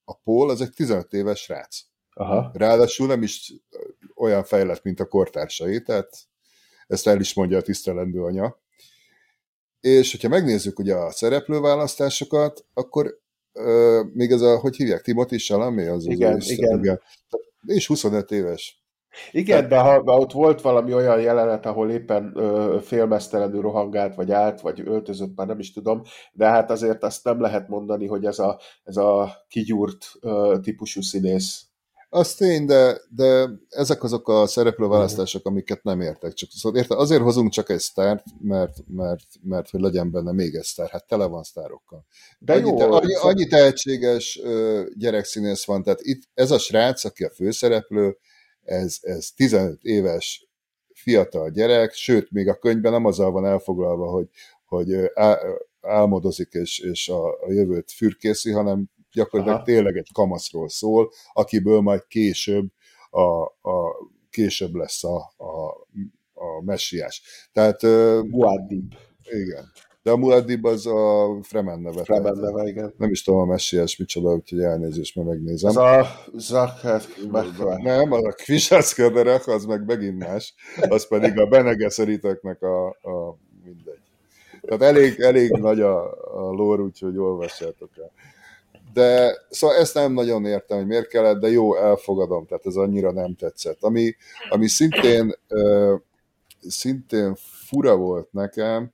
a 0.04 0.14
Paul 0.14 0.50
az 0.50 0.60
egy 0.60 0.72
15 0.72 1.12
éves 1.12 1.40
srác. 1.40 1.80
Aha. 2.14 2.50
Ráadásul 2.54 3.06
nem 3.06 3.22
is 3.22 3.52
olyan 4.14 4.44
fejlett, 4.44 4.82
mint 4.82 5.00
a 5.00 5.06
kortársai, 5.06 5.82
tehát 5.82 6.08
ezt 6.86 7.06
el 7.06 7.20
is 7.20 7.34
mondja 7.34 7.58
a 7.58 7.62
tisztelendő 7.62 8.22
anya. 8.22 8.60
És 9.80 10.10
hogyha 10.10 10.28
megnézzük 10.28 10.78
ugye 10.78 10.94
a 10.94 11.10
szereplőválasztásokat, 11.10 12.64
akkor 12.74 13.20
euh, 13.52 14.06
még 14.12 14.30
ez 14.30 14.40
a, 14.40 14.58
hogy 14.58 14.76
hívják, 14.76 15.02
Timothy 15.02 15.36
Chalamet? 15.36 15.88
Az 15.88 16.06
igen, 16.06 16.34
az 16.34 16.50
igen. 16.50 16.78
igen. 16.78 17.00
És 17.66 17.86
25 17.86 18.30
éves. 18.30 18.82
Igen, 19.30 19.68
de 19.68 19.78
ha, 19.78 20.02
ha 20.04 20.18
ott 20.18 20.32
volt 20.32 20.60
valami 20.60 20.94
olyan 20.94 21.20
jelenet, 21.20 21.66
ahol 21.66 21.90
éppen 21.90 22.32
ö, 22.34 22.78
félmeztelenül 22.82 23.60
rohangált, 23.60 24.14
vagy 24.14 24.32
állt, 24.32 24.60
vagy 24.60 24.80
öltözött, 24.80 25.36
már 25.36 25.46
nem 25.46 25.58
is 25.58 25.72
tudom, 25.72 26.02
de 26.32 26.46
hát 26.46 26.70
azért 26.70 27.02
azt 27.02 27.24
nem 27.24 27.40
lehet 27.40 27.68
mondani, 27.68 28.06
hogy 28.06 28.24
ez 28.24 28.38
a, 28.38 28.60
ez 28.84 28.96
a 28.96 29.32
kigyúrt 29.48 30.06
ö, 30.20 30.56
típusú 30.62 31.00
színész. 31.00 31.66
Az 32.14 32.34
tény, 32.34 32.66
de, 32.66 33.00
de 33.08 33.50
ezek 33.68 34.02
azok 34.02 34.28
a 34.28 34.46
szereplőválasztások, 34.46 35.46
amiket 35.46 35.82
nem 35.82 36.00
értek. 36.00 36.32
Csak, 36.32 36.50
szóval 36.50 36.80
érte, 36.80 36.96
azért 36.96 37.22
hozunk 37.22 37.50
csak 37.50 37.70
egy 37.70 37.80
sztárt, 37.80 38.24
mert, 38.40 38.76
mert, 38.86 39.24
mert 39.42 39.70
hogy 39.70 39.80
legyen 39.80 40.10
benne 40.10 40.32
még 40.32 40.54
egy 40.54 40.62
sztár. 40.62 40.88
Hát 40.90 41.06
tele 41.06 41.26
van 41.26 41.42
sztárokkal. 41.42 42.06
De 42.38 42.52
annyi, 42.52 42.68
jó, 42.68 42.76
te, 42.76 42.84
annyi, 42.84 43.14
annyi 43.14 43.46
tehetséges 43.46 44.40
ö, 44.42 44.82
gyerekszínész 44.94 45.64
van, 45.64 45.82
tehát 45.82 46.00
itt 46.02 46.22
ez 46.34 46.50
a 46.50 46.58
srác, 46.58 47.04
aki 47.04 47.24
a 47.24 47.30
főszereplő, 47.30 48.16
ez, 48.62 48.96
ez 49.00 49.30
15 49.30 49.82
éves 49.82 50.48
fiatal 50.94 51.50
gyerek, 51.50 51.92
sőt, 51.92 52.30
még 52.30 52.48
a 52.48 52.58
könyvben 52.58 52.92
nem 52.92 53.04
azzal 53.04 53.30
van 53.30 53.46
elfoglalva, 53.46 54.10
hogy, 54.10 54.28
hogy 54.64 54.94
á, 55.14 55.38
álmodozik 55.80 56.52
és, 56.52 56.78
és 56.78 57.08
a, 57.08 57.26
a 57.26 57.52
jövőt 57.52 57.90
fürkészi, 57.90 58.50
hanem 58.50 58.90
gyakorlatilag 59.12 59.56
Aha. 59.56 59.66
tényleg 59.66 59.96
egy 59.96 60.08
kamaszról 60.12 60.68
szól, 60.68 61.12
akiből 61.32 61.80
majd 61.80 62.06
később 62.06 62.66
a, 63.10 63.42
a 63.70 64.08
később 64.30 64.74
lesz 64.74 65.04
a, 65.04 65.16
a, 65.36 65.68
a 66.34 66.62
messiás. 66.64 67.22
Tehát... 67.52 67.80
Muad'Dib. 68.22 68.92
Igen. 69.30 69.72
De 70.02 70.10
a 70.10 70.16
Muad'Dib 70.16 70.62
az 70.62 70.86
a 70.86 71.28
Fremen 71.42 71.80
neve. 71.80 72.04
Fremen 72.04 72.36
neve, 72.36 72.68
igen. 72.68 72.94
Nem 72.98 73.10
is 73.10 73.22
tudom 73.22 73.40
a 73.40 73.44
messiás 73.44 73.96
micsoda, 73.96 74.34
úgyhogy 74.34 74.60
elnézést, 74.60 75.16
mert 75.16 75.28
megnézem. 75.28 75.70
Ez 75.70 75.76
a 75.76 76.06
Nem, 77.82 78.12
az 78.12 78.24
a 78.24 78.32
Kvisaszköderek, 78.32 79.46
az 79.46 79.64
meg 79.64 79.84
megint 79.84 80.18
más. 80.18 80.54
Az 80.88 81.08
pedig 81.08 81.38
a 81.38 81.46
Bene 81.46 81.74
Gesseritoknak 81.74 82.62
a, 82.62 82.86
a 82.88 83.36
mindegy. 83.64 84.00
Tehát 84.60 84.82
elég, 84.82 85.20
elég 85.20 85.50
nagy 85.50 85.80
a, 85.80 86.12
a 86.34 86.50
lór, 86.50 86.80
úgyhogy 86.80 87.16
olvassátok 87.16 87.90
el 87.96 88.12
de 88.92 89.38
szóval 89.50 89.76
ezt 89.76 89.94
nem 89.94 90.12
nagyon 90.12 90.44
értem, 90.44 90.76
hogy 90.76 90.86
miért 90.86 91.08
kellett, 91.08 91.40
de 91.40 91.48
jó, 91.48 91.76
elfogadom, 91.76 92.46
tehát 92.46 92.66
ez 92.66 92.74
annyira 92.74 93.12
nem 93.12 93.34
tetszett. 93.34 93.82
Ami, 93.82 94.16
ami 94.48 94.68
szintén, 94.68 95.34
uh, 95.48 96.00
szintén 96.60 97.34
fura 97.66 97.96
volt 97.96 98.32
nekem, 98.32 98.92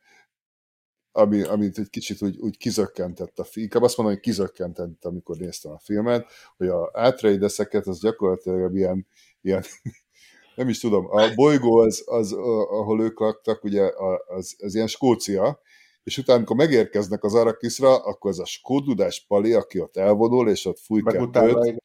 ami, 1.13 1.43
amit 1.43 1.79
egy 1.79 1.91
kicsit 1.91 2.23
úgy, 2.23 2.39
úgy 2.39 2.57
kizökkentett 2.57 3.39
a 3.39 3.45
film, 3.45 3.65
inkább 3.65 3.83
azt 3.83 3.97
mondom, 3.97 4.15
hogy 4.15 4.25
kizökkentett, 4.25 5.05
amikor 5.05 5.37
néztem 5.37 5.73
a 5.73 5.79
filmet, 5.79 6.27
hogy 6.57 6.69
a 6.69 6.91
átreideszeket 6.93 7.87
az 7.87 8.01
gyakorlatilag 8.01 8.77
ilyen, 8.77 9.07
ilyen 9.41 9.65
nem 10.57 10.69
is 10.69 10.81
tudom, 10.81 11.07
a 11.11 11.35
bolygó 11.35 11.79
az, 11.79 12.03
az 12.07 12.33
ahol 12.33 13.03
ők 13.03 13.21
laktak, 13.21 13.65
ugye 13.65 13.91
az, 14.27 14.57
az 14.59 14.75
ilyen 14.75 14.87
Skócia, 14.87 15.61
és 16.09 16.19
utána, 16.19 16.39
amikor 16.39 16.57
megérkeznek 16.57 17.25
az 17.25 17.35
Arakiszra, 17.35 17.97
akkor 17.97 18.31
az 18.31 18.41
a 18.41 18.45
skódudás 18.45 19.25
pali, 19.29 19.53
aki 19.53 19.81
ott 19.81 19.97
elvonul, 19.97 20.49
és 20.51 20.65
ott 20.65 20.79
fúj 20.79 21.03
kettőt. 21.03 21.83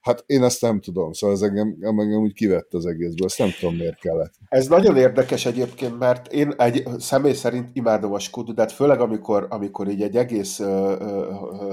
Hát 0.00 0.24
én 0.26 0.42
ezt 0.42 0.60
nem 0.60 0.80
tudom, 0.80 1.12
szóval 1.12 1.36
ez 1.36 1.42
engem, 1.42 1.76
engem 1.80 2.20
úgy 2.20 2.32
kivett 2.32 2.74
az 2.74 2.86
egészből, 2.86 3.26
ezt 3.26 3.38
nem 3.38 3.50
tudom, 3.60 3.76
miért 3.76 4.00
kellett. 4.00 4.34
Ez 4.48 4.66
nagyon 4.66 4.96
érdekes 4.96 5.46
egyébként, 5.46 5.98
mert 5.98 6.32
én 6.32 6.54
egy 6.56 6.88
személy 6.98 7.32
szerint 7.32 7.68
imádom 7.72 8.12
a 8.12 8.18
skódudát, 8.18 8.72
főleg 8.72 9.00
amikor, 9.00 9.46
amikor 9.50 9.88
így 9.88 10.02
egy 10.02 10.16
egész 10.16 10.58
ö, 10.58 10.96
ö, 11.00 11.34
ö, 11.60 11.72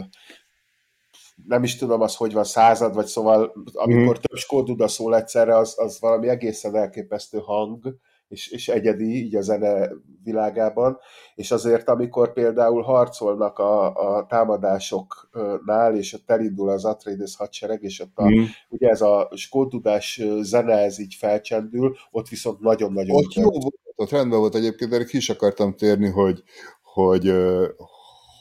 nem 1.48 1.64
is 1.64 1.76
tudom 1.76 2.02
az, 2.02 2.16
hogy 2.16 2.34
van 2.34 2.44
század, 2.44 2.94
vagy 2.94 3.06
szóval 3.06 3.54
amikor 3.74 4.18
mm. 4.18 4.22
több 4.22 4.38
skóduda 4.38 4.88
szól 4.88 5.16
egyszerre, 5.16 5.58
az, 5.58 5.74
az 5.78 6.00
valami 6.00 6.28
egészen 6.28 6.76
elképesztő 6.76 7.38
hang, 7.38 8.00
és, 8.30 8.48
és 8.48 8.68
egyedi 8.68 9.16
így 9.16 9.36
a 9.36 9.42
zene 9.42 9.90
világában, 10.24 10.98
és 11.36 11.52
azért 11.52 11.90
amikor 11.90 12.34
például 12.34 12.82
harcolnak 12.82 13.60
a, 13.60 13.94
a 13.94 14.26
támadásoknál, 14.26 15.96
és 15.96 16.14
ott 16.14 16.30
elindul 16.30 16.70
az 16.70 16.86
Atreides 16.86 17.36
hadsereg, 17.36 17.84
és 17.84 18.00
ott 18.00 18.18
a, 18.18 18.30
mm. 18.30 18.44
ugye 18.70 18.90
ez 18.90 19.02
a 19.02 19.30
skódudás 19.36 20.22
zene, 20.42 20.74
ez 20.74 21.00
így 21.00 21.14
felcsendül, 21.14 21.96
ott 22.12 22.28
viszont 22.28 22.60
nagyon-nagyon... 22.60 23.16
Ott 23.16 23.34
jó 23.34 23.50
volt, 23.50 23.80
ott 23.96 24.10
rendben 24.10 24.40
volt 24.40 24.56
egyébként, 24.56 24.92
de 24.92 25.04
ki 25.04 25.18
is 25.18 25.30
akartam 25.30 25.76
térni, 25.76 26.10
hogy, 26.10 26.44
hogy, 26.82 27.34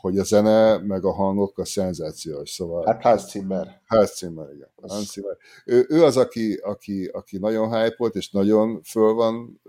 hogy 0.01 0.19
a 0.19 0.25
zene, 0.25 0.79
meg 0.79 1.05
a 1.05 1.13
hangok 1.13 1.59
a 1.59 1.65
szenzációs, 1.65 2.51
szóval... 2.51 2.87
Hát 2.87 3.03
Hans 3.03 3.23
Zimmer. 3.23 3.83
Hans 3.87 4.11
Zimmer, 4.17 4.53
igen. 4.55 4.71
Az... 4.77 4.91
Hans 4.91 5.07
Zimmer. 5.07 5.37
Ő, 5.65 5.87
ő 5.89 6.05
az, 6.05 6.17
aki, 6.17 6.55
aki, 6.55 7.05
aki 7.05 7.39
nagyon 7.39 7.69
hype 7.69 7.95
volt, 7.97 8.15
és 8.15 8.31
nagyon 8.31 8.83
föl 8.83 9.13
van 9.13 9.61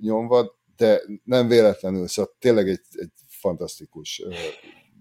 nyomva, 0.00 0.56
de 0.76 1.02
nem 1.24 1.48
véletlenül, 1.48 2.08
szóval 2.08 2.34
tényleg 2.38 2.68
egy, 2.68 2.80
egy 2.92 3.12
fantasztikus 3.28 4.22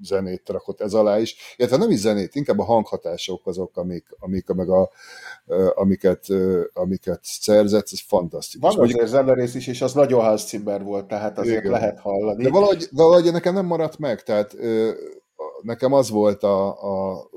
zenét 0.02 0.50
rakott 0.50 0.82
ez 0.82 0.94
alá 0.94 1.20
is, 1.20 1.36
illetve 1.58 1.78
nem 1.78 1.90
is 1.90 2.00
zenét, 2.00 2.36
inkább 2.36 2.60
a 2.60 2.64
hanghatások 2.64 3.48
azok, 3.48 3.78
amik, 3.78 4.06
amik 4.20 4.48
meg 4.48 4.70
a, 4.70 4.90
amiket, 5.76 6.26
amiket 6.74 7.20
szerzett, 7.22 7.88
ez 7.92 8.02
fantasztikus. 8.02 8.76
Van 8.76 8.86
azért 8.86 9.08
zenerész 9.08 9.56
is, 9.56 9.68
és 9.68 9.82
az 9.82 9.94
nagyon 9.94 10.24
Hans 10.24 10.48
Zimmer 10.48 10.84
volt, 10.84 11.08
tehát 11.08 11.38
azért 11.38 11.60
igen. 11.60 11.72
lehet 11.72 12.00
hallani. 12.00 12.44
De 12.44 12.50
valahogy, 12.50 12.88
valahogy 12.92 13.32
nekem 13.32 13.54
nem 13.54 13.66
maradt 13.66 13.98
meg, 13.98 14.24
tehát 14.24 14.56
nekem 15.62 15.94
az 15.94 16.10
volt 16.10 16.44
a, 16.44 16.68
a 16.68 17.30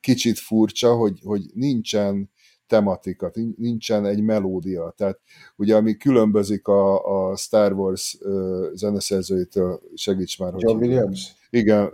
kicsit 0.00 0.38
furcsa, 0.38 0.94
hogy, 0.94 1.20
hogy 1.24 1.42
nincsen 1.54 2.30
tematika, 2.66 3.30
nincsen 3.56 4.06
egy 4.06 4.22
melódia. 4.22 4.94
Tehát 4.96 5.20
ugye 5.56 5.76
ami 5.76 5.96
különbözik 5.96 6.66
a, 6.66 7.04
a 7.30 7.36
Star 7.36 7.72
Wars 7.72 8.18
uh, 8.20 8.72
zeneszerzőitől, 8.72 9.80
segíts 9.94 10.38
már. 10.38 10.52
John 10.56 10.78
hogy 10.78 10.86
Williams? 10.86 11.38
Igen, 11.50 11.92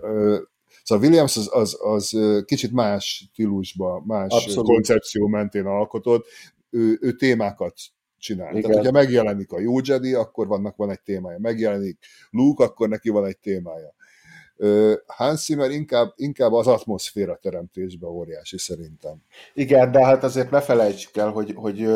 Szóval 0.82 1.04
Williams 1.04 1.36
az, 1.36 1.48
az, 1.52 1.76
az 1.80 2.18
kicsit 2.44 2.72
más 2.72 3.28
stílusba, 3.32 4.02
más 4.06 4.32
Abszolút. 4.32 4.66
koncepció 4.66 5.26
mentén 5.26 5.66
alkotott, 5.66 6.26
ő, 6.70 6.98
ő 7.00 7.12
témákat 7.12 7.74
csinál. 8.18 8.50
Igen. 8.50 8.62
Tehát, 8.62 8.76
hogyha 8.76 8.92
megjelenik 8.92 9.52
a 9.52 9.60
jó 9.60 9.78
Jedi, 9.84 10.14
akkor 10.14 10.46
vannak, 10.46 10.76
van 10.76 10.90
egy 10.90 11.00
témája. 11.00 11.38
Megjelenik 11.38 11.98
Luke, 12.30 12.64
akkor 12.64 12.88
neki 12.88 13.08
van 13.08 13.24
egy 13.24 13.38
témája. 13.38 13.94
Hans 15.06 15.40
Zimmer 15.44 15.70
inkább, 15.70 16.12
inkább 16.16 16.52
az 16.52 16.66
atmoszféra 16.66 17.38
teremtésben 17.42 18.10
óriási 18.10 18.58
szerintem. 18.58 19.22
Igen, 19.54 19.92
de 19.92 20.04
hát 20.04 20.24
azért 20.24 20.50
ne 20.50 20.60
felejtsük 20.60 21.16
el, 21.16 21.30
hogy, 21.30 21.52
hogy 21.56 21.88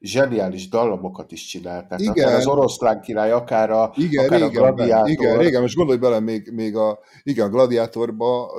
zseniális 0.00 0.68
dallamokat 0.68 1.32
is 1.32 1.46
csinálták. 1.46 2.00
Igen. 2.00 2.12
Akár 2.12 2.34
az 2.34 2.46
oroszlán 2.46 3.00
király, 3.00 3.30
akár 3.30 3.70
a, 3.70 3.92
igen, 3.96 4.24
akár 4.24 4.40
régen, 4.40 4.62
a 4.62 4.74
gladiátor. 4.74 5.08
Igen, 5.08 5.38
régen, 5.38 5.60
most 5.60 5.76
gondolj 5.76 5.98
bele, 5.98 6.20
még, 6.20 6.50
még 6.54 6.76
a, 6.76 6.98
igen, 7.22 7.46
a 7.46 7.50
gladiátorba, 7.50 8.50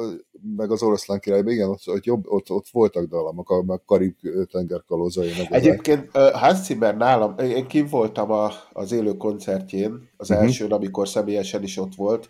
meg 0.55 0.71
az 0.71 0.83
oroszlán 0.83 1.19
királyban, 1.19 1.53
igen, 1.53 1.69
ott, 1.69 1.81
ott, 1.85 2.03
jobb, 2.03 2.25
ott, 2.27 2.51
ott 2.51 2.67
voltak 2.71 3.05
dallamok, 3.05 3.49
a, 3.49 3.63
meg 3.63 3.81
Karib 3.85 4.15
tenger 4.51 4.83
kalózai. 4.87 5.31
Meg 5.37 5.47
Egyébként 5.49 6.17
Hans 6.17 6.57
Zimmer 6.57 6.97
nálam, 6.97 7.37
én 7.37 7.67
kim 7.67 7.87
voltam 7.87 8.31
a, 8.31 8.51
az 8.73 8.91
élő 8.91 9.17
koncertjén, 9.17 10.09
az 10.17 10.29
uh-huh. 10.29 10.45
elsőn, 10.45 10.71
amikor 10.71 11.07
személyesen 11.07 11.63
is 11.63 11.77
ott 11.77 11.95
volt, 11.95 12.29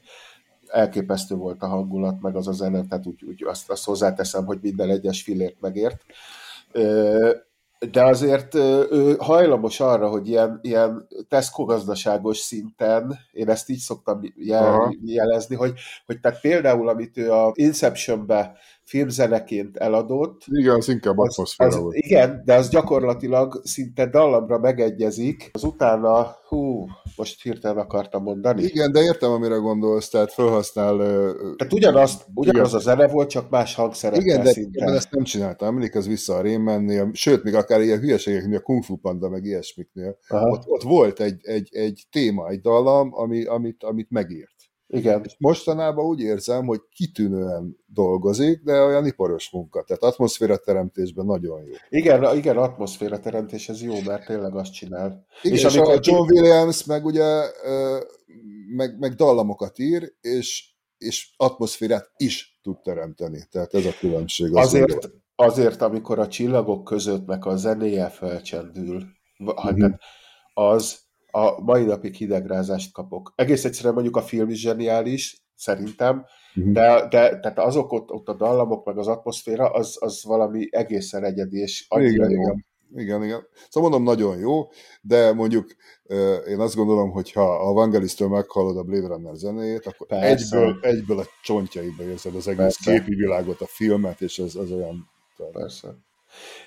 elképesztő 0.72 1.36
volt 1.36 1.62
a 1.62 1.68
hangulat, 1.68 2.22
meg 2.22 2.36
az 2.36 2.48
a 2.48 2.52
zene, 2.52 2.86
tehát 2.88 3.06
úgy, 3.06 3.24
úgy 3.24 3.44
azt, 3.44 3.70
azt 3.70 3.86
hozzáteszem, 3.86 4.46
hogy 4.46 4.58
minden 4.62 4.90
egyes 4.90 5.22
fillért 5.22 5.62
megért. 5.62 6.04
De 7.92 8.04
azért 8.04 8.56
ő 8.56 9.16
hajlamos 9.20 9.80
arra, 9.80 10.10
hogy 10.10 10.28
ilyen, 10.28 10.60
ilyen 10.62 11.08
Tesco 11.28 11.66
gazdaságos 11.66 12.38
szinten, 12.38 13.20
én 13.32 13.50
ezt 13.50 13.70
így 13.70 13.78
szoktam 13.78 14.22
jel, 14.36 14.96
jelezni, 15.06 15.56
hogy, 15.56 15.74
hogy 16.06 16.20
tehát 16.20 16.42
például, 16.42 16.90
amit 16.90 17.18
ő 17.18 17.32
a 17.32 17.52
Inception-be 17.54 18.58
filmzeneként 18.90 19.78
eladott. 19.78 20.42
Igen, 20.46 20.76
az 20.76 20.90
inkább 20.90 21.18
atmoszféra 21.18 21.82
volt. 21.82 21.96
Igen, 21.96 22.42
de 22.46 22.54
az 22.54 22.70
gyakorlatilag 22.70 23.62
szinte 23.64 24.06
dallamra 24.06 24.60
megegyezik. 24.60 25.50
Az 25.54 25.64
utána, 25.64 26.36
hú, 26.48 26.86
most 27.16 27.42
hirtelen 27.42 27.78
akartam 27.78 28.24
mondani. 28.24 28.64
Igen, 28.64 28.92
de 28.92 29.02
értem, 29.02 29.32
amire 29.32 29.56
gondolsz, 29.56 30.10
tehát 30.10 30.34
felhasznál... 30.34 30.98
Tehát 30.98 31.74
ugyanazt, 31.74 32.26
ugyanaz 32.34 32.68
igen. 32.68 32.80
a 32.80 32.84
zene 32.84 33.08
volt, 33.08 33.30
csak 33.30 33.50
más 33.50 33.76
hangszerekkel 33.76 34.26
Igen, 34.26 34.44
de 34.44 34.52
szinte. 34.52 34.86
ezt 34.86 35.12
nem 35.12 35.24
csináltam. 35.24 35.68
Emlék 35.68 35.96
az 35.96 36.08
vissza 36.08 36.36
a 36.36 36.42
Rémennél, 36.42 37.10
sőt, 37.14 37.44
még 37.44 37.56
akár 37.56 37.82
ilyen 37.82 38.00
hülyeségek, 38.00 38.44
mint 38.44 38.56
a 38.56 38.62
Kung 38.62 38.84
Fu 38.84 38.96
Panda, 38.96 39.30
meg 39.30 39.44
ilyesmiknél. 39.44 40.18
Ott, 40.30 40.68
ott, 40.68 40.84
volt 40.84 41.20
egy, 41.20 41.40
egy, 41.42 41.70
egy 41.72 42.04
téma, 42.12 42.48
egy 42.50 42.62
dallam, 42.62 43.10
ami, 43.14 43.46
amit, 43.46 43.84
amit 43.84 44.10
megírt. 44.10 44.59
Igen. 44.92 45.26
Mostanában 45.38 46.06
úgy 46.06 46.20
érzem, 46.20 46.66
hogy 46.66 46.82
kitűnően 46.92 47.78
dolgozik, 47.86 48.64
de 48.64 48.82
olyan 48.82 49.06
iparos 49.06 49.52
munka. 49.52 49.84
Tehát 49.84 50.04
atmoszféra 50.04 50.58
teremtésben 50.58 51.26
nagyon 51.26 51.64
jó. 51.64 51.74
Igen, 51.90 52.38
igen, 52.38 52.58
atmoszféra 52.58 53.20
teremtés, 53.20 53.70
ez 53.70 53.82
jó, 53.82 53.96
mert 54.06 54.26
tényleg 54.26 54.56
azt 54.56 54.74
csinál. 54.74 55.26
Igen, 55.42 55.58
és, 55.58 55.64
és 55.64 55.76
amikor 55.76 55.94
a 55.94 56.00
John 56.02 56.32
Williams 56.32 56.84
meg 56.84 57.06
ugye 57.06 57.44
meg, 58.76 59.00
meg 59.00 59.14
dallamokat 59.14 59.80
ír, 59.80 60.14
és, 60.22 60.74
és 60.98 61.34
atmoszférát 61.38 62.12
is 62.18 62.60
tud 62.62 62.82
teremteni. 62.82 63.48
Tehát 63.52 63.74
ez 63.74 63.86
a 63.86 63.94
különbség. 64.00 64.56
Az 64.56 64.66
azért, 64.66 65.10
azért, 65.36 65.82
amikor 65.82 66.20
a 66.20 66.28
csillagok 66.28 66.84
közöttnek 66.84 67.46
a 67.46 67.56
zenéje 67.56 68.10
felcsendül, 68.10 69.04
uh-huh. 69.38 69.94
az 70.54 71.00
a 71.32 71.62
mai 71.62 71.84
napig 71.84 72.14
hidegrázást 72.14 72.94
kapok. 72.94 73.34
Egész 73.36 73.66
egyszerűen 73.66 73.94
mondjuk 73.94 74.16
a 74.16 74.22
film 74.22 74.50
is 74.50 74.60
zseniális, 74.60 75.44
szerintem, 75.56 76.26
uh-huh. 76.56 76.74
de, 76.74 77.08
de 77.10 77.40
tehát 77.40 77.60
azok 77.60 77.92
ott, 77.92 78.12
ott 78.12 78.28
a 78.28 78.34
dallamok, 78.34 78.86
meg 78.86 78.98
az 78.98 79.08
atmoszféra, 79.08 79.70
az, 79.70 79.98
az 80.00 80.24
valami 80.24 80.68
egészen 80.72 81.24
egyedi, 81.24 81.60
és 81.60 81.86
annyira 81.90 82.26
igen, 82.26 82.30
jó. 82.30 82.42
Igen. 82.42 82.68
Igen, 82.96 83.24
igen. 83.24 83.48
Szóval 83.70 83.90
mondom, 83.90 84.14
nagyon 84.14 84.38
jó, 84.38 84.68
de 85.02 85.34
mondjuk 85.34 85.76
én 86.48 86.60
azt 86.60 86.76
gondolom, 86.76 87.12
hogy 87.12 87.32
ha 87.32 87.70
a 87.70 87.74
Vangelistől 87.74 88.28
meghallod 88.28 88.78
a 88.78 88.84
Blade 88.84 89.08
Runner 89.08 89.36
zenéjét, 89.36 89.86
akkor 89.86 90.08
egyből, 90.10 90.78
egyből 90.82 91.20
a 91.20 91.26
csontjaiba 91.44 92.04
érzed 92.04 92.36
az 92.36 92.48
egész 92.48 92.62
Persze. 92.62 92.92
képi 92.92 93.16
világot, 93.16 93.62
a 93.62 93.66
filmet, 93.68 94.22
és 94.22 94.40
ez, 94.40 94.56
ez 94.56 94.72
olyan... 94.72 95.10
Persze. 95.52 95.96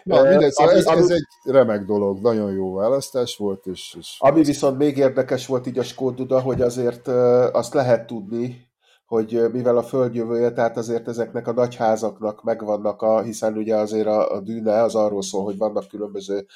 Na, 0.03 0.23
mindegy, 0.23 0.53
szóval 0.53 0.75
ez, 0.75 0.87
ez 0.87 1.11
egy 1.11 1.53
remek 1.53 1.85
dolog, 1.85 2.21
nagyon 2.21 2.53
jó 2.53 2.75
választás 2.75 3.37
volt. 3.37 3.67
És, 3.67 3.97
és 3.99 4.17
ami 4.19 4.43
viszont 4.43 4.79
még 4.79 4.97
érdekes 4.97 5.47
volt 5.47 5.67
így 5.67 5.79
a 5.79 5.83
Skóduda, 5.83 6.41
hogy 6.41 6.61
azért 6.61 7.09
azt 7.53 7.75
lehet 7.75 8.07
tudni, 8.07 8.71
hogy 9.13 9.43
mivel 9.53 9.77
a 9.77 9.83
földjövője, 9.83 10.53
tehát 10.53 10.77
azért 10.77 11.09
ezeknek 11.09 11.49
a 11.49 11.53
nagyházaknak 11.53 12.43
megvannak, 12.43 13.03
a, 13.03 13.23
hiszen 13.23 13.57
ugye 13.57 13.77
azért 13.77 14.07
a, 14.07 14.35
a 14.35 14.41
dűne 14.41 14.83
az 14.83 14.95
arról 14.95 15.23
szól, 15.23 15.45
hogy 15.45 15.57
vannak 15.57 15.89
különböző 15.89 16.47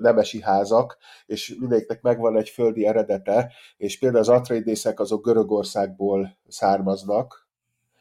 nemesi 0.00 0.40
házak, 0.40 0.96
és 1.26 1.56
mindegyiknek 1.58 2.02
megvan 2.02 2.36
egy 2.36 2.48
földi 2.48 2.86
eredete, 2.86 3.52
és 3.76 3.98
például 3.98 4.22
az 4.22 4.28
Atreidészek 4.28 5.00
azok 5.00 5.24
Görögországból 5.24 6.38
származnak, 6.48 7.48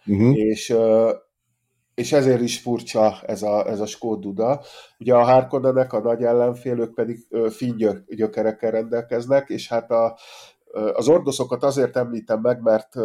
uh-huh. 0.06 0.38
és 0.38 0.76
és 2.00 2.12
ezért 2.12 2.42
is 2.42 2.60
furcsa 2.60 3.22
ez 3.26 3.42
a, 3.42 3.68
ez 3.68 3.80
a 3.80 3.86
Skód 3.86 4.20
Duda. 4.20 4.62
Ugye 5.00 5.14
a 5.14 5.24
Harkonnenek 5.24 5.94
a 5.94 6.00
nagy 6.00 6.24
ellenfélők 6.24 6.94
pedig 6.94 7.28
finn 7.50 7.78
gyökerekkel 8.08 8.72
rendelkeznek, 8.72 9.50
és 9.50 9.68
hát 9.68 9.92
a, 9.92 10.18
az 10.94 11.08
ordoszokat 11.08 11.64
azért 11.64 11.98
említem 11.98 12.40
meg, 12.42 12.62
mert 12.62 12.96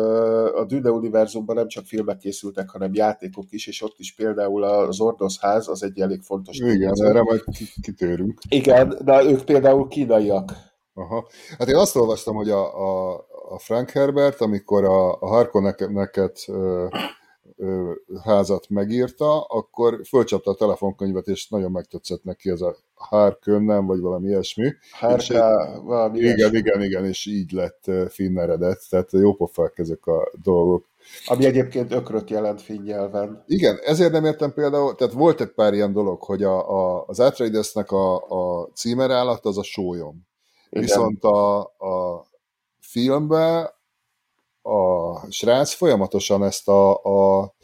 a 0.55 0.64
Dune 0.66 0.90
univerzumban 0.90 1.57
nem 1.57 1.68
csak 1.68 1.84
filmek 1.84 2.18
készültek, 2.18 2.70
hanem 2.70 2.95
játékok 2.95 3.45
is, 3.49 3.66
és 3.66 3.82
ott 3.82 3.95
is 3.99 4.14
például 4.14 4.62
az 4.62 5.01
ordoszház 5.01 5.68
az 5.68 5.82
egy 5.82 6.01
elég 6.01 6.22
fontos. 6.22 6.57
Igen, 6.57 6.70
tényező. 6.70 7.07
erre 7.07 7.22
majd 7.22 7.42
kitérünk. 7.82 8.38
Igen, 8.49 8.99
de 9.05 9.24
ők 9.24 9.45
például 9.45 9.88
kínaiak. 9.88 10.53
Aha. 10.95 11.28
Hát 11.59 11.68
én 11.68 11.76
azt 11.76 11.97
olvastam, 11.97 12.34
hogy 12.34 12.51
a, 12.51 12.62
a, 12.62 13.14
a 13.49 13.59
Frank 13.59 13.90
Herbert, 13.90 14.40
amikor 14.40 14.84
a, 14.84 15.12
a 15.12 15.26
Harkonneket 15.26 16.47
házat 18.22 18.68
megírta, 18.68 19.40
akkor 19.40 20.00
fölcsapta 20.09 20.50
a 20.50 20.55
telefonkönyvet, 20.55 21.26
és 21.26 21.48
nagyon 21.48 21.70
megtetszett 21.70 22.24
neki 22.24 22.50
ez 22.50 22.61
a 22.61 22.76
Harkonnen, 22.94 23.86
vagy 23.86 24.00
valami 24.00 24.26
ilyesmi. 24.28 24.72
Hárká, 24.92 25.78
valami 25.80 26.18
Igen, 26.18 26.36
ilyesmi. 26.36 26.59
igen, 26.59 26.82
igen, 26.82 27.05
és 27.05 27.26
így 27.26 27.52
lett 27.52 27.90
finn 28.09 28.38
eredet, 28.38 28.82
tehát 28.90 29.12
jó 29.12 29.34
pofák 29.34 29.78
ezek 29.78 30.07
a 30.07 30.30
dolgok. 30.42 30.84
Ami 31.26 31.44
egyébként 31.44 31.92
ökröt 31.92 32.30
jelent 32.30 32.62
finn 32.62 32.82
nyelven. 32.82 33.44
Igen, 33.46 33.78
ezért 33.84 34.12
nem 34.12 34.24
értem 34.24 34.52
például, 34.52 34.94
tehát 34.94 35.12
volt 35.12 35.40
egy 35.40 35.52
pár 35.52 35.74
ilyen 35.74 35.92
dolog, 35.92 36.22
hogy 36.22 36.42
a, 36.42 36.70
a, 36.70 37.05
az 37.07 37.20
Atreidesnek 37.20 37.90
a, 37.90 38.14
a 38.16 38.68
címerállat 38.74 39.44
az 39.44 39.59
a 39.59 39.62
sólyom. 39.62 40.26
Igen. 40.70 40.84
Viszont 40.84 41.24
a, 41.24 41.61
a 41.61 42.26
filmben 42.80 43.73
a 44.66 45.30
srác 45.30 45.72
folyamatosan 45.72 46.44
ezt 46.44 46.68
a, 46.68 46.92
a 46.92 47.54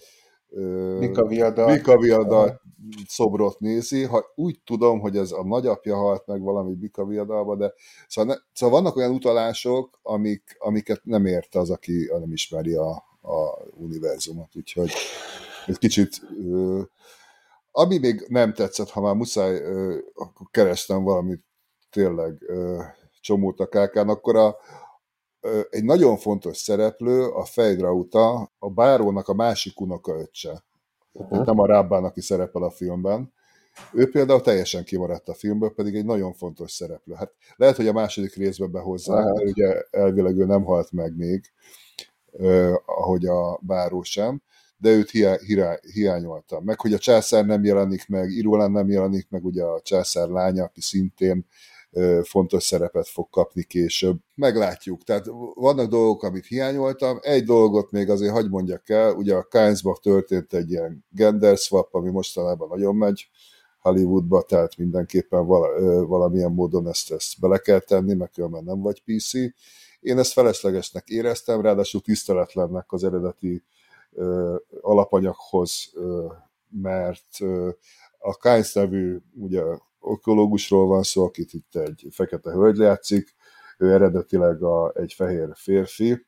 Mika 0.99 1.27
Viada, 1.27 1.67
Mika 1.67 1.99
Viada 1.99 2.61
szobrot 3.09 3.59
nézi. 3.59 4.05
Ha 4.05 4.25
úgy 4.35 4.61
tudom, 4.65 5.01
hogy 5.01 5.17
ez 5.17 5.33
a 5.33 5.45
nagyapja 5.45 5.97
halt 5.97 6.27
meg 6.27 6.43
valami 6.43 6.77
Mika 6.81 7.05
Viadalba, 7.05 7.57
de 7.57 7.73
szóval, 8.09 8.35
ne, 8.35 8.41
szóval 8.53 8.81
vannak 8.81 8.97
olyan 8.97 9.11
utalások, 9.11 9.99
amik, 10.03 10.57
amiket 10.59 11.01
nem 11.05 11.27
érte 11.27 11.59
az, 11.59 11.71
aki 11.71 12.11
nem 12.21 12.33
ismeri 12.33 12.75
a, 12.75 12.91
a 13.23 13.65
univerzumot, 13.75 14.57
úgyhogy 14.57 14.93
egy 15.67 15.79
kicsit 15.79 16.21
ami 17.73 17.99
még 17.99 18.27
nem 18.29 18.53
tetszett, 18.53 18.91
ha 18.91 19.01
már 19.01 19.15
muszáj, 19.15 19.63
akkor 20.15 20.47
kerestem 20.51 21.03
valamit 21.03 21.45
tényleg 21.91 22.45
csomót 23.21 23.61
a 23.61 23.69
kákán, 23.69 24.09
akkor 24.09 24.37
a, 24.37 24.57
egy 25.71 25.85
nagyon 25.85 26.17
fontos 26.17 26.57
szereplő, 26.57 27.27
a 27.27 27.45
Fejdrauta, 27.45 28.53
a 28.59 28.71
bárónak 28.71 29.29
a 29.29 29.35
másik 29.35 29.81
unokaöccse. 29.81 30.65
Uh-huh. 31.13 31.45
Nem 31.45 31.59
a 31.59 31.67
Rábbán, 31.67 32.05
aki 32.05 32.21
szerepel 32.21 32.63
a 32.63 32.71
filmben. 32.71 33.33
Ő 33.93 34.11
például 34.11 34.41
teljesen 34.41 34.85
kimaradt 34.85 35.29
a 35.29 35.35
filmből, 35.35 35.75
pedig 35.75 35.95
egy 35.95 36.05
nagyon 36.05 36.33
fontos 36.33 36.73
szereplő. 36.73 37.15
Hát 37.15 37.33
lehet, 37.57 37.77
hogy 37.77 37.87
a 37.87 37.93
második 37.93 38.35
részbe 38.35 38.67
behozzák, 38.67 39.25
uh-huh. 39.25 39.37
mert 39.37 39.49
ugye 39.49 39.83
elvileg 39.91 40.39
ő 40.39 40.45
nem 40.45 40.65
halt 40.65 40.93
meg 40.93 41.17
még, 41.17 41.45
eh, 42.39 42.75
ahogy 42.87 43.27
a 43.27 43.59
báró 43.63 44.03
sem, 44.03 44.43
de 44.77 44.91
őt 44.91 45.11
hiá- 45.11 45.41
hiá- 45.41 45.85
hiányoltam. 45.93 46.65
Meg, 46.65 46.81
hogy 46.81 46.93
a 46.93 46.99
császár 46.99 47.45
nem 47.47 47.65
jelenik 47.65 48.09
meg, 48.09 48.31
Irulán 48.31 48.71
nem 48.71 48.89
jelenik 48.89 49.27
meg, 49.31 49.45
ugye 49.45 49.63
a 49.63 49.81
császár 49.81 50.29
lánya, 50.29 50.65
aki 50.65 50.81
szintén 50.81 51.47
fontos 52.23 52.63
szerepet 52.63 53.09
fog 53.09 53.29
kapni 53.31 53.63
később. 53.63 54.17
Meglátjuk. 54.35 55.03
Tehát 55.03 55.27
vannak 55.55 55.89
dolgok, 55.89 56.23
amit 56.23 56.47
hiányoltam. 56.47 57.19
Egy 57.21 57.45
dolgot 57.45 57.91
még 57.91 58.11
azért 58.11 58.33
hagy 58.33 58.49
mondjak 58.49 58.89
el, 58.89 59.15
ugye 59.15 59.35
a 59.35 59.47
Kainsbach 59.51 60.01
történt 60.01 60.55
egy 60.55 60.71
ilyen 60.71 61.05
gender 61.11 61.57
swap, 61.57 61.95
ami 61.95 62.11
mostanában 62.11 62.69
nagyon 62.69 62.97
megy 62.97 63.29
Hollywoodba, 63.81 64.43
tehát 64.43 64.77
mindenképpen 64.77 65.47
vala, 65.47 66.07
valamilyen 66.07 66.53
módon 66.53 66.89
ezt, 66.89 67.13
ezt 67.13 67.41
bele 67.41 67.59
kell 67.59 67.79
tenni, 67.79 68.15
mert 68.15 68.33
különben 68.33 68.65
nem 68.65 68.81
vagy 68.81 69.03
PC. 69.03 69.33
Én 70.01 70.19
ezt 70.19 70.33
feleslegesnek 70.33 71.09
éreztem, 71.09 71.61
ráadásul 71.61 72.01
tiszteletlennek 72.01 72.93
az 72.93 73.05
eredeti 73.05 73.65
ö, 74.13 74.57
alapanyaghoz, 74.81 75.91
ö, 75.95 76.27
mert 76.69 77.41
ö, 77.41 77.71
a 78.19 78.37
Kainz 78.37 78.75
nevű 78.75 79.19
ugye 79.35 79.63
ökológusról 80.03 80.87
van 80.87 81.03
szó, 81.03 81.25
akit 81.25 81.53
itt 81.53 81.77
egy 81.77 82.07
fekete 82.11 82.51
hölgy 82.51 82.79
játszik, 82.79 83.35
ő 83.79 83.93
eredetileg 83.93 84.63
a, 84.63 84.93
egy 84.95 85.13
fehér 85.13 85.49
férfi, 85.55 86.27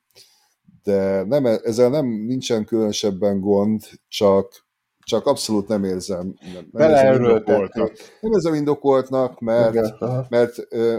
de 0.83 1.23
nem, 1.23 1.45
ezzel 1.45 1.89
nem 1.89 2.05
nincsen 2.05 2.65
különösebben 2.65 3.39
gond, 3.39 3.81
csak 4.07 4.63
csak 5.05 5.25
abszolút 5.25 5.67
nem 5.67 5.83
érzem. 5.83 6.33
Nem, 6.53 6.67
nem 6.71 6.89
érzem 6.89 7.23
indokoltnak. 7.23 7.91
Nem 8.21 8.31
érzem 8.31 8.53
indokoltnak, 8.53 9.39
mert, 9.39 9.73
Igen, 9.73 10.25
mert 10.29 10.53
ö, 10.69 10.97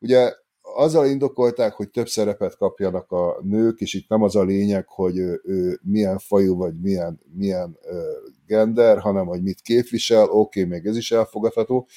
ugye 0.00 0.32
azzal 0.76 1.06
indokolták, 1.06 1.72
hogy 1.72 1.90
több 1.90 2.08
szerepet 2.08 2.56
kapjanak 2.56 3.12
a 3.12 3.38
nők, 3.42 3.80
és 3.80 3.94
itt 3.94 4.08
nem 4.08 4.22
az 4.22 4.36
a 4.36 4.42
lényeg, 4.42 4.88
hogy 4.88 5.18
ő, 5.18 5.40
ő 5.44 5.80
milyen 5.82 6.18
fajú, 6.18 6.56
vagy 6.56 6.80
milyen, 6.80 7.20
milyen 7.36 7.78
ö, 7.82 8.02
gender, 8.46 8.98
hanem 8.98 9.26
hogy 9.26 9.42
mit 9.42 9.60
képvisel, 9.60 10.24
oké, 10.24 10.36
okay, 10.60 10.64
még 10.64 10.86
ez 10.86 10.96
is 10.96 11.10
elfogadható, 11.10 11.88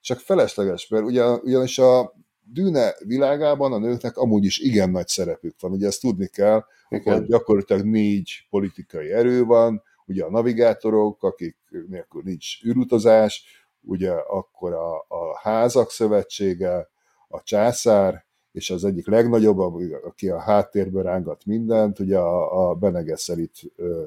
csak 0.00 0.18
felesleges, 0.18 0.88
mert 0.88 1.04
ugye, 1.04 1.24
ugyanis 1.24 1.78
a 1.78 2.14
dűne 2.44 2.94
világában 3.06 3.72
a 3.72 3.78
nőknek 3.78 4.16
amúgy 4.16 4.44
is 4.44 4.58
igen 4.58 4.90
nagy 4.90 5.08
szerepük 5.08 5.54
van. 5.60 5.72
Ugye 5.72 5.86
ezt 5.86 6.00
tudni 6.00 6.26
kell, 6.26 6.64
igen. 6.88 7.14
hogy 7.14 7.26
gyakorlatilag 7.26 7.84
négy 7.84 8.46
politikai 8.50 9.10
erő 9.12 9.44
van, 9.44 9.82
ugye 10.06 10.24
a 10.24 10.30
navigátorok, 10.30 11.22
akik 11.22 11.56
nélkül 11.88 12.22
nincs 12.24 12.64
űrutazás, 12.64 13.44
ugye 13.80 14.10
akkor 14.10 14.72
a, 14.72 14.94
a 14.96 15.38
házak 15.42 15.90
szövetsége, 15.90 16.90
a 17.32 17.42
császár, 17.42 18.24
és 18.52 18.70
az 18.70 18.84
egyik 18.84 19.06
legnagyobb, 19.06 19.58
aki 20.04 20.28
a 20.28 20.40
háttérből 20.40 21.02
rángat 21.02 21.46
mindent, 21.46 21.98
ugye 21.98 22.18
a, 22.18 22.68
a 22.68 22.74
Bene 22.74 23.04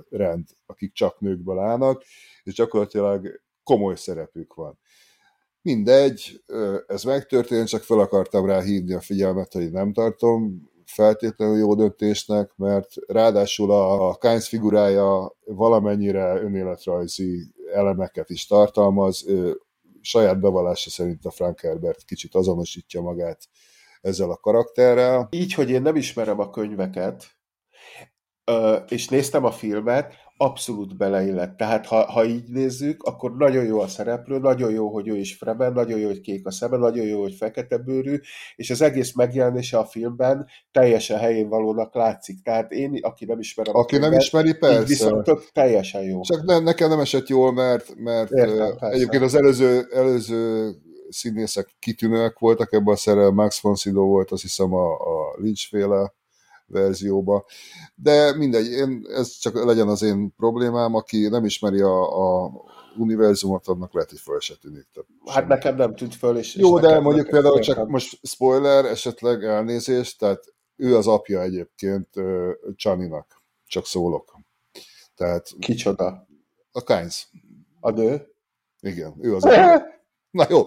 rend, 0.10 0.48
akik 0.66 0.94
csak 0.94 1.20
nőkből 1.20 1.60
állnak, 1.60 2.04
és 2.44 2.54
gyakorlatilag 2.54 3.42
komoly 3.64 3.96
szerepük 3.96 4.54
van. 4.54 4.80
Mindegy, 5.62 6.44
ez 6.88 7.04
megtörtént, 7.04 7.68
csak 7.68 7.82
fel 7.82 8.00
akartam 8.00 8.46
rá 8.46 8.62
hívni 8.62 8.94
a 8.94 9.00
figyelmet, 9.00 9.54
hogy 9.54 9.72
nem 9.72 9.94
tartom 9.94 10.70
feltétlenül 10.86 11.58
jó 11.58 11.76
döntésnek, 11.76 12.52
mert 12.56 12.88
ráadásul 13.08 13.72
a 13.72 14.16
Kynes 14.16 14.48
figurája 14.48 15.36
valamennyire 15.46 16.42
önéletrajzi 16.42 17.54
elemeket 17.74 18.30
is 18.30 18.46
tartalmaz. 18.46 19.26
Saját 20.06 20.40
bevallása 20.40 20.90
szerint 20.90 21.26
a 21.26 21.32
Frank 21.32 21.62
Herbert 21.62 22.04
kicsit 22.06 22.36
azonosítja 22.36 23.02
magát 23.02 23.48
ezzel 24.02 24.30
a 24.30 24.38
karakterrel. 24.38 25.28
Így, 25.32 25.54
hogy 25.54 25.70
én 25.70 25.82
nem 25.82 25.96
ismerem 25.96 26.40
a 26.40 26.50
könyveket, 26.50 27.26
és 28.88 29.08
néztem 29.08 29.46
a 29.46 29.52
filmet, 29.52 30.14
abszolút 30.38 30.98
beleillett. 30.98 31.58
Tehát 31.58 31.86
ha, 31.86 32.12
ha 32.12 32.26
így 32.26 32.48
nézzük, 32.48 33.04
akkor 33.04 33.36
nagyon 33.36 33.66
jó 33.66 33.80
a 33.80 33.88
szereplő, 33.88 34.38
nagyon 34.38 34.72
jó, 34.72 34.90
hogy 34.90 35.08
ő 35.08 35.18
is 35.18 35.36
Fremen, 35.36 35.74
nagyon 35.74 36.00
jó, 36.00 36.08
hogy 36.08 36.22
kék 36.22 36.48
a 36.48 36.52
szeme, 36.52 36.78
nagyon 36.78 37.06
jó, 37.06 37.22
hogy 37.22 37.34
fekete 37.34 37.78
bőrű, 37.78 38.20
és 38.56 38.70
az 38.70 38.82
egész 38.82 39.14
megjelenése 39.14 39.78
a 39.78 39.86
filmben 39.86 40.48
teljesen 40.72 41.18
helyén 41.20 41.50
valónak 41.50 41.96
látszik. 41.96 42.42
Tehát 42.44 42.72
én, 42.72 43.00
aki 43.02 43.26
nem 43.26 43.40
ismerem 43.40 43.76
Aki 43.76 43.98
nem 43.98 44.14
ismeri, 44.14 44.54
persze. 44.54 44.86
Viszont 44.86 45.24
tök, 45.24 45.52
teljesen 45.52 46.04
jó. 46.04 46.22
Csak 46.22 46.44
ne, 46.44 46.60
nekem 46.60 46.90
nem 46.90 47.00
esett 47.00 47.28
jól, 47.28 47.54
mert, 47.54 47.96
mert 47.96 48.32
Értem, 48.32 48.78
egyébként 48.80 49.24
az 49.24 49.36
előző, 49.36 49.88
előző 49.92 50.72
színészek 51.10 51.76
kitűnőek 51.80 52.40
voltak 52.40 52.74
ebben 52.74 52.94
a 52.94 52.96
szerel, 52.96 53.30
Max 53.30 53.60
von 53.60 53.76
Sydow 53.76 54.06
volt, 54.08 54.32
azt 54.32 54.42
hiszem 54.42 54.74
a, 54.74 54.94
a 54.94 55.36
Lynch 55.38 55.68
féle 55.70 56.14
verzióba. 56.68 57.46
De 57.96 58.36
mindegy, 58.36 58.68
én, 58.68 59.06
ez 59.10 59.38
csak 59.38 59.64
legyen 59.64 59.88
az 59.88 60.02
én 60.02 60.34
problémám, 60.38 60.96
aki 60.96 61.28
nem 61.28 61.46
ismeri 61.46 61.82
a, 61.82 62.44
a 62.44 62.52
univerzumot, 62.98 63.68
annak 63.68 63.94
lehet, 63.94 64.10
hogy 64.10 64.20
föl 64.20 64.40
se 64.40 64.56
tűnik. 64.62 64.88
Tehát 64.94 65.10
hát 65.26 65.36
semmi. 65.36 65.48
nekem 65.48 65.76
nem 65.76 65.96
tűnt 65.96 66.16
föl, 66.16 66.38
és, 66.38 66.56
Jó, 66.56 66.78
és 66.78 66.86
de 66.86 67.00
mondjuk 67.00 67.30
például 67.30 67.60
csak 67.60 67.78
nem. 67.78 67.88
most 67.88 68.20
spoiler, 68.24 68.86
esetleg 68.86 69.44
elnézést, 69.44 70.20
tehát 70.20 70.54
ő 70.76 70.96
az 70.98 71.08
apja 71.08 71.42
egyébként 71.42 72.10
Csaninak, 72.76 73.42
csak 73.66 73.86
szólok. 73.86 74.40
Tehát, 75.16 75.50
Kicsoda? 75.60 76.28
A 76.72 76.84
Kynes. 76.84 77.30
A 77.80 77.90
nő? 77.90 78.28
Igen, 78.80 79.16
ő 79.22 79.36
az 79.36 79.44
apja. 79.44 79.95
Na 80.36 80.46
jó, 80.50 80.66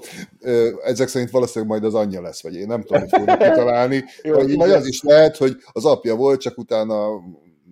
ezek 0.85 1.09
szerint 1.09 1.31
valószínűleg 1.31 1.71
majd 1.71 1.85
az 1.85 1.95
anyja 1.95 2.21
lesz, 2.21 2.43
vagy 2.43 2.55
én 2.55 2.67
nem 2.67 2.83
tudom, 2.83 3.01
hogy 3.01 3.11
fognak 3.11 3.39
kitalálni. 3.49 4.05
jó, 4.23 4.35
vagy, 4.35 4.57
vagy 4.57 4.71
az 4.71 4.87
is 4.87 5.03
lehet, 5.03 5.37
hogy 5.37 5.57
az 5.73 5.85
apja 5.85 6.15
volt, 6.15 6.41
csak 6.41 6.59
utána 6.59 7.21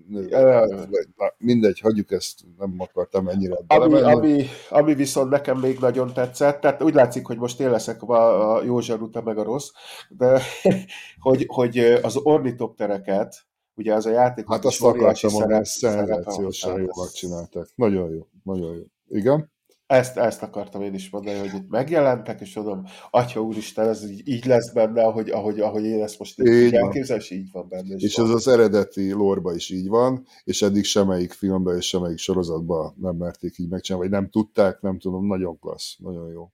Na, 0.08 1.34
mindegy, 1.38 1.80
hagyjuk 1.80 2.10
ezt, 2.10 2.40
nem 2.58 2.74
akartam 2.78 3.28
ennyire 3.28 3.56
ami, 3.66 4.00
ami, 4.00 4.44
ami 4.68 4.94
viszont 4.94 5.30
nekem 5.30 5.58
még 5.58 5.78
nagyon 5.78 6.12
tetszett, 6.12 6.60
tehát 6.60 6.82
úgy 6.82 6.94
látszik, 6.94 7.26
hogy 7.26 7.38
most 7.38 7.60
én 7.60 7.70
leszek 7.70 8.02
a, 8.02 8.54
a 8.56 8.62
jó 8.62 8.80
zsaruta 8.80 9.22
meg 9.22 9.38
a 9.38 9.42
rossz, 9.42 9.70
de 10.08 10.40
hogy, 11.26 11.44
hogy 11.46 11.78
az 11.78 12.16
ornitoptereket, 12.16 13.46
ugye 13.74 13.94
az 13.94 14.06
a 14.06 14.10
játék... 14.10 14.44
Hát 14.48 14.64
azt 14.64 14.82
akartam 14.82 15.32
mondani, 15.32 15.64
szenzációsan 15.64 16.78
jól 16.78 16.92
megcsinálták. 17.04 17.66
Nagyon 17.74 18.10
jó, 18.10 18.26
nagyon 18.42 18.74
jó. 18.74 18.82
Igen? 19.08 19.54
Ezt, 19.86 20.16
ezt 20.16 20.42
akartam 20.42 20.82
én 20.82 20.94
is 20.94 21.10
mondani, 21.10 21.38
hogy 21.38 21.54
itt 21.54 21.68
megjelentek, 21.68 22.40
és 22.40 22.54
mondom, 22.54 22.84
Atya 23.10 23.40
úristen, 23.40 23.88
ez 23.88 24.10
így, 24.10 24.28
így 24.28 24.44
lesz 24.44 24.72
benne, 24.72 25.02
ahogy, 25.02 25.30
ahogy, 25.30 25.60
ahogy 25.60 25.84
én 25.84 26.02
ezt 26.02 26.18
most 26.18 26.40
így 26.40 26.74
elképzel, 26.74 27.16
és 27.16 27.30
így 27.30 27.48
van 27.52 27.68
benne. 27.68 27.94
És 27.94 28.16
van. 28.16 28.26
ez 28.26 28.32
az 28.32 28.48
eredeti 28.48 29.12
lorba 29.12 29.54
is 29.54 29.70
így 29.70 29.88
van, 29.88 30.26
és 30.44 30.62
eddig 30.62 30.84
semmelyik 30.84 31.32
filmben 31.32 31.76
és 31.76 31.86
semmelyik 31.86 32.18
sorozatban 32.18 32.94
nem 33.00 33.16
merték 33.16 33.58
így 33.58 33.68
megcsinálni, 33.68 34.08
vagy 34.08 34.18
nem 34.20 34.30
tudták, 34.30 34.80
nem 34.80 34.98
tudom, 34.98 35.26
nagyon 35.26 35.58
klassz, 35.58 35.96
nagyon 35.98 36.30
jó. 36.30 36.50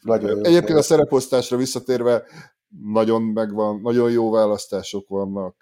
Nagyon 0.00 0.30
jó 0.30 0.36
Egyébként 0.36 0.68
jó. 0.68 0.76
a 0.76 0.82
szereposztásra 0.82 1.56
visszatérve, 1.56 2.22
nagyon 2.92 3.22
megvan, 3.22 3.80
nagyon 3.80 4.10
jó 4.10 4.30
választások 4.30 5.08
vannak. 5.08 5.56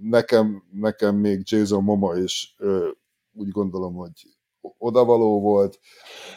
Nekem, 0.00 0.62
nekem 0.72 1.16
még 1.16 1.42
Jason 1.44 1.82
Momoa 1.82 2.18
is 2.18 2.56
úgy 3.32 3.48
gondolom, 3.48 3.94
hogy 3.94 4.33
odavaló 4.78 5.40
volt. 5.40 5.78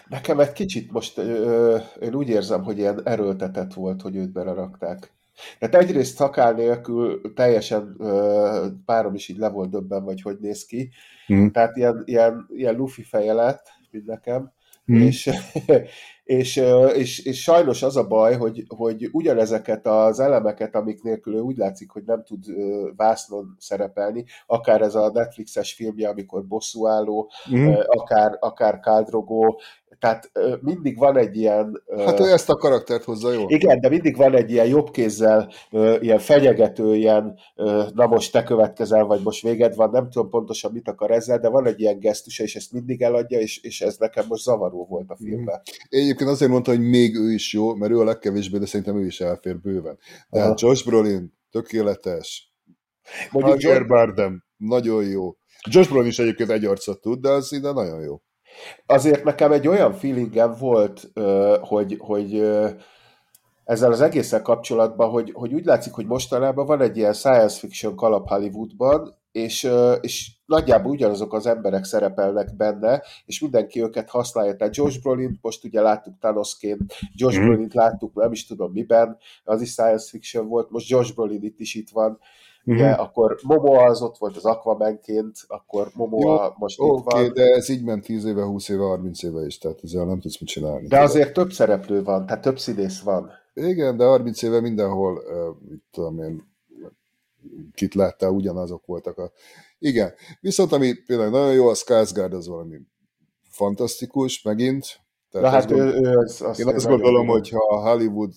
Nekem 0.08 0.40
egy 0.40 0.52
kicsit 0.52 0.92
most 0.92 1.18
ö, 1.18 1.78
én 2.00 2.16
úgy 2.16 2.30
érzem, 2.30 2.64
hogy 2.64 2.78
ilyen 2.78 3.02
erőltetett 3.08 3.74
volt, 3.74 4.02
hogy 4.02 4.16
őt 4.16 4.32
belerakták. 4.32 5.16
Tehát 5.60 5.76
egyrészt 5.76 6.16
szakál 6.16 6.54
nélkül 6.54 7.34
teljesen 7.34 7.96
ö, 8.00 8.68
párom 8.86 9.14
is 9.14 9.28
így 9.28 9.38
le 9.38 9.50
volt 9.50 9.70
döbben, 9.70 10.04
vagy 10.04 10.22
hogy 10.22 10.38
néz 10.40 10.66
ki. 10.66 10.90
Hmm. 11.26 11.52
Tehát 11.52 11.78
ilyen, 11.78 12.02
ilyen, 12.06 12.48
ilyen 12.50 12.76
lufi 12.76 13.04
feje 13.04 13.34
lett, 13.34 13.68
mint 13.92 14.06
nekem. 14.06 14.52
Hmm. 14.88 15.02
És, 15.02 15.30
és, 16.24 16.62
és, 16.94 17.26
és 17.26 17.42
sajnos 17.42 17.84
az 17.84 17.98
a 17.98 18.08
baj, 18.08 18.36
hogy, 18.36 18.64
hogy 18.68 19.10
ugyanezeket 19.12 19.88
az 19.88 20.20
elemeket, 20.20 20.76
amik 20.76 21.04
nélkül 21.04 21.36
ő 21.36 21.40
úgy 21.40 21.58
látszik, 21.58 21.90
hogy 21.90 22.04
nem 22.06 22.24
tud 22.24 22.46
vásznon 22.96 23.56
szerepelni, 23.60 24.26
akár 24.46 24.82
ez 24.82 24.96
a 24.96 25.12
Netflixes 25.12 25.74
filmje, 25.74 26.10
amikor 26.10 26.46
bosszúálló, 26.46 27.32
mm. 27.56 27.74
akár, 27.88 28.38
akár 28.40 28.80
Káldrogó, 28.80 29.62
tehát 30.00 30.32
mindig 30.62 30.98
van 30.98 31.18
egy 31.18 31.38
ilyen... 31.38 31.84
Hát 31.98 32.20
ő 32.20 32.32
ezt 32.32 32.50
a 32.50 32.56
karaktert 32.56 33.04
hozza 33.04 33.32
jó. 33.32 33.44
Igen, 33.48 33.80
de 33.80 33.90
mindig 33.90 34.16
van 34.16 34.36
egy 34.36 34.52
ilyen 34.52 34.68
jobb 34.68 34.92
kézzel, 34.92 35.52
ilyen 36.00 36.20
fenyegető, 36.20 36.96
ilyen 36.96 37.38
na 37.94 38.06
most 38.06 38.32
te 38.32 38.44
következel, 38.44 39.06
vagy 39.06 39.22
most 39.24 39.42
véged 39.42 39.76
van, 39.76 39.90
nem 39.90 40.10
tudom 40.10 40.30
pontosan 40.30 40.72
mit 40.72 40.88
akar 40.88 41.12
ezzel, 41.12 41.40
de 41.40 41.50
van 41.50 41.68
egy 41.68 41.80
ilyen 41.80 42.00
gesztusa, 42.00 42.44
és 42.44 42.56
ezt 42.56 42.72
mindig 42.72 43.02
eladja, 43.02 43.40
és, 43.40 43.64
és 43.64 43.82
ez 43.82 43.98
nekem 43.98 44.26
most 44.28 44.44
zavaró 44.44 44.86
volt 44.86 45.10
a 45.10 45.16
filmben. 45.16 45.62
Én 45.90 46.02
egyébként 46.02 46.30
azért 46.30 46.52
mondta, 46.52 46.72
hogy 46.72 46.82
még 46.82 47.16
ő 47.16 47.32
is 47.32 47.54
jó, 47.54 47.76
mert 47.76 47.92
ő 47.92 48.00
a 48.00 48.04
legkevésbé, 48.04 48.58
de 48.58 48.66
szerintem 48.66 48.98
ő 48.98 49.06
is 49.06 49.22
elfér 49.22 49.60
bőven. 49.60 49.98
Tehát 50.30 50.48
Aha. 50.48 50.56
Josh 50.58 50.86
Brolin, 50.86 51.34
tökéletes. 51.52 52.54
Mondjuk 53.32 53.62
Javier 53.62 53.88
Bardem, 53.88 54.44
nagyon 54.58 55.04
jó. 55.04 55.36
Josh 55.70 55.90
Brolin 55.90 56.08
is 56.08 56.20
egyébként 56.20 56.50
egy 56.50 56.66
arcot 56.66 57.02
tud, 57.02 57.20
de 57.20 57.30
az 57.30 57.54
ide 57.54 57.72
nagyon 57.72 58.02
jó 58.02 58.22
azért 58.86 59.24
nekem 59.24 59.52
egy 59.52 59.68
olyan 59.68 59.94
feelingem 59.94 60.56
volt, 60.60 61.12
hogy, 61.62 61.96
hogy 62.00 62.42
ezzel 63.64 63.92
az 63.92 64.02
egészen 64.02 64.44
kapcsolatban, 64.44 65.10
hogy, 65.10 65.32
hogy 65.34 65.54
úgy 65.54 65.66
látszik, 65.66 65.94
hogy 65.94 66.06
mostanában 66.06 66.66
van 66.66 66.82
egy 66.82 66.98
ilyen 66.98 67.14
science 67.14 67.60
fiction 67.60 67.96
kalap 67.96 68.28
Hollywoodban, 68.28 69.16
és, 69.32 69.70
és 70.02 70.32
nagyjából 70.46 70.92
ugyanazok 70.92 71.34
az 71.34 71.46
emberek 71.46 71.84
szerepelnek 71.84 72.56
benne, 72.56 73.04
és 73.26 73.40
mindenki 73.40 73.82
őket 73.82 74.10
használja. 74.10 74.56
Tehát 74.56 74.76
Josh 74.76 75.02
Brolin, 75.02 75.38
most 75.42 75.64
ugye 75.64 75.82
láttuk 75.82 76.20
Thanosként, 76.20 76.94
Josh 77.16 77.40
mm. 77.40 77.44
Brolin 77.44 77.70
láttuk, 77.74 78.16
nem 78.16 78.32
is 78.32 78.46
tudom 78.46 78.72
miben, 78.72 79.18
az 79.44 79.62
is 79.62 79.70
science 79.70 80.10
fiction 80.10 80.48
volt, 80.48 80.70
most 80.70 80.90
Josh 80.90 81.14
Brolin 81.14 81.44
itt 81.44 81.60
is 81.60 81.76
itt 81.76 81.90
van, 81.90 82.20
Uh-huh. 82.68 82.84
Ugye, 82.84 82.92
akkor 82.92 83.38
Momoa 83.44 83.84
az 83.84 84.02
ott 84.02 84.18
volt 84.18 84.36
az 84.36 84.46
Aquamanként, 84.46 85.38
akkor 85.48 85.90
Momoa 85.94 86.44
Jó, 86.44 86.54
most 86.58 86.80
okay, 86.80 86.98
itt 86.98 87.26
van. 87.26 87.34
de 87.34 87.54
ez 87.54 87.70
így 87.70 87.84
ment 87.84 88.04
10 88.04 88.26
éve, 88.26 88.44
20 88.44 88.70
éve, 88.70 88.84
30 88.84 89.24
éve 89.24 89.46
is, 89.46 89.58
tehát 89.58 89.80
ezzel 89.84 90.06
nem 90.06 90.20
tudsz 90.20 90.40
mit 90.40 90.50
csinálni. 90.50 90.88
De 90.88 91.00
azért 91.00 91.34
több 91.34 91.52
szereplő 91.52 92.04
van, 92.04 92.26
tehát 92.26 92.42
több 92.42 92.60
színész 92.60 93.00
van. 93.02 93.32
Igen, 93.54 93.98
de 93.98 94.06
30 94.06 94.42
éve 94.42 94.62
mindenhol, 94.62 95.14
uh, 95.14 95.70
mit 95.70 95.84
tudom 95.92 96.20
én, 96.20 96.56
kit 97.74 97.94
láttál, 97.94 98.30
ugyanazok 98.30 98.86
voltak 98.86 99.18
a... 99.18 99.32
Igen, 99.80 100.14
viszont 100.42 100.72
ami 100.72 100.94
például 100.94 101.30
nagyon 101.30 101.54
jó, 101.54 101.68
a 101.68 101.74
Skarsgård 101.74 102.34
az 102.34 102.48
valami 102.48 102.78
fantasztikus, 103.50 104.42
megint. 104.42 105.00
Tehát 105.32 105.52
Na 105.52 105.54
hát 105.54 105.72
ő, 105.72 106.02
ő 106.02 106.18
az, 106.18 106.42
az 106.42 106.60
Én 106.60 106.68
azt 106.68 106.88
gondolom, 106.88 107.28
hogy 107.28 107.50
ha 107.50 107.76
a 107.76 107.90
Hollywood 107.90 108.32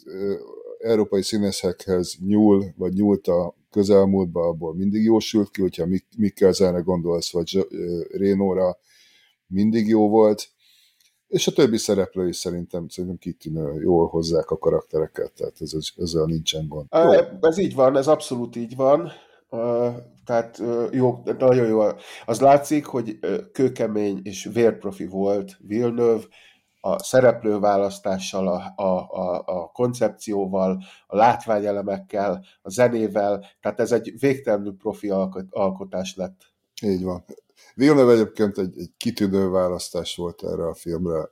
európai 0.78 1.22
színészekhez 1.22 2.16
nyúl, 2.26 2.64
vagy 2.76 2.92
nyúlt 2.92 3.26
a 3.26 3.58
közelmúltban, 3.70 4.48
abból 4.48 4.74
mindig 4.74 5.04
jósült 5.04 5.50
ki, 5.50 5.60
hogyha 5.60 5.86
Mikkelzenre 6.16 6.80
gondolsz, 6.80 7.32
vagy 7.32 7.66
Rénóra, 8.10 8.78
mindig 9.46 9.88
jó 9.88 10.08
volt, 10.08 10.48
és 11.28 11.46
a 11.46 11.52
többi 11.52 11.76
szereplő 11.76 12.28
is 12.28 12.36
szerintem, 12.36 12.88
szerintem 12.88 13.18
kitűnő, 13.18 13.80
jól 13.82 14.06
hozzák 14.06 14.50
a 14.50 14.58
karaktereket, 14.58 15.32
tehát 15.32 15.60
ez, 15.60 15.72
ezzel 15.96 16.24
nincsen 16.24 16.68
gond. 16.68 16.86
Ez 17.40 17.58
így 17.58 17.74
van, 17.74 17.96
ez 17.96 18.06
abszolút 18.06 18.56
így 18.56 18.76
van. 18.76 19.12
Tehát 20.24 20.62
jó, 20.90 21.22
nagyon 21.38 21.66
jó. 21.66 21.80
Az 22.26 22.40
látszik, 22.40 22.84
hogy 22.84 23.18
kőkemény 23.52 24.20
és 24.22 24.48
vérprofi 24.52 25.06
volt 25.06 25.56
Villeneuve, 25.66 26.24
a 26.80 27.02
szereplőválasztással, 27.02 28.48
a, 28.48 28.82
a, 28.82 29.08
a, 29.10 29.42
a 29.46 29.70
koncepcióval, 29.72 30.82
a 31.06 31.16
látványelemekkel, 31.16 32.44
a 32.62 32.70
zenével, 32.70 33.44
tehát 33.60 33.80
ez 33.80 33.92
egy 33.92 34.12
végtelenül 34.18 34.76
profi 34.76 35.10
alkot, 35.10 35.44
alkotás 35.50 36.16
lett. 36.16 36.40
Így 36.82 37.02
van. 37.02 37.24
Villeneuve 37.74 38.12
egyébként 38.12 38.58
egy, 38.58 38.78
egy 38.78 38.90
kitűnő 38.96 39.48
választás 39.48 40.16
volt 40.16 40.42
erre 40.42 40.66
a 40.66 40.74
filmre, 40.74 41.30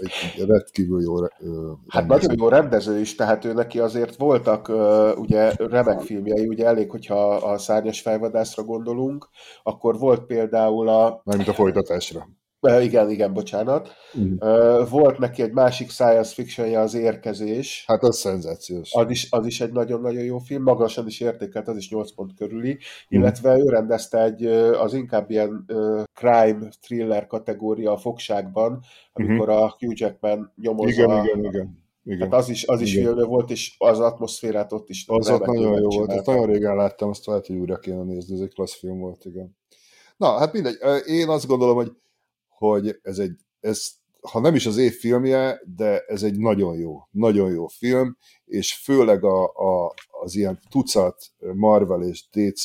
egy 0.00 0.46
rendkívül 0.46 1.02
jó 1.02 1.18
rendező. 1.18 1.74
Hát 1.88 2.06
nagyon 2.06 2.34
jó 2.38 2.48
rendező 2.48 2.98
is, 2.98 3.14
tehát 3.14 3.44
ő 3.44 3.52
neki 3.52 3.78
azért 3.78 4.16
voltak 4.16 4.68
ugye 5.18 5.52
remek 5.56 6.00
filmjei, 6.00 6.46
ugye 6.46 6.66
elég, 6.66 6.90
hogyha 6.90 7.34
a 7.34 7.58
szárnyas 7.58 8.00
fejvadászra 8.00 8.62
gondolunk, 8.62 9.28
akkor 9.62 9.98
volt 9.98 10.26
például 10.26 10.88
a... 10.88 11.20
Mármint 11.24 11.48
a 11.48 11.54
folytatásra. 11.54 12.28
Igen, 12.64 13.10
igen, 13.10 13.32
bocsánat. 13.32 13.88
Mm. 14.18 14.36
Volt 14.90 15.18
neki 15.18 15.42
egy 15.42 15.52
másik 15.52 15.90
science 15.90 16.34
fictionje, 16.34 16.80
az 16.80 16.94
érkezés. 16.94 17.84
Hát 17.86 18.02
az 18.02 18.18
szenzációs. 18.18 18.94
Az 18.94 19.10
is, 19.10 19.26
az 19.30 19.46
is 19.46 19.60
egy 19.60 19.72
nagyon-nagyon 19.72 20.22
jó 20.22 20.38
film, 20.38 20.62
magasan 20.62 21.06
is 21.06 21.20
értékelt, 21.20 21.68
az 21.68 21.76
is 21.76 21.90
8 21.90 22.14
pont 22.14 22.34
körüli, 22.34 22.72
mm. 22.72 22.76
illetve 23.08 23.58
ő 23.58 23.68
rendezte 23.68 24.22
egy, 24.22 24.44
az 24.46 24.94
inkább 24.94 25.30
ilyen 25.30 25.64
crime, 26.14 26.68
thriller 26.80 27.26
kategória 27.26 27.92
a 27.92 27.96
fogságban, 27.96 28.80
amikor 29.12 29.48
mm-hmm. 29.48 29.62
a 29.62 29.74
Hugh 29.78 30.00
Jackman 30.00 30.52
nyomozza. 30.56 31.02
Igen, 31.02 31.24
igen, 31.24 31.44
igen. 31.44 31.82
Igen. 32.04 32.30
Hát 32.30 32.40
az 32.40 32.48
is, 32.48 32.66
az 32.66 32.80
is 32.80 32.94
Igen. 32.94 33.26
volt, 33.26 33.50
és 33.50 33.74
az 33.78 34.00
atmoszférát 34.00 34.72
ott 34.72 34.88
is 34.88 35.04
Az 35.08 35.30
ott 35.30 35.44
nagyon 35.44 35.80
jó 35.80 35.88
volt, 35.88 36.12
ezt 36.12 36.26
nagyon 36.26 36.46
régen 36.46 36.76
láttam, 36.76 37.08
azt 37.08 37.26
lehet, 37.26 37.46
hogy 37.46 37.56
újra 37.56 37.78
kéne 37.78 38.02
nézni, 38.02 38.34
ez 38.34 38.40
egy 38.40 38.54
klassz 38.54 38.78
film 38.78 38.98
volt, 38.98 39.24
igen. 39.24 39.56
Na, 40.16 40.38
hát 40.38 40.52
mindegy, 40.52 40.78
én 41.06 41.28
azt 41.28 41.46
gondolom, 41.46 41.76
hogy 41.76 41.92
hogy 42.70 42.98
ez 43.02 43.18
egy, 43.18 43.36
ez, 43.60 43.90
ha 44.20 44.40
nem 44.40 44.54
is 44.54 44.66
az 44.66 44.76
év 44.76 44.92
filmje, 44.92 45.60
de 45.76 45.98
ez 45.98 46.22
egy 46.22 46.38
nagyon 46.38 46.76
jó, 46.76 46.98
nagyon 47.10 47.50
jó 47.50 47.66
film, 47.66 48.16
és 48.44 48.74
főleg 48.74 49.24
a, 49.24 49.44
a, 49.44 49.94
az 50.22 50.34
ilyen 50.34 50.58
tucat 50.70 51.16
Marvel 51.54 52.02
és 52.02 52.28
DC 52.30 52.64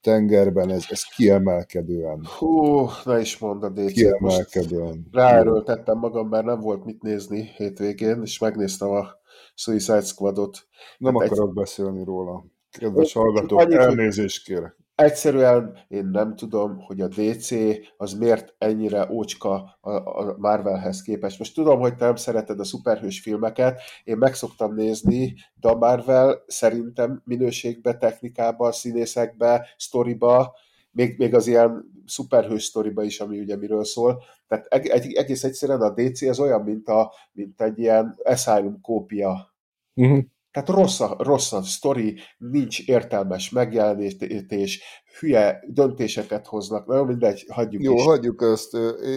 tengerben 0.00 0.70
ez, 0.70 0.84
ez 0.88 1.02
kiemelkedően. 1.02 2.26
Hú, 2.38 2.86
ne 3.04 3.20
is 3.20 3.38
mondd 3.38 3.64
a 3.64 3.68
DC. 3.68 3.92
Kiemelkedően. 3.92 5.08
Ráerőltettem 5.12 5.98
magam, 5.98 6.28
mert 6.28 6.44
nem 6.44 6.60
volt 6.60 6.84
mit 6.84 7.02
nézni 7.02 7.50
hétvégén, 7.56 8.22
és 8.22 8.38
megnéztem 8.38 8.88
a 8.88 9.06
Suicide 9.54 10.00
Squadot. 10.00 10.66
Nem 10.98 11.14
hát 11.14 11.26
akarok 11.26 11.48
egy... 11.48 11.54
beszélni 11.54 12.04
róla. 12.04 12.44
Kedves 12.70 13.12
hallgatók, 13.12 13.72
elnézést 13.72 14.44
kérek. 14.44 14.76
Egyszerűen 14.98 15.78
én 15.88 16.06
nem 16.06 16.36
tudom, 16.36 16.78
hogy 16.78 17.00
a 17.00 17.08
DC 17.08 17.50
az 17.96 18.12
miért 18.12 18.54
ennyire 18.58 19.08
ócska 19.10 19.78
a 19.80 20.36
Marvelhez 20.38 21.02
képest. 21.02 21.38
Most 21.38 21.54
tudom, 21.54 21.80
hogy 21.80 21.94
te 21.96 22.04
nem 22.04 22.16
szereted 22.16 22.60
a 22.60 22.64
szuperhős 22.64 23.20
filmeket, 23.20 23.80
én 24.04 24.16
meg 24.16 24.34
szoktam 24.34 24.74
nézni, 24.74 25.34
de 25.54 25.68
a 25.68 25.76
Marvel 25.76 26.44
szerintem 26.46 27.22
minőségbe, 27.24 27.96
technikába, 27.96 28.72
színészekbe, 28.72 29.66
sztoriba, 29.76 30.54
még, 30.90 31.18
még 31.18 31.34
az 31.34 31.46
ilyen 31.46 31.84
szuperhős 32.06 32.64
sztoriba 32.64 33.02
is, 33.02 33.20
ami 33.20 33.38
ugye 33.38 33.56
miről 33.56 33.84
szól. 33.84 34.22
Tehát 34.46 34.66
egy, 34.66 35.12
egész 35.12 35.44
egyszerűen 35.44 35.80
a 35.80 35.94
DC 35.94 36.22
az 36.22 36.40
olyan, 36.40 36.62
mint, 36.62 36.88
a, 36.88 37.12
mint 37.32 37.60
egy 37.62 37.78
ilyen 37.78 38.18
Asylum 38.24 38.80
kópia. 38.80 39.54
Uh-huh. 39.94 40.24
Tehát 40.50 40.68
rossz 40.68 41.00
a, 41.00 41.16
rossz 41.18 41.52
a 41.52 41.62
sztori, 41.62 42.18
nincs 42.38 42.88
értelmes 42.88 43.50
megjelenítés, 43.50 44.82
hülye 45.18 45.64
döntéseket 45.66 46.46
hoznak, 46.46 46.86
nagyon 46.86 47.06
mindegy, 47.06 47.46
hagyjuk 47.48 47.82
Jó, 47.82 47.94
is. 47.94 48.02
hagyjuk 48.02 48.42
ezt, 48.42 48.74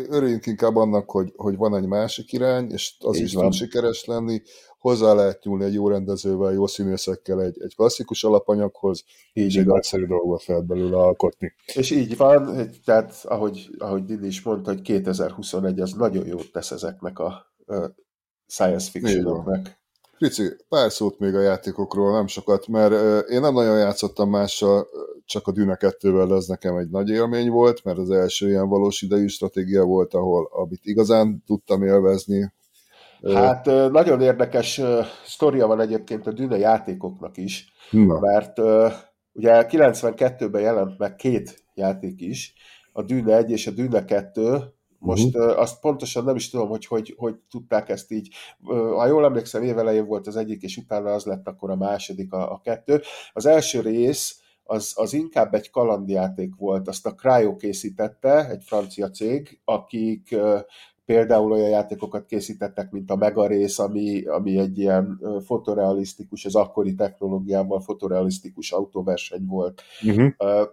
örüljünk 0.09 0.45
inkább 0.45 0.75
annak, 0.75 1.11
hogy, 1.11 1.33
hogy 1.35 1.55
van 1.55 1.75
egy 1.75 1.87
másik 1.87 2.31
irány, 2.31 2.71
és 2.71 2.95
az 2.99 3.17
Így 3.17 3.23
is 3.23 3.33
van. 3.33 3.43
tud 3.43 3.53
sikeres 3.53 4.05
lenni, 4.05 4.41
hozzá 4.79 5.13
lehet 5.13 5.43
nyúlni 5.43 5.63
egy 5.63 5.73
jó 5.73 5.87
rendezővel, 5.87 6.53
jó 6.53 6.67
színészekkel 6.67 7.41
egy, 7.41 7.61
egy 7.61 7.75
klasszikus 7.75 8.23
alapanyaghoz, 8.23 9.03
így 9.33 9.57
egy 9.57 9.65
nagyszerű 9.65 10.05
dolgot 10.05 10.43
fel 10.43 10.61
belőle 10.61 10.97
alkotni. 10.97 11.53
És 11.73 11.91
így 11.91 12.17
van, 12.17 12.69
tehát 12.85 13.21
ahogy, 13.23 13.69
ahogy 13.77 14.05
Dini 14.05 14.27
is 14.27 14.41
mondta, 14.41 14.71
hogy 14.71 14.81
2021 14.81 15.79
az 15.79 15.91
nagyon 15.91 16.25
jót 16.25 16.51
tesz 16.51 16.71
ezeknek 16.71 17.19
a, 17.19 17.25
a 17.65 17.95
science 18.47 18.89
fictionoknak. 18.89 19.80
Pici, 20.21 20.49
pár 20.69 20.91
szót 20.91 21.19
még 21.19 21.35
a 21.35 21.41
játékokról, 21.41 22.11
nem 22.11 22.27
sokat, 22.27 22.67
mert 22.67 22.93
én 23.29 23.39
nem 23.39 23.53
nagyon 23.53 23.77
játszottam 23.77 24.29
mással, 24.29 24.87
csak 25.25 25.47
a 25.47 25.51
Dűne 25.51 25.77
2-vel 25.79 26.35
ez 26.37 26.45
nekem 26.45 26.75
egy 26.75 26.89
nagy 26.89 27.09
élmény 27.09 27.49
volt, 27.49 27.83
mert 27.83 27.97
az 27.97 28.09
első 28.09 28.49
ilyen 28.49 28.69
valós 28.69 29.01
idejű 29.01 29.27
stratégia 29.27 29.83
volt, 29.83 30.13
ahol 30.13 30.49
amit 30.51 30.79
igazán 30.83 31.43
tudtam 31.45 31.83
élvezni. 31.83 32.53
Hát 33.33 33.65
nagyon 33.65 34.21
érdekes 34.21 34.81
sztoria 35.25 35.67
van 35.67 35.81
egyébként 35.81 36.27
a 36.27 36.31
Dűne 36.31 36.57
játékoknak 36.57 37.37
is, 37.37 37.71
Na. 37.91 38.19
mert 38.19 38.57
ugye 39.33 39.65
92-ben 39.69 40.61
jelent 40.61 40.97
meg 40.97 41.15
két 41.15 41.63
játék 41.73 42.21
is, 42.21 42.53
a 42.93 43.01
Dűne 43.01 43.35
1 43.35 43.51
és 43.51 43.67
a 43.67 43.71
Dűne 43.71 44.05
2, 44.05 44.57
most 45.01 45.35
uh-huh. 45.35 45.59
azt 45.59 45.79
pontosan 45.79 46.23
nem 46.23 46.35
is 46.35 46.49
tudom, 46.49 46.69
hogy, 46.69 46.85
hogy 46.85 47.13
hogy 47.17 47.35
tudták 47.49 47.89
ezt 47.89 48.11
így. 48.11 48.29
Ha 48.95 49.05
jól 49.05 49.25
emlékszem, 49.25 49.63
évelején 49.63 50.05
volt 50.05 50.27
az 50.27 50.35
egyik, 50.35 50.61
és 50.61 50.77
utána 50.77 51.13
az 51.13 51.25
lett 51.25 51.47
akkor 51.47 51.69
a 51.69 51.75
második, 51.75 52.33
a, 52.33 52.51
a 52.51 52.61
kettő. 52.63 53.01
Az 53.33 53.45
első 53.45 53.79
rész 53.79 54.41
az, 54.63 54.93
az 54.95 55.13
inkább 55.13 55.53
egy 55.53 55.69
kalandjáték 55.69 56.55
volt. 56.55 56.87
Azt 56.87 57.05
a 57.05 57.15
Cryo 57.15 57.55
készítette, 57.55 58.49
egy 58.49 58.63
francia 58.65 59.09
cég, 59.09 59.59
akik 59.65 60.35
például 61.05 61.51
olyan 61.51 61.69
játékokat 61.69 62.25
készítettek, 62.25 62.91
mint 62.91 63.11
a 63.11 63.15
Mega 63.15 63.47
rész, 63.47 63.79
ami, 63.79 64.25
ami 64.25 64.57
egy 64.57 64.77
ilyen 64.77 65.21
fotorealisztikus, 65.45 66.45
az 66.45 66.55
akkori 66.55 66.95
technológiával 66.95 67.81
fotorealisztikus 67.81 68.71
autóverseny 68.71 69.45
volt. 69.45 69.81
Uh-huh 70.03 70.69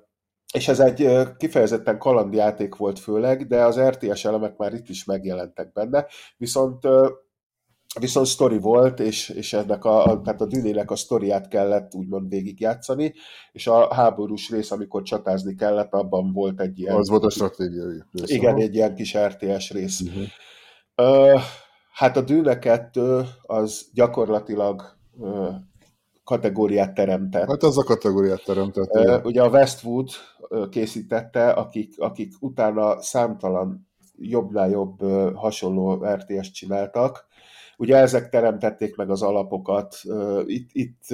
és 0.54 0.68
ez 0.68 0.80
egy 0.80 1.08
kifejezetten 1.36 1.98
kalandjáték 1.98 2.74
volt 2.74 2.98
főleg, 2.98 3.46
de 3.46 3.64
az 3.64 3.80
RTS 3.80 4.24
elemek 4.24 4.56
már 4.56 4.72
itt 4.72 4.88
is 4.88 5.04
megjelentek 5.04 5.72
benne, 5.72 6.06
viszont 6.36 6.86
viszont 8.00 8.26
sztori 8.26 8.58
volt, 8.58 9.00
és, 9.00 9.28
és 9.28 9.52
ennek 9.52 9.84
a, 9.84 10.04
a, 10.04 10.20
tehát 10.20 10.40
a 10.40 10.46
dűnének 10.46 10.90
a 10.90 10.96
sztoriát 10.96 11.48
kellett 11.48 11.94
úgymond 11.94 12.28
végigjátszani, 12.28 13.14
és 13.52 13.66
a 13.66 13.94
háborús 13.94 14.50
rész, 14.50 14.70
amikor 14.70 15.02
csatázni 15.02 15.54
kellett, 15.54 15.92
abban 15.92 16.32
volt 16.32 16.60
egy 16.60 16.78
ilyen... 16.78 16.96
Az 16.96 17.08
volt 17.08 17.24
a 17.24 17.30
stratégiai 17.30 18.02
rész. 18.12 18.30
Igen, 18.30 18.56
egy 18.56 18.74
ilyen 18.74 18.94
kis 18.94 19.16
RTS 19.18 19.70
rész. 19.70 20.00
Uh-huh. 20.00 20.24
Uh, 20.96 21.40
hát 21.92 22.16
a 22.16 22.20
Dűne 22.20 22.58
2 22.58 23.22
az 23.42 23.86
gyakorlatilag 23.92 24.82
uh, 25.16 25.54
kategóriát 26.24 26.94
teremtett. 26.94 27.48
Hát 27.48 27.62
az 27.62 27.78
a 27.78 27.82
kategóriát 27.82 28.44
teremtett. 28.44 28.94
Uh, 28.94 29.24
ugye 29.24 29.42
a 29.42 29.48
Westwood 29.48 30.08
készítette, 30.70 31.50
akik, 31.50 32.00
akik 32.00 32.32
utána 32.40 33.00
számtalan 33.00 33.88
jobbnál 34.16 34.68
jobb 34.68 35.00
hasonló 35.34 36.04
RTS-t 36.04 36.52
csináltak. 36.52 37.26
Ugye 37.76 37.96
ezek 37.96 38.28
teremtették 38.28 38.96
meg 38.96 39.10
az 39.10 39.22
alapokat, 39.22 40.00
itt, 40.44 40.70
itt 40.72 41.04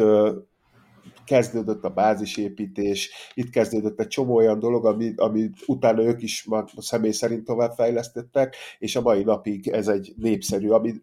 kezdődött 1.24 1.84
a 1.84 1.90
bázisépítés, 1.90 3.10
itt 3.34 3.50
kezdődött 3.50 4.00
egy 4.00 4.08
csomó 4.08 4.34
olyan 4.34 4.58
dolog, 4.58 4.86
amit 4.86 5.20
ami 5.20 5.50
utána 5.66 6.02
ők 6.02 6.22
is 6.22 6.46
személy 6.76 7.10
szerint 7.10 7.44
továbbfejlesztettek, 7.44 8.56
és 8.78 8.96
a 8.96 9.00
mai 9.00 9.22
napig 9.22 9.68
ez 9.68 9.88
egy 9.88 10.12
népszerű, 10.16 10.68
ami 10.68 10.94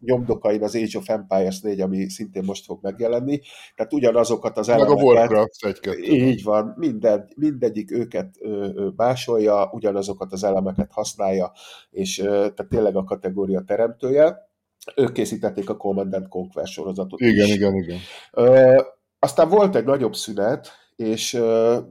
nyomdokain 0.00 0.62
az 0.62 0.74
Age 0.74 0.98
of 0.98 1.08
Empires 1.08 1.60
4, 1.60 1.80
ami 1.80 2.08
szintén 2.08 2.44
most 2.44 2.64
fog 2.64 2.78
megjelenni, 2.82 3.40
tehát 3.74 3.92
ugyanazokat 3.92 4.58
az 4.58 4.68
elemeket... 4.68 4.96
Meg 4.96 5.06
a 5.06 5.08
Warcraft 5.08 5.64
egy 5.64 6.08
Így 6.08 6.42
van, 6.42 6.74
minden, 6.76 7.28
mindegyik 7.36 7.92
őket 7.92 8.34
másolja, 8.96 9.70
ugyanazokat 9.72 10.32
az 10.32 10.44
elemeket 10.44 10.92
használja, 10.92 11.52
és 11.90 12.16
tehát 12.16 12.68
tényleg 12.68 12.96
a 12.96 13.04
kategória 13.04 13.62
teremtője. 13.66 14.48
Ők 14.96 15.12
készítették 15.12 15.70
a 15.70 15.76
Command 15.76 16.28
Conquer 16.28 16.66
sorozatot 16.66 17.20
Igen, 17.20 17.46
is. 17.46 17.54
igen, 17.54 17.74
igen. 17.74 17.98
Ö, 18.32 18.82
aztán 19.18 19.48
volt 19.48 19.76
egy 19.76 19.84
nagyobb 19.84 20.14
szünet, 20.14 20.68
és 20.96 21.36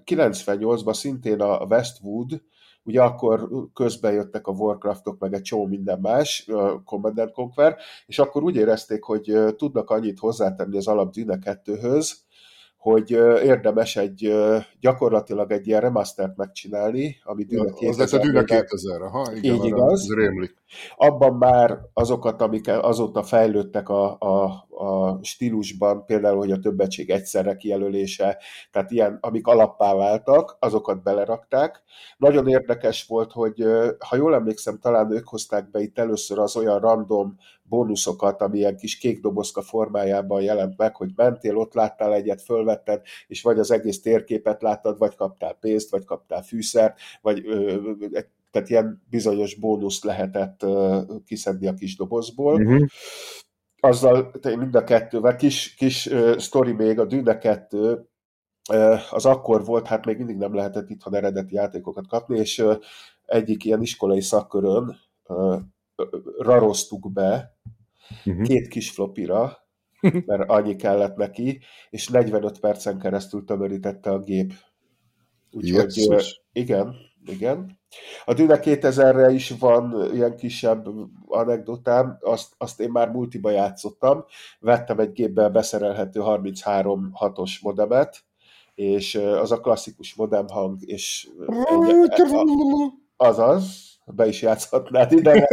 98-ban 0.06 0.94
szintén 0.94 1.42
a 1.42 1.66
Westwood 1.66 2.42
Ugye 2.84 3.02
akkor 3.02 3.50
közben 3.74 4.14
jöttek 4.14 4.48
a 4.48 4.52
Warcraftok, 4.52 5.20
meg 5.20 5.34
egy 5.34 5.42
csomó 5.42 5.66
minden 5.66 6.00
más, 6.00 6.50
Command 6.86 7.32
Conquer, 7.32 7.76
és 8.06 8.20
akkor 8.20 8.44
úgy 8.44 8.56
érezték, 8.56 9.04
hogy 9.04 9.38
tudnak 9.56 9.90
annyit 9.90 10.20
hozzátenni 10.20 10.78
az 10.78 10.88
alap 10.88 11.14
Dune 11.14 11.38
2-höz, 11.42 12.12
hogy 12.80 13.12
érdemes 13.44 13.96
egy 13.96 14.34
gyakorlatilag 14.80 15.52
egy 15.52 15.68
ilyen 15.68 15.82
remastert 15.82 16.38
megcsinálni, 16.38 17.20
ami 17.24 17.44
Dűne 17.44 17.72
2000 17.72 17.90
Az 17.90 18.12
lett 18.12 18.22
a 18.22 18.26
Dűne 18.26 18.44
2000 18.44 19.10
ha 19.10 19.32
igen, 19.34 19.56
így 19.56 19.66
igaz. 19.66 20.02
Ez 20.02 20.16
rémlik. 20.16 20.56
Abban 20.96 21.34
már 21.34 21.80
azokat, 21.94 22.42
amik 22.42 22.68
azóta 22.68 23.24
fejlődtek 23.24 23.90
a, 23.90 24.18
a, 24.20 24.68
a 24.80 25.20
stílusban, 25.24 26.06
például, 26.06 26.38
hogy 26.38 26.52
a 26.52 26.60
többetség 26.60 27.10
egyszerre 27.10 27.56
kijelölése, 27.56 28.38
tehát 28.72 28.92
ilyen, 28.92 29.18
amik 29.22 29.48
alappá 29.48 29.94
váltak, 29.94 30.58
azokat 30.60 31.04
belerakták. 31.04 31.84
Nagyon 32.18 32.48
érdekes 32.48 33.06
volt, 33.06 33.32
hogy 33.32 33.64
ha 34.00 34.16
jól 34.16 34.34
emlékszem, 34.34 34.80
talán 34.80 35.12
ők 35.12 35.28
hozták 35.28 35.72
be 35.72 35.80
itt 35.80 36.00
először 36.00 36.40
az 36.40 36.56
olyan 36.56 36.80
random 36.80 37.38
bónuszokat, 37.64 38.42
ami 38.42 38.58
ilyen 38.58 38.78
kis 38.78 38.98
kék 38.98 39.22
dobozka 39.22 39.62
formájában 39.62 40.42
jelent 40.42 40.78
meg, 40.78 40.96
hogy 40.96 41.12
mentél, 41.16 41.58
ott 41.58 41.74
láttál 41.74 42.14
egyet, 42.14 42.42
fölvetted, 42.42 43.02
és 43.28 43.42
vagy 43.42 43.60
az 43.60 43.72
egész 43.72 44.02
térképet 44.02 44.62
láttad, 44.62 44.98
vagy 44.98 45.16
kaptál 45.16 45.54
pénzt, 45.54 45.90
vagy 45.90 46.06
kaptál 46.06 46.44
fűszert, 46.44 47.00
vagy 47.22 47.48
ö, 47.48 47.78
tehát 48.52 48.70
ilyen 48.70 49.02
bizonyos 49.10 49.56
bónuszt 49.56 50.04
lehetett 50.04 50.64
ö, 50.64 51.02
kiszedni 51.26 51.68
a 51.68 51.74
kis 51.74 51.96
dobozból. 51.96 52.54
Uh-huh. 52.54 52.86
Azzal 53.80 54.32
mind 54.44 54.76
a 54.76 54.84
kettővel, 54.84 55.36
kis, 55.36 55.74
kis 55.74 56.06
uh, 56.06 56.38
sztori 56.38 56.72
még, 56.72 57.00
a 57.00 57.06
Dűne 57.06 57.38
2 57.38 58.10
az 59.12 59.26
akkor 59.26 59.66
volt, 59.66 59.88
hát 59.88 60.06
még 60.06 60.18
mindig 60.18 60.38
nem 60.38 60.56
lehetett 60.56 60.90
itthon 60.90 61.16
eredeti 61.16 61.56
játékokat 61.56 62.08
kapni, 62.08 62.40
és 62.40 62.64
egyik 63.26 63.66
ilyen 63.66 63.82
iskolai 63.82 64.22
szakkörön 64.22 64.98
raroztuk 66.38 67.12
be 67.12 67.58
uh-huh. 68.26 68.46
két 68.46 68.68
kis 68.68 68.92
flopira, 68.92 69.58
mert 70.26 70.50
annyi 70.50 70.76
kellett 70.76 71.16
neki, 71.16 71.60
és 71.90 72.08
45 72.08 72.60
percen 72.60 73.00
keresztül 73.00 73.44
tömörítette 73.44 74.10
a 74.12 74.20
gép. 74.20 74.54
Úgyhogy 75.52 75.94
igen, 76.52 76.96
igen. 77.24 77.79
A 78.26 78.34
Dune 78.34 78.60
2000-re 78.62 79.32
is 79.32 79.50
van 79.60 80.10
ilyen 80.14 80.36
kisebb 80.36 80.88
anekdotám, 81.28 82.18
azt, 82.22 82.54
azt 82.58 82.80
én 82.80 82.90
már 82.90 83.10
multiba 83.10 83.50
játszottam, 83.50 84.26
vettem 84.60 85.00
egy 85.00 85.12
gépbe 85.12 85.50
beszerelhető 85.50 86.20
33 86.20 87.12
6-os 87.20 87.62
modemet, 87.62 88.24
és 88.76 89.16
az 89.16 89.52
a 89.52 89.60
klasszikus 89.60 90.16
modem 90.16 90.48
hang, 90.48 90.78
és 90.86 91.30
egy, 91.48 92.24
azaz, 93.18 93.90
be 94.06 94.28
is 94.28 94.42
játszhatnád 94.42 95.12
ide, 95.12 95.48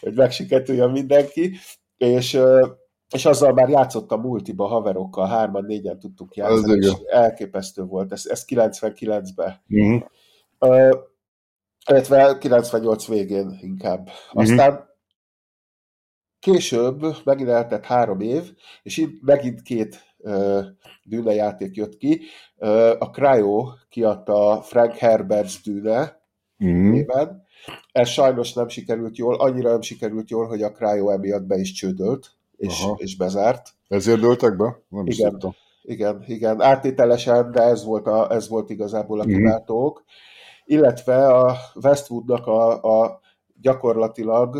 hogy 0.00 0.14
megsiketüljön 0.14 0.90
mindenki, 0.90 1.56
és, 1.96 2.40
és 3.14 3.24
azzal 3.24 3.52
már 3.52 3.68
játszottam 3.68 4.20
multiba 4.20 4.66
haverokkal, 4.66 5.26
hárman, 5.26 5.64
négyen 5.64 5.98
tudtuk 5.98 6.36
játszani, 6.36 6.86
és 6.86 6.92
elképesztő 7.06 7.82
volt, 7.82 8.12
ez, 8.12 8.26
ez 8.26 8.44
99-ben. 8.48 9.60
Uh-huh. 9.68 10.02
Uh, 10.64 10.98
illetve 11.90 12.38
98 12.38 13.06
végén 13.06 13.58
inkább. 13.60 14.06
Uh-huh. 14.06 14.42
Aztán 14.42 14.88
később 16.38 17.04
megint 17.24 17.48
eltett 17.48 17.84
három 17.84 18.20
év, 18.20 18.52
és 18.82 18.96
itt 18.96 19.22
megint 19.22 19.62
két 19.62 20.16
uh, 20.18 20.64
Dűne 21.02 21.34
játék 21.34 21.76
jött 21.76 21.96
ki. 21.96 22.20
Uh, 22.56 22.90
a 22.98 23.10
Cryo 23.10 23.66
kiadta 23.88 24.60
Frank 24.62 24.94
Herbert's 24.98 25.54
Dűne, 25.64 26.20
mm. 26.64 26.90
néven. 26.90 27.42
Ez 27.92 28.08
sajnos 28.08 28.52
nem 28.52 28.68
sikerült 28.68 29.16
jól, 29.16 29.34
annyira 29.34 29.70
nem 29.70 29.80
sikerült 29.80 30.30
jól, 30.30 30.46
hogy 30.46 30.62
a 30.62 30.72
Cryo 30.72 31.10
emiatt 31.10 31.44
be 31.46 31.56
is 31.56 31.72
csődölt, 31.72 32.30
és, 32.56 32.84
és 32.96 33.16
bezárt. 33.16 33.68
Ezért 33.88 34.20
dőltek 34.20 34.56
be? 34.56 34.80
Nem 34.88 35.06
igen, 35.06 35.38
igen, 35.82 36.24
igen, 36.26 36.62
áttételesen, 36.62 37.50
de 37.50 37.62
ez 37.62 37.84
volt, 37.84 38.06
a, 38.06 38.32
ez 38.32 38.48
volt 38.48 38.70
igazából 38.70 39.20
a 39.20 39.24
kiváltók. 39.24 40.00
Mm. 40.00 40.33
Illetve 40.64 41.26
a 41.26 41.56
Westwoodnak 41.74 42.46
a, 42.46 42.82
a 43.02 43.20
gyakorlatilag 43.60 44.58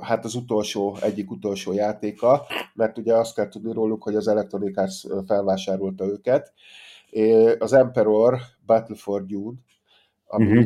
hát 0.00 0.24
az 0.24 0.34
utolsó, 0.34 0.96
egyik 1.00 1.30
utolsó 1.30 1.72
játéka, 1.72 2.46
mert 2.74 2.98
ugye 2.98 3.14
azt 3.14 3.34
kell 3.34 3.48
tudni 3.48 3.72
róluk, 3.72 4.02
hogy 4.02 4.14
az 4.14 4.28
Electronic 4.28 4.78
Arts 4.78 5.00
felvásárolta 5.26 6.04
őket. 6.04 6.52
Az 7.58 7.72
Emperor 7.72 8.38
Battle 8.66 8.96
for 8.96 9.26
Dune, 9.26 9.58
ami 10.26 10.46
uh-huh. 10.46 10.64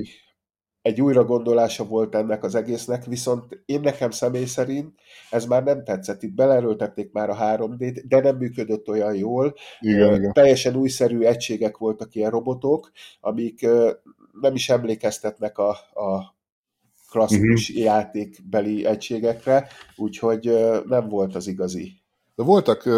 Egy 0.86 1.00
újra 1.00 1.24
gondolása 1.24 1.84
volt 1.84 2.14
ennek 2.14 2.44
az 2.44 2.54
egésznek, 2.54 3.04
viszont 3.04 3.62
én 3.64 3.80
nekem 3.80 4.10
személy 4.10 4.44
szerint 4.44 4.94
ez 5.30 5.44
már 5.44 5.64
nem 5.64 5.84
tetszett. 5.84 6.22
Itt 6.22 6.34
belerőltették 6.34 7.12
már 7.12 7.30
a 7.30 7.36
3D-t, 7.36 8.02
de 8.08 8.20
nem 8.20 8.36
működött 8.36 8.88
olyan 8.88 9.14
jól. 9.14 9.54
Igen, 9.80 10.08
uh, 10.08 10.16
igen. 10.16 10.32
Teljesen 10.32 10.76
újszerű 10.76 11.20
egységek 11.20 11.76
voltak 11.76 12.14
ilyen 12.14 12.30
robotok, 12.30 12.90
amik 13.20 13.60
uh, 13.62 13.90
nem 14.40 14.54
is 14.54 14.68
emlékeztetnek 14.68 15.58
a, 15.58 15.70
a 15.94 16.36
klasszikus 17.10 17.68
uh-huh. 17.68 17.84
játékbeli 17.84 18.84
egységekre, 18.84 19.68
úgyhogy 19.96 20.48
uh, 20.48 20.84
nem 20.84 21.08
volt 21.08 21.34
az 21.34 21.46
igazi. 21.46 21.92
De 22.34 22.42
voltak 22.42 22.88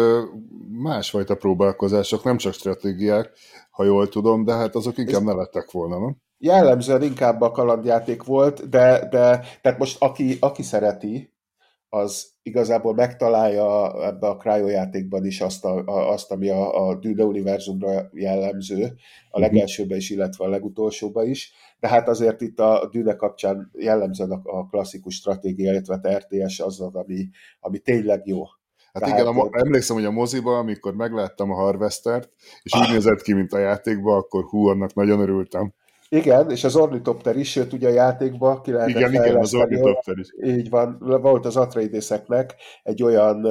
másfajta 0.71 1.35
próbálkozások, 1.35 2.23
nem 2.23 2.37
csak 2.37 2.53
stratégiák, 2.53 3.31
ha 3.71 3.83
jól 3.83 4.09
tudom, 4.09 4.43
de 4.43 4.53
hát 4.53 4.75
azok 4.75 4.97
inkább 4.97 5.21
Ez... 5.21 5.27
ne 5.27 5.33
lettek 5.33 5.71
volna, 5.71 5.99
nem? 5.99 6.17
Jellemzően 6.39 7.03
inkább 7.03 7.41
a 7.41 7.51
kalandjáték 7.51 8.23
volt, 8.23 8.69
de, 8.69 9.07
de 9.09 9.41
tehát 9.61 9.77
most 9.77 10.01
aki, 10.01 10.37
aki 10.39 10.63
szereti, 10.63 11.33
az 11.89 12.27
igazából 12.41 12.93
megtalálja 12.93 13.93
ebbe 14.05 14.27
a 14.27 14.37
Cryo 14.37 14.67
játékban 14.67 15.25
is 15.25 15.41
azt, 15.41 15.65
a, 15.65 15.83
a, 15.85 16.11
azt 16.11 16.31
ami 16.31 16.49
a, 16.49 16.87
a 16.87 16.95
Dune 16.95 17.23
univerzumra 17.23 18.09
jellemző, 18.13 18.83
a 19.29 19.39
mhm. 19.39 19.41
legelsőben 19.41 19.97
is, 19.97 20.09
illetve 20.09 20.45
a 20.45 20.49
legutolsóban 20.49 21.27
is, 21.27 21.53
de 21.79 21.87
hát 21.87 22.07
azért 22.07 22.41
itt 22.41 22.59
a 22.59 22.89
Dune 22.91 23.15
kapcsán 23.15 23.71
jellemzően 23.73 24.31
a, 24.31 24.41
a 24.43 24.67
klasszikus 24.67 25.15
stratégia, 25.15 25.71
illetve 25.71 25.99
a 26.03 26.17
RTS 26.17 26.59
az, 26.59 26.81
az 26.81 26.95
ami, 26.95 27.29
ami 27.59 27.79
tényleg 27.79 28.27
jó. 28.27 28.43
Hát 28.93 29.03
Tehát, 29.03 29.19
igen, 29.19 29.35
a, 29.35 29.49
emlékszem, 29.51 29.95
hogy 29.95 30.05
a 30.05 30.11
moziba, 30.11 30.57
amikor 30.57 30.95
megláttam 30.95 31.51
a 31.51 31.55
Harvestert, 31.55 32.31
és 32.61 32.73
úgy 32.73 32.89
nézett 32.89 33.21
ki, 33.21 33.33
mint 33.33 33.53
a 33.53 33.57
játékban, 33.57 34.17
akkor 34.17 34.43
hú, 34.43 34.67
annak 34.67 34.93
nagyon 34.93 35.19
örültem. 35.19 35.73
Igen, 36.09 36.51
és 36.51 36.63
az 36.63 36.75
ornitopter 36.75 37.35
is, 37.35 37.51
sőt 37.51 37.73
ugye 37.73 37.87
a 37.87 37.91
játékba 37.91 38.61
ki 38.61 38.71
lehetett 38.71 38.95
Igen, 38.95 39.13
igen, 39.13 39.35
az 39.35 39.53
ornitopter 39.53 40.17
is. 40.17 40.27
Így 40.43 40.69
van, 40.69 40.97
volt 40.99 41.45
az 41.45 41.57
Atreideseknek 41.57 42.55
egy 42.83 43.03
olyan 43.03 43.45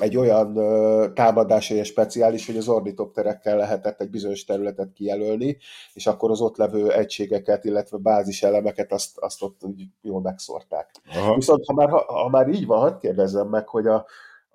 egy 0.00 0.16
olyan 0.16 0.54
támadás, 1.14 1.70
egy 1.70 1.84
speciális, 1.84 2.46
hogy 2.46 2.56
az 2.56 2.68
ornitopterekkel 2.68 3.56
lehetett 3.56 4.00
egy 4.00 4.10
bizonyos 4.10 4.44
területet 4.44 4.92
kijelölni, 4.92 5.58
és 5.92 6.06
akkor 6.06 6.30
az 6.30 6.40
ott 6.40 6.56
levő 6.56 6.92
egységeket, 6.92 7.64
illetve 7.64 7.98
bázis 7.98 8.42
elemeket 8.42 8.92
azt, 8.92 9.18
azt 9.18 9.42
ott 9.42 9.64
úgy 9.64 9.86
jól 10.02 10.20
megszórták. 10.20 10.90
Aha. 11.14 11.34
Viszont 11.34 11.66
ha 11.66 11.72
már, 11.72 11.88
ha, 11.88 12.12
ha 12.12 12.28
már 12.28 12.48
így 12.48 12.66
van, 12.66 12.78
hadd 12.78 12.98
kérdezzem 12.98 13.48
meg, 13.48 13.68
hogy 13.68 13.86
a, 13.86 14.06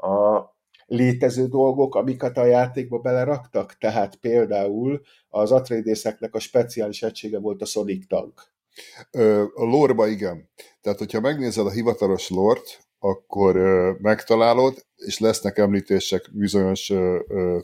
a 0.07 0.41
létező 0.88 1.47
dolgok, 1.47 1.95
amiket 1.95 2.38
a 2.38 2.45
játékba 2.45 2.97
beleraktak, 2.97 3.77
tehát 3.77 4.15
például 4.15 5.01
az 5.29 5.51
Atreideseknek 5.51 6.35
a 6.35 6.39
speciális 6.39 7.03
egysége 7.03 7.39
volt 7.39 7.61
a 7.61 7.65
Sonic 7.65 8.07
Tank. 8.07 8.41
A 9.53 9.63
lore 9.63 10.07
igen. 10.07 10.49
Tehát, 10.81 10.97
hogyha 10.99 11.19
megnézed 11.19 11.65
a 11.65 11.71
hivatalos 11.71 12.29
lort, 12.29 12.79
akkor 12.99 13.55
megtalálod, 14.01 14.85
és 14.95 15.19
lesznek 15.19 15.57
említések 15.57 16.29
bizonyos 16.33 16.93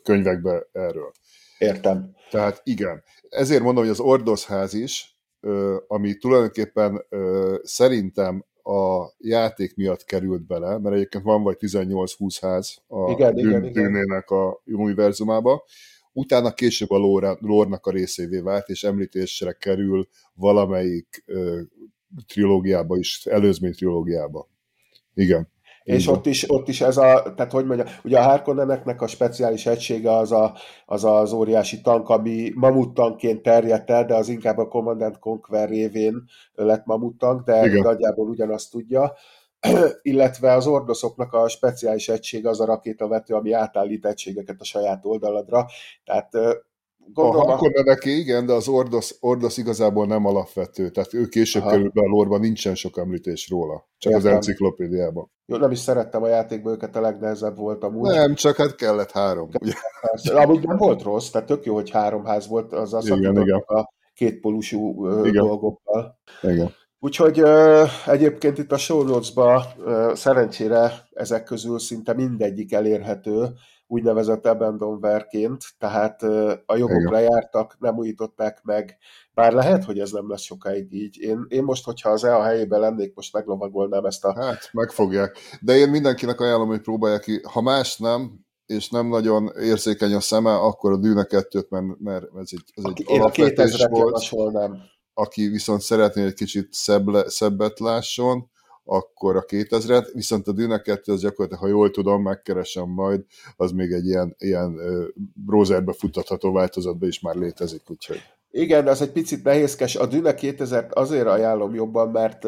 könyvekbe 0.04 0.68
erről. 0.72 1.12
Értem. 1.58 2.16
Tehát 2.30 2.62
igen. 2.64 3.04
Ezért 3.30 3.64
mondom, 3.64 3.84
hogy 3.84 3.94
az 3.94 4.00
Ordozház 4.00 4.74
is, 4.74 5.18
ami 5.88 6.18
tulajdonképpen 6.18 7.06
szerintem 7.62 8.46
a 8.64 9.14
játék 9.18 9.76
miatt 9.76 10.04
került 10.04 10.46
bele, 10.46 10.78
mert 10.78 10.96
egyébként 10.96 11.24
van 11.24 11.44
vagy 11.44 11.58
18-20 11.60 12.38
ház 12.42 12.78
a 12.88 13.12
igen, 13.12 13.36
dűn, 13.36 13.64
igen, 13.64 13.72
dűnének 13.72 14.30
a 14.30 14.62
univerzumába, 14.66 15.64
utána 16.12 16.54
később 16.54 16.90
a 16.90 16.98
lore-nak 17.40 17.86
a 17.86 17.92
részévé 17.92 18.40
vált, 18.40 18.70
és 18.70 18.84
említésre 18.84 19.52
kerül 19.52 20.08
valamelyik 20.34 21.24
ö, 21.26 21.62
trilógiába 22.28 22.98
is, 22.98 23.26
előzmény 23.26 23.74
trilógiába. 23.74 24.50
Igen. 25.14 25.53
És 25.84 26.08
ott 26.08 26.26
is, 26.26 26.50
ott 26.50 26.68
is 26.68 26.82
ez 26.82 26.98
a, 26.98 27.34
tehát 27.36 27.52
hogy 27.52 27.66
mondja, 27.66 27.86
ugye 28.04 28.20
a 28.20 28.24
Harkonneneknek 28.24 29.02
a 29.02 29.08
speciális 29.08 29.66
egysége 29.66 30.18
az, 30.18 30.32
a, 30.32 30.54
az 30.86 31.04
az 31.04 31.34
óriási 31.34 31.82
tank, 31.82 32.10
ami 32.10 32.52
mamuttanként 32.56 33.42
terjedt 33.42 33.90
el, 33.90 34.06
de 34.06 34.16
az 34.16 34.30
inkább 34.30 34.58
a 34.58 34.68
Commandant 34.68 35.20
Conquer 35.20 35.70
révén 35.70 36.24
lett 36.54 36.86
mamuttank, 36.86 37.44
de 37.46 37.66
Igen. 37.66 37.82
nagyjából 37.82 38.28
ugyanazt 38.28 38.72
tudja. 38.72 39.14
illetve 40.02 40.54
az 40.54 40.68
ordoszoknak 40.68 41.34
a 41.34 41.48
speciális 41.48 42.10
egysége 42.10 42.50
az 42.50 42.60
a 42.60 42.66
rakétavető, 42.66 43.34
ami 43.34 43.52
átállít 43.52 44.06
egységeket 44.06 44.60
a 44.60 44.64
saját 44.64 45.06
oldaladra. 45.06 45.66
Tehát 46.06 46.30
gondolom... 47.14 47.48
A 47.48 47.50
Harkonneneké 47.50 48.12
igen, 48.12 48.46
de 48.46 48.54
az 48.54 48.68
Ordos, 48.68 49.16
Ordos 49.20 49.58
igazából 49.58 50.06
nem 50.06 50.26
alapvető, 50.26 50.90
tehát 50.90 51.14
ő 51.14 51.26
később 51.26 51.64
Aha. 51.64 51.78
be 51.78 52.02
a 52.02 52.08
lórba, 52.08 52.38
nincsen 52.38 52.76
sok 52.76 52.98
említés 52.98 53.50
róla, 53.50 53.88
csak 53.98 54.12
Értem. 54.12 54.28
az 54.28 54.34
enciklopédiában. 54.36 55.32
Jó, 55.46 55.58
nem 55.58 55.72
is 55.72 55.80
szerettem 55.80 56.24
a 56.24 56.28
játékban, 56.28 56.74
őket 56.74 56.96
a 56.96 57.02
legnehezebb 57.02 57.58
volt 57.58 57.84
amúgy. 57.84 58.10
Nem, 58.10 58.34
csak 58.34 58.56
hát 58.56 58.76
kellett 58.76 59.12
három. 59.12 59.50
Persze. 60.02 60.40
Amúgy 60.40 60.68
nem 60.68 60.78
volt 60.78 61.02
rossz, 61.02 61.30
tehát 61.30 61.48
tök 61.48 61.66
jó, 61.66 61.74
hogy 61.74 61.90
három 61.90 62.26
ház 62.26 62.48
volt, 62.48 62.74
az 62.74 62.94
azt 62.94 63.08
Igen, 63.08 63.42
igen. 63.42 63.64
a 63.66 63.94
kétpolusú 64.14 65.08
ö, 65.08 65.26
Igen. 65.26 65.46
dolgokkal. 65.46 66.20
Igen. 66.42 66.72
Úgyhogy 67.00 67.40
ö, 67.40 67.84
egyébként 68.06 68.58
itt 68.58 68.72
a 68.72 68.78
show 68.78 69.04
notes-ba 69.04 69.64
ö, 69.86 70.12
szerencsére 70.16 70.92
ezek 71.14 71.44
közül 71.44 71.80
szinte 71.80 72.14
mindegyik 72.14 72.74
elérhető 72.74 73.48
úgynevezett 73.94 74.46
abandonwareként, 74.46 75.64
tehát 75.78 76.24
a 76.66 76.76
jogok 76.76 77.00
Igen. 77.00 77.12
lejártak, 77.12 77.76
nem 77.80 77.98
újították 77.98 78.62
meg, 78.64 78.98
bár 79.34 79.54
lehet, 79.54 79.84
hogy 79.84 80.00
ez 80.00 80.12
nem 80.12 80.30
lesz 80.30 80.42
sokáig 80.42 80.94
így. 80.94 81.18
Én, 81.20 81.46
én 81.48 81.64
most, 81.64 81.86
hogyha 81.86 82.10
az 82.10 82.24
EA 82.24 82.44
helyében 82.44 82.80
lennék, 82.80 83.16
most 83.16 83.34
meglovagolnám 83.34 84.06
ezt 84.06 84.26
a... 84.26 84.34
Hát, 84.42 84.70
megfogják. 84.72 85.38
De 85.62 85.76
én 85.76 85.90
mindenkinek 85.90 86.40
ajánlom, 86.40 86.68
hogy 86.68 86.82
próbálja 86.82 87.20
ki. 87.20 87.42
Ha 87.52 87.62
más 87.62 87.98
nem, 87.98 88.40
és 88.66 88.90
nem 88.90 89.08
nagyon 89.08 89.52
érzékeny 89.60 90.14
a 90.14 90.20
szeme, 90.20 90.56
akkor 90.56 90.92
a 90.92 90.98
Dűne 90.98 91.26
2-t, 91.30 91.70
mert, 91.70 92.00
mert 92.00 92.24
ez 92.24 92.50
egy, 92.52 92.64
ez 92.74 92.84
egy 92.86 93.04
Én 93.08 93.20
a 93.20 93.24
alapvetés 93.24 93.72
2000-et 93.76 93.88
volt. 93.90 94.06
javasolnám. 94.06 94.78
aki 95.14 95.48
viszont 95.48 95.82
szeretné 95.82 96.24
egy 96.24 96.34
kicsit 96.34 96.74
szebb, 96.74 97.08
le- 97.08 97.30
szebbet 97.30 97.80
lásson, 97.80 98.52
akkor 98.84 99.36
a 99.36 99.46
2000-et, 99.46 100.10
viszont 100.14 100.48
a 100.48 100.52
Dune 100.52 100.82
2 100.82 101.12
az 101.12 101.22
gyakorlatilag, 101.22 101.64
ha 101.64 101.70
jól 101.70 101.90
tudom, 101.92 102.22
megkeresem 102.22 102.90
majd, 102.90 103.22
az 103.56 103.72
még 103.72 103.92
egy 103.92 104.06
ilyen, 104.06 104.36
ilyen 104.38 104.80
browserbe 105.46 105.94
futtatható 105.94 106.52
változatban 106.52 107.10
is 107.10 107.20
már 107.20 107.36
létezik, 107.36 107.90
úgyhogy 107.90 108.22
Igen, 108.50 108.88
az 108.88 109.02
egy 109.02 109.12
picit 109.12 109.44
nehézkes. 109.44 109.96
A 109.96 110.06
Dune 110.06 110.34
2000 110.34 110.88
azért 110.94 111.28
ajánlom 111.28 111.74
jobban, 111.74 112.10
mert 112.10 112.46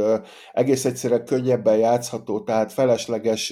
egész 0.52 0.86
egyszerűen 0.86 1.26
könnyebben 1.26 1.78
játszható, 1.78 2.44
tehát 2.44 2.72
felesleges, 2.72 3.48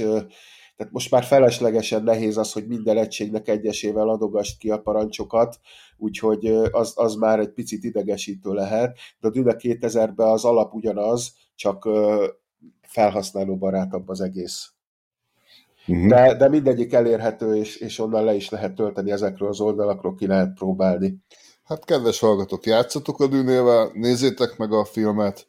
tehát 0.76 0.92
most 0.92 1.12
már 1.12 1.24
feleslegesen 1.24 2.04
nehéz 2.04 2.38
az, 2.38 2.52
hogy 2.52 2.68
minden 2.68 2.98
egységnek 2.98 3.48
egyesével 3.48 4.10
adogast 4.10 4.58
ki 4.58 4.70
a 4.70 4.82
parancsokat, 4.82 5.60
úgyhogy 5.98 6.46
az, 6.72 6.94
az 6.96 7.16
már 7.16 7.40
egy 7.40 7.54
picit 7.54 7.84
idegesítő 7.84 8.52
lehet, 8.52 8.98
de 9.20 9.28
a 9.28 9.32
Dune 9.32 9.56
2000-ben 9.58 10.28
az 10.28 10.46
alap 10.46 10.74
ugyanaz, 10.74 11.34
csak 11.56 11.90
ö, 12.64 12.68
felhasználóbarátabb 12.88 14.10
az 14.10 14.22
egész. 14.22 14.72
uh-huh. 15.88 16.08
De, 16.08 16.36
de 16.36 16.50
mindegyik 16.50 16.94
elérhető, 16.94 17.56
és, 17.56 17.76
és 17.76 18.00
onnan 18.00 18.24
le 18.24 18.34
is 18.34 18.50
lehet 18.50 18.76
tölteni 18.76 19.12
ezekről 19.12 19.50
az 19.50 19.60
oldalakról, 19.60 20.16
ki 20.16 20.28
lehet 20.28 20.54
próbálni. 20.54 21.18
Hát 21.64 21.86
kedves 21.86 22.20
hallgatók, 22.20 22.66
játszatok 22.66 23.20
a 23.20 23.28
Dűnével, 23.28 23.90
nézzétek 23.94 24.58
meg 24.58 24.72
a 24.72 24.86
filmet, 24.86 25.48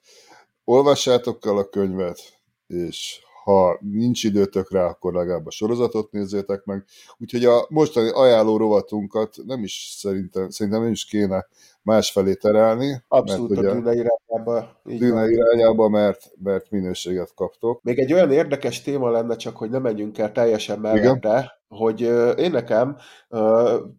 olvassátok 0.65 1.47
el 1.47 1.57
a 1.57 1.69
könyvet, 1.69 2.19
és 2.67 3.21
ha 3.45 3.79
nincs 3.81 4.25
időtök 4.25 4.73
rá, 4.73 4.85
akkor 4.85 5.13
legalább 5.13 5.47
a 5.47 5.51
sorozatot 5.51 6.13
nézzétek 6.13 6.65
meg. 6.65 6.85
Úgyhogy 7.19 7.45
a 7.45 7.67
mostani 7.69 8.11
ajánló 8.11 8.57
rovatunkat 8.57 9.37
nem 9.47 9.63
is 9.63 9.95
szerintem, 9.97 10.51
szerintem 10.51 10.83
nem 10.83 10.93
is 10.93 11.05
kéne 11.05 11.47
másfelé 11.83 12.35
terelni. 12.35 13.03
Abszolút 13.09 13.49
mert 13.49 13.61
a 13.61 13.63
ugye 13.63 13.81
Dune 13.81 13.95
irányába. 13.95 14.81
Dűne 14.85 15.21
van. 15.21 15.31
irányába, 15.31 15.89
mert, 15.89 16.33
mert 16.43 16.71
minőséget 16.71 17.35
kaptok. 17.35 17.83
Még 17.83 17.99
egy 17.99 18.13
olyan 18.13 18.31
érdekes 18.31 18.83
téma 18.83 19.11
lenne, 19.11 19.37
csak 19.37 19.57
hogy 19.57 19.71
ne 19.71 19.79
menjünk 19.79 20.19
el 20.19 20.33
teljesen 20.33 20.79
mellette, 20.79 21.61
hogy 21.69 22.01
én 22.39 22.51
nekem, 22.51 22.97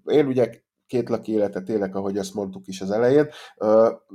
én 0.05 0.27
ugye 0.27 0.49
két 0.87 1.09
laki 1.09 1.31
életet 1.31 1.69
élek, 1.69 1.95
ahogy 1.95 2.17
ezt 2.17 2.33
mondtuk 2.33 2.67
is 2.67 2.81
az 2.81 2.91
elején, 2.91 3.27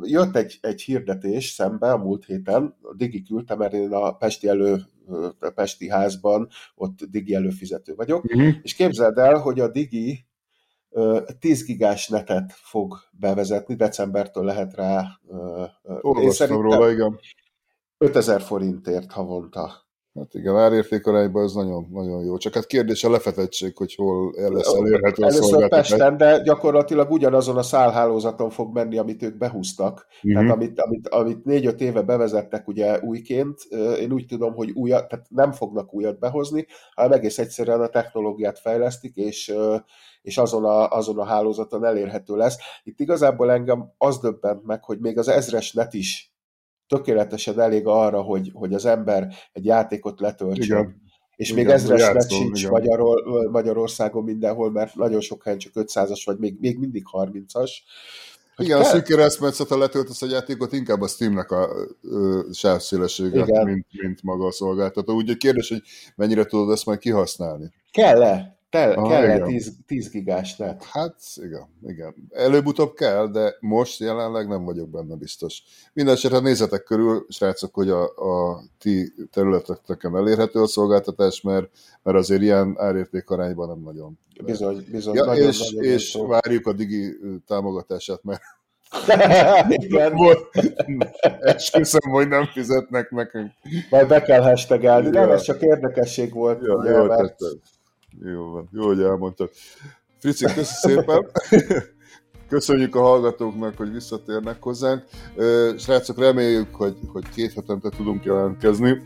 jött 0.03 0.37
egy, 0.37 0.59
egy 0.61 0.81
hirdetés 0.81 1.51
szembe 1.51 1.93
a 1.93 1.99
múlt 1.99 2.25
héten, 2.25 2.77
Digi 2.97 3.23
küldte, 3.23 3.57
mert 3.57 3.73
én 3.73 3.93
a 3.93 4.17
Pesti 4.17 4.49
elő 4.49 4.81
a 5.41 5.51
Pesti 5.55 5.89
házban, 5.89 6.49
ott 6.75 7.03
Digi 7.03 7.35
előfizető 7.35 7.95
vagyok, 7.95 8.25
Uh-huh. 8.25 8.55
és 8.63 8.75
képzeld 8.75 9.19
el, 9.19 9.39
hogy 9.39 9.61
a 9.61 9.69
Digi 9.69 10.27
ö, 10.91 11.21
10 11.39 11.65
gigás 11.65 12.09
netet 12.09 12.53
fog 12.53 12.97
bevezetni, 13.13 13.75
decembertől 13.75 14.45
lehet 14.45 14.75
rá. 14.75 15.07
Olvastam 16.01 16.61
róla, 16.61 16.91
igen. 16.91 17.21
5000 17.99 18.41
forintért 18.43 19.13
havonta. 19.13 19.89
Hát 20.15 20.35
igen, 20.35 20.57
árértékarányban 20.57 21.45
ez 21.45 21.53
nagyon, 21.53 21.87
nagyon 21.91 22.25
jó. 22.25 22.37
Csak 22.37 22.55
hát 22.55 22.67
kérdés 22.67 23.05
a 23.05 23.11
lefedettség, 23.11 23.77
hogy 23.77 23.95
hol 23.95 24.35
el 24.39 24.51
lesz 24.51 24.73
elérhető 24.75 25.23
a 25.23 25.27
Először 25.27 25.43
szolgáltatás. 25.43 25.89
Pesten, 25.89 26.17
de 26.17 26.43
gyakorlatilag 26.43 27.11
ugyanazon 27.11 27.57
a 27.57 27.63
szálhálózaton 27.63 28.51
fog 28.51 28.75
menni, 28.75 28.99
amit 28.99 29.23
ők 29.23 29.37
behúztak. 29.37 30.07
Mhm. 30.23 30.35
Tehát 30.35 30.51
amit, 30.51 30.81
amit, 30.81 31.09
amit 31.09 31.45
négy-öt 31.45 31.81
éve 31.81 32.03
bevezettek 32.03 32.69
ugye 32.69 33.01
újként, 33.01 33.59
én 34.01 34.13
úgy 34.13 34.27
tudom, 34.27 34.55
hogy 34.55 34.71
újat, 34.71 35.09
tehát 35.09 35.27
nem 35.29 35.53
fognak 35.53 35.95
újat 35.95 36.19
behozni, 36.19 36.67
hanem 36.95 37.13
egész 37.13 37.39
egyszerűen 37.39 37.81
a 37.81 37.89
technológiát 37.89 38.59
fejlesztik, 38.59 39.17
és, 39.17 39.55
és 40.23 40.39
azon, 40.39 40.65
a, 40.65 40.89
azon 40.89 41.19
a 41.19 41.25
hálózaton 41.25 41.85
elérhető 41.85 42.37
lesz. 42.37 42.57
Itt 42.83 43.01
igazából 43.01 43.51
engem 43.53 43.93
az 43.99 44.19
döbbent 44.19 44.65
meg, 44.65 44.85
hogy 44.85 44.99
még 44.99 45.19
az 45.19 45.29
ezres 45.29 45.73
net 45.73 45.95
is 45.95 46.30
tökéletesen 46.91 47.61
elég 47.61 47.87
arra, 47.87 48.21
hogy, 48.23 48.51
hogy 48.55 48.75
az 48.75 48.85
ember 48.85 49.35
egy 49.53 49.65
játékot 49.65 50.21
letöltsön. 50.21 50.65
Igen. 50.79 51.03
És 51.37 51.51
Igen, 51.51 51.65
még 51.65 51.73
ezres 51.75 52.01
játszol, 52.01 52.39
sincs 52.39 52.59
igen. 52.61 52.71
Magyarul, 52.71 53.51
Magyarországon 53.51 54.25
mindenhol, 54.25 54.71
mert 54.71 54.95
nagyon 54.95 55.21
sok 55.21 55.45
helyen 55.45 55.59
csak 55.59 55.73
500-as, 55.75 56.23
vagy 56.25 56.39
még, 56.39 56.57
még 56.61 56.79
mindig 56.79 57.05
30-as. 57.13 57.71
Hogy 58.57 58.65
Igen, 58.65 58.79
a 58.79 58.83
kell- 58.83 58.93
szűk 58.93 59.05
keresztmetszet, 59.05 59.69
ha 59.69 59.79
letöltesz 59.79 60.23
egy 60.23 60.31
játékot, 60.31 60.73
inkább 60.73 61.01
a 61.01 61.07
Steamnek 61.07 61.51
a 61.51 61.69
ö, 62.03 62.41
sávszélessége, 62.53 63.43
Igen. 63.43 63.65
mint, 63.65 63.87
mint 64.03 64.23
maga 64.23 64.47
a 64.47 64.53
szolgáltató. 64.53 65.15
Úgyhogy 65.15 65.37
kérdés, 65.37 65.69
hogy 65.69 65.83
mennyire 66.17 66.45
tudod 66.45 66.71
ezt 66.71 66.87
majd 66.87 66.99
kihasználni. 66.99 67.73
Kell-e? 67.91 68.60
Kell, 68.71 68.93
Ah, 68.93 69.23
igen. 69.25 69.45
10, 69.45 69.73
10 69.87 70.11
gigás 70.11 70.57
net? 70.57 70.85
Hát 70.85 71.15
igen, 71.37 71.69
igen. 71.87 72.15
Előbb-utóbb 72.31 72.95
kell, 72.95 73.27
de 73.31 73.55
most 73.61 74.01
jelenleg 74.01 74.49
nem 74.49 74.65
vagyok 74.65 74.89
benne 74.89 75.15
biztos. 75.15 75.63
Mindenesetre 75.93 76.39
nézzetek 76.39 76.83
körül, 76.83 77.27
srácok, 77.29 77.75
hogy 77.75 77.89
a, 77.91 78.03
a 78.03 78.63
ti 78.79 79.13
területeken 79.33 80.17
elérhető 80.17 80.61
a 80.63 80.67
szolgáltatás, 80.67 81.41
mert, 81.41 81.69
mert 82.03 82.17
azért 82.17 82.43
ilyen 82.43 82.75
árértékarányban 82.79 83.69
nem 83.69 83.81
nagyon. 83.85 84.19
Bizony, 84.45 84.87
bizony. 84.91 85.15
Ja, 85.15 85.25
nagyon, 85.25 85.49
és, 85.49 85.71
nagyon 85.73 85.91
és 85.93 86.15
olcsó. 86.15 86.29
várjuk 86.29 86.67
a 86.67 86.73
digi 86.73 87.17
támogatását, 87.47 88.21
mert 88.23 88.41
Igen, 89.69 90.15
esküszöm, 91.41 92.11
hogy 92.11 92.29
nem 92.29 92.45
fizetnek 92.47 93.11
nekünk. 93.11 93.51
majd 93.91 94.09
be 94.09 94.23
kell 94.23 94.41
hashtagelni. 94.43 95.09
Nem, 95.09 95.29
Ja. 95.29 95.33
ez 95.35 95.43
csak 95.43 95.63
érdekesség 95.63 96.33
volt. 96.33 96.63
Ja, 96.63 96.75
ugye, 96.75 96.91
jól 96.91 97.07
mert 97.07 97.21
tetted. 97.21 97.59
Jó 98.25 98.51
van, 98.51 98.69
jó, 98.73 98.87
hogy 98.87 99.01
elmondtad. 99.01 99.51
Frici, 100.19 100.45
köszi 100.45 100.75
szépen. 100.75 101.27
Köszönjük 102.49 102.95
a 102.95 103.01
hallgatóknak, 103.01 103.77
hogy 103.77 103.93
visszatérnek 103.93 104.63
hozzánk. 104.63 105.05
Srácok, 105.79 106.19
reméljük, 106.19 106.75
hogy, 106.75 106.97
hogy 107.13 107.29
két 107.29 107.53
hetente 107.53 107.89
tudunk 107.89 108.25
jelentkezni. 108.25 109.03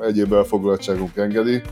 Egyéb 0.00 0.32
elfoglaltságunk 0.32 1.16
engedi. 1.16 1.62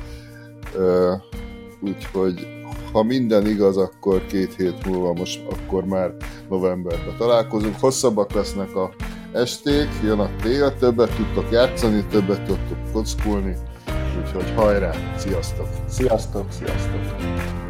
Úgyhogy 1.80 2.46
ha 2.92 3.02
minden 3.02 3.46
igaz, 3.46 3.76
akkor 3.76 4.26
két 4.26 4.54
hét 4.54 4.86
múlva 4.86 5.12
most 5.12 5.40
akkor 5.46 5.84
már 5.84 6.14
novemberben 6.48 7.16
találkozunk. 7.18 7.76
Hosszabbak 7.80 8.32
lesznek 8.32 8.76
a 8.76 8.94
esték, 9.32 9.88
jön 10.02 10.18
a 10.18 10.30
tél, 10.42 10.76
többet 10.76 11.16
tudtok 11.16 11.50
játszani, 11.50 12.06
többet 12.10 12.42
tudtok 12.42 12.92
kockulni. 12.92 13.56
Úgyhogy 14.18 14.52
hajrá, 14.56 14.90
sziasztok! 15.16 15.68
Sziasztok, 15.88 16.46
sziasztok. 16.52 17.61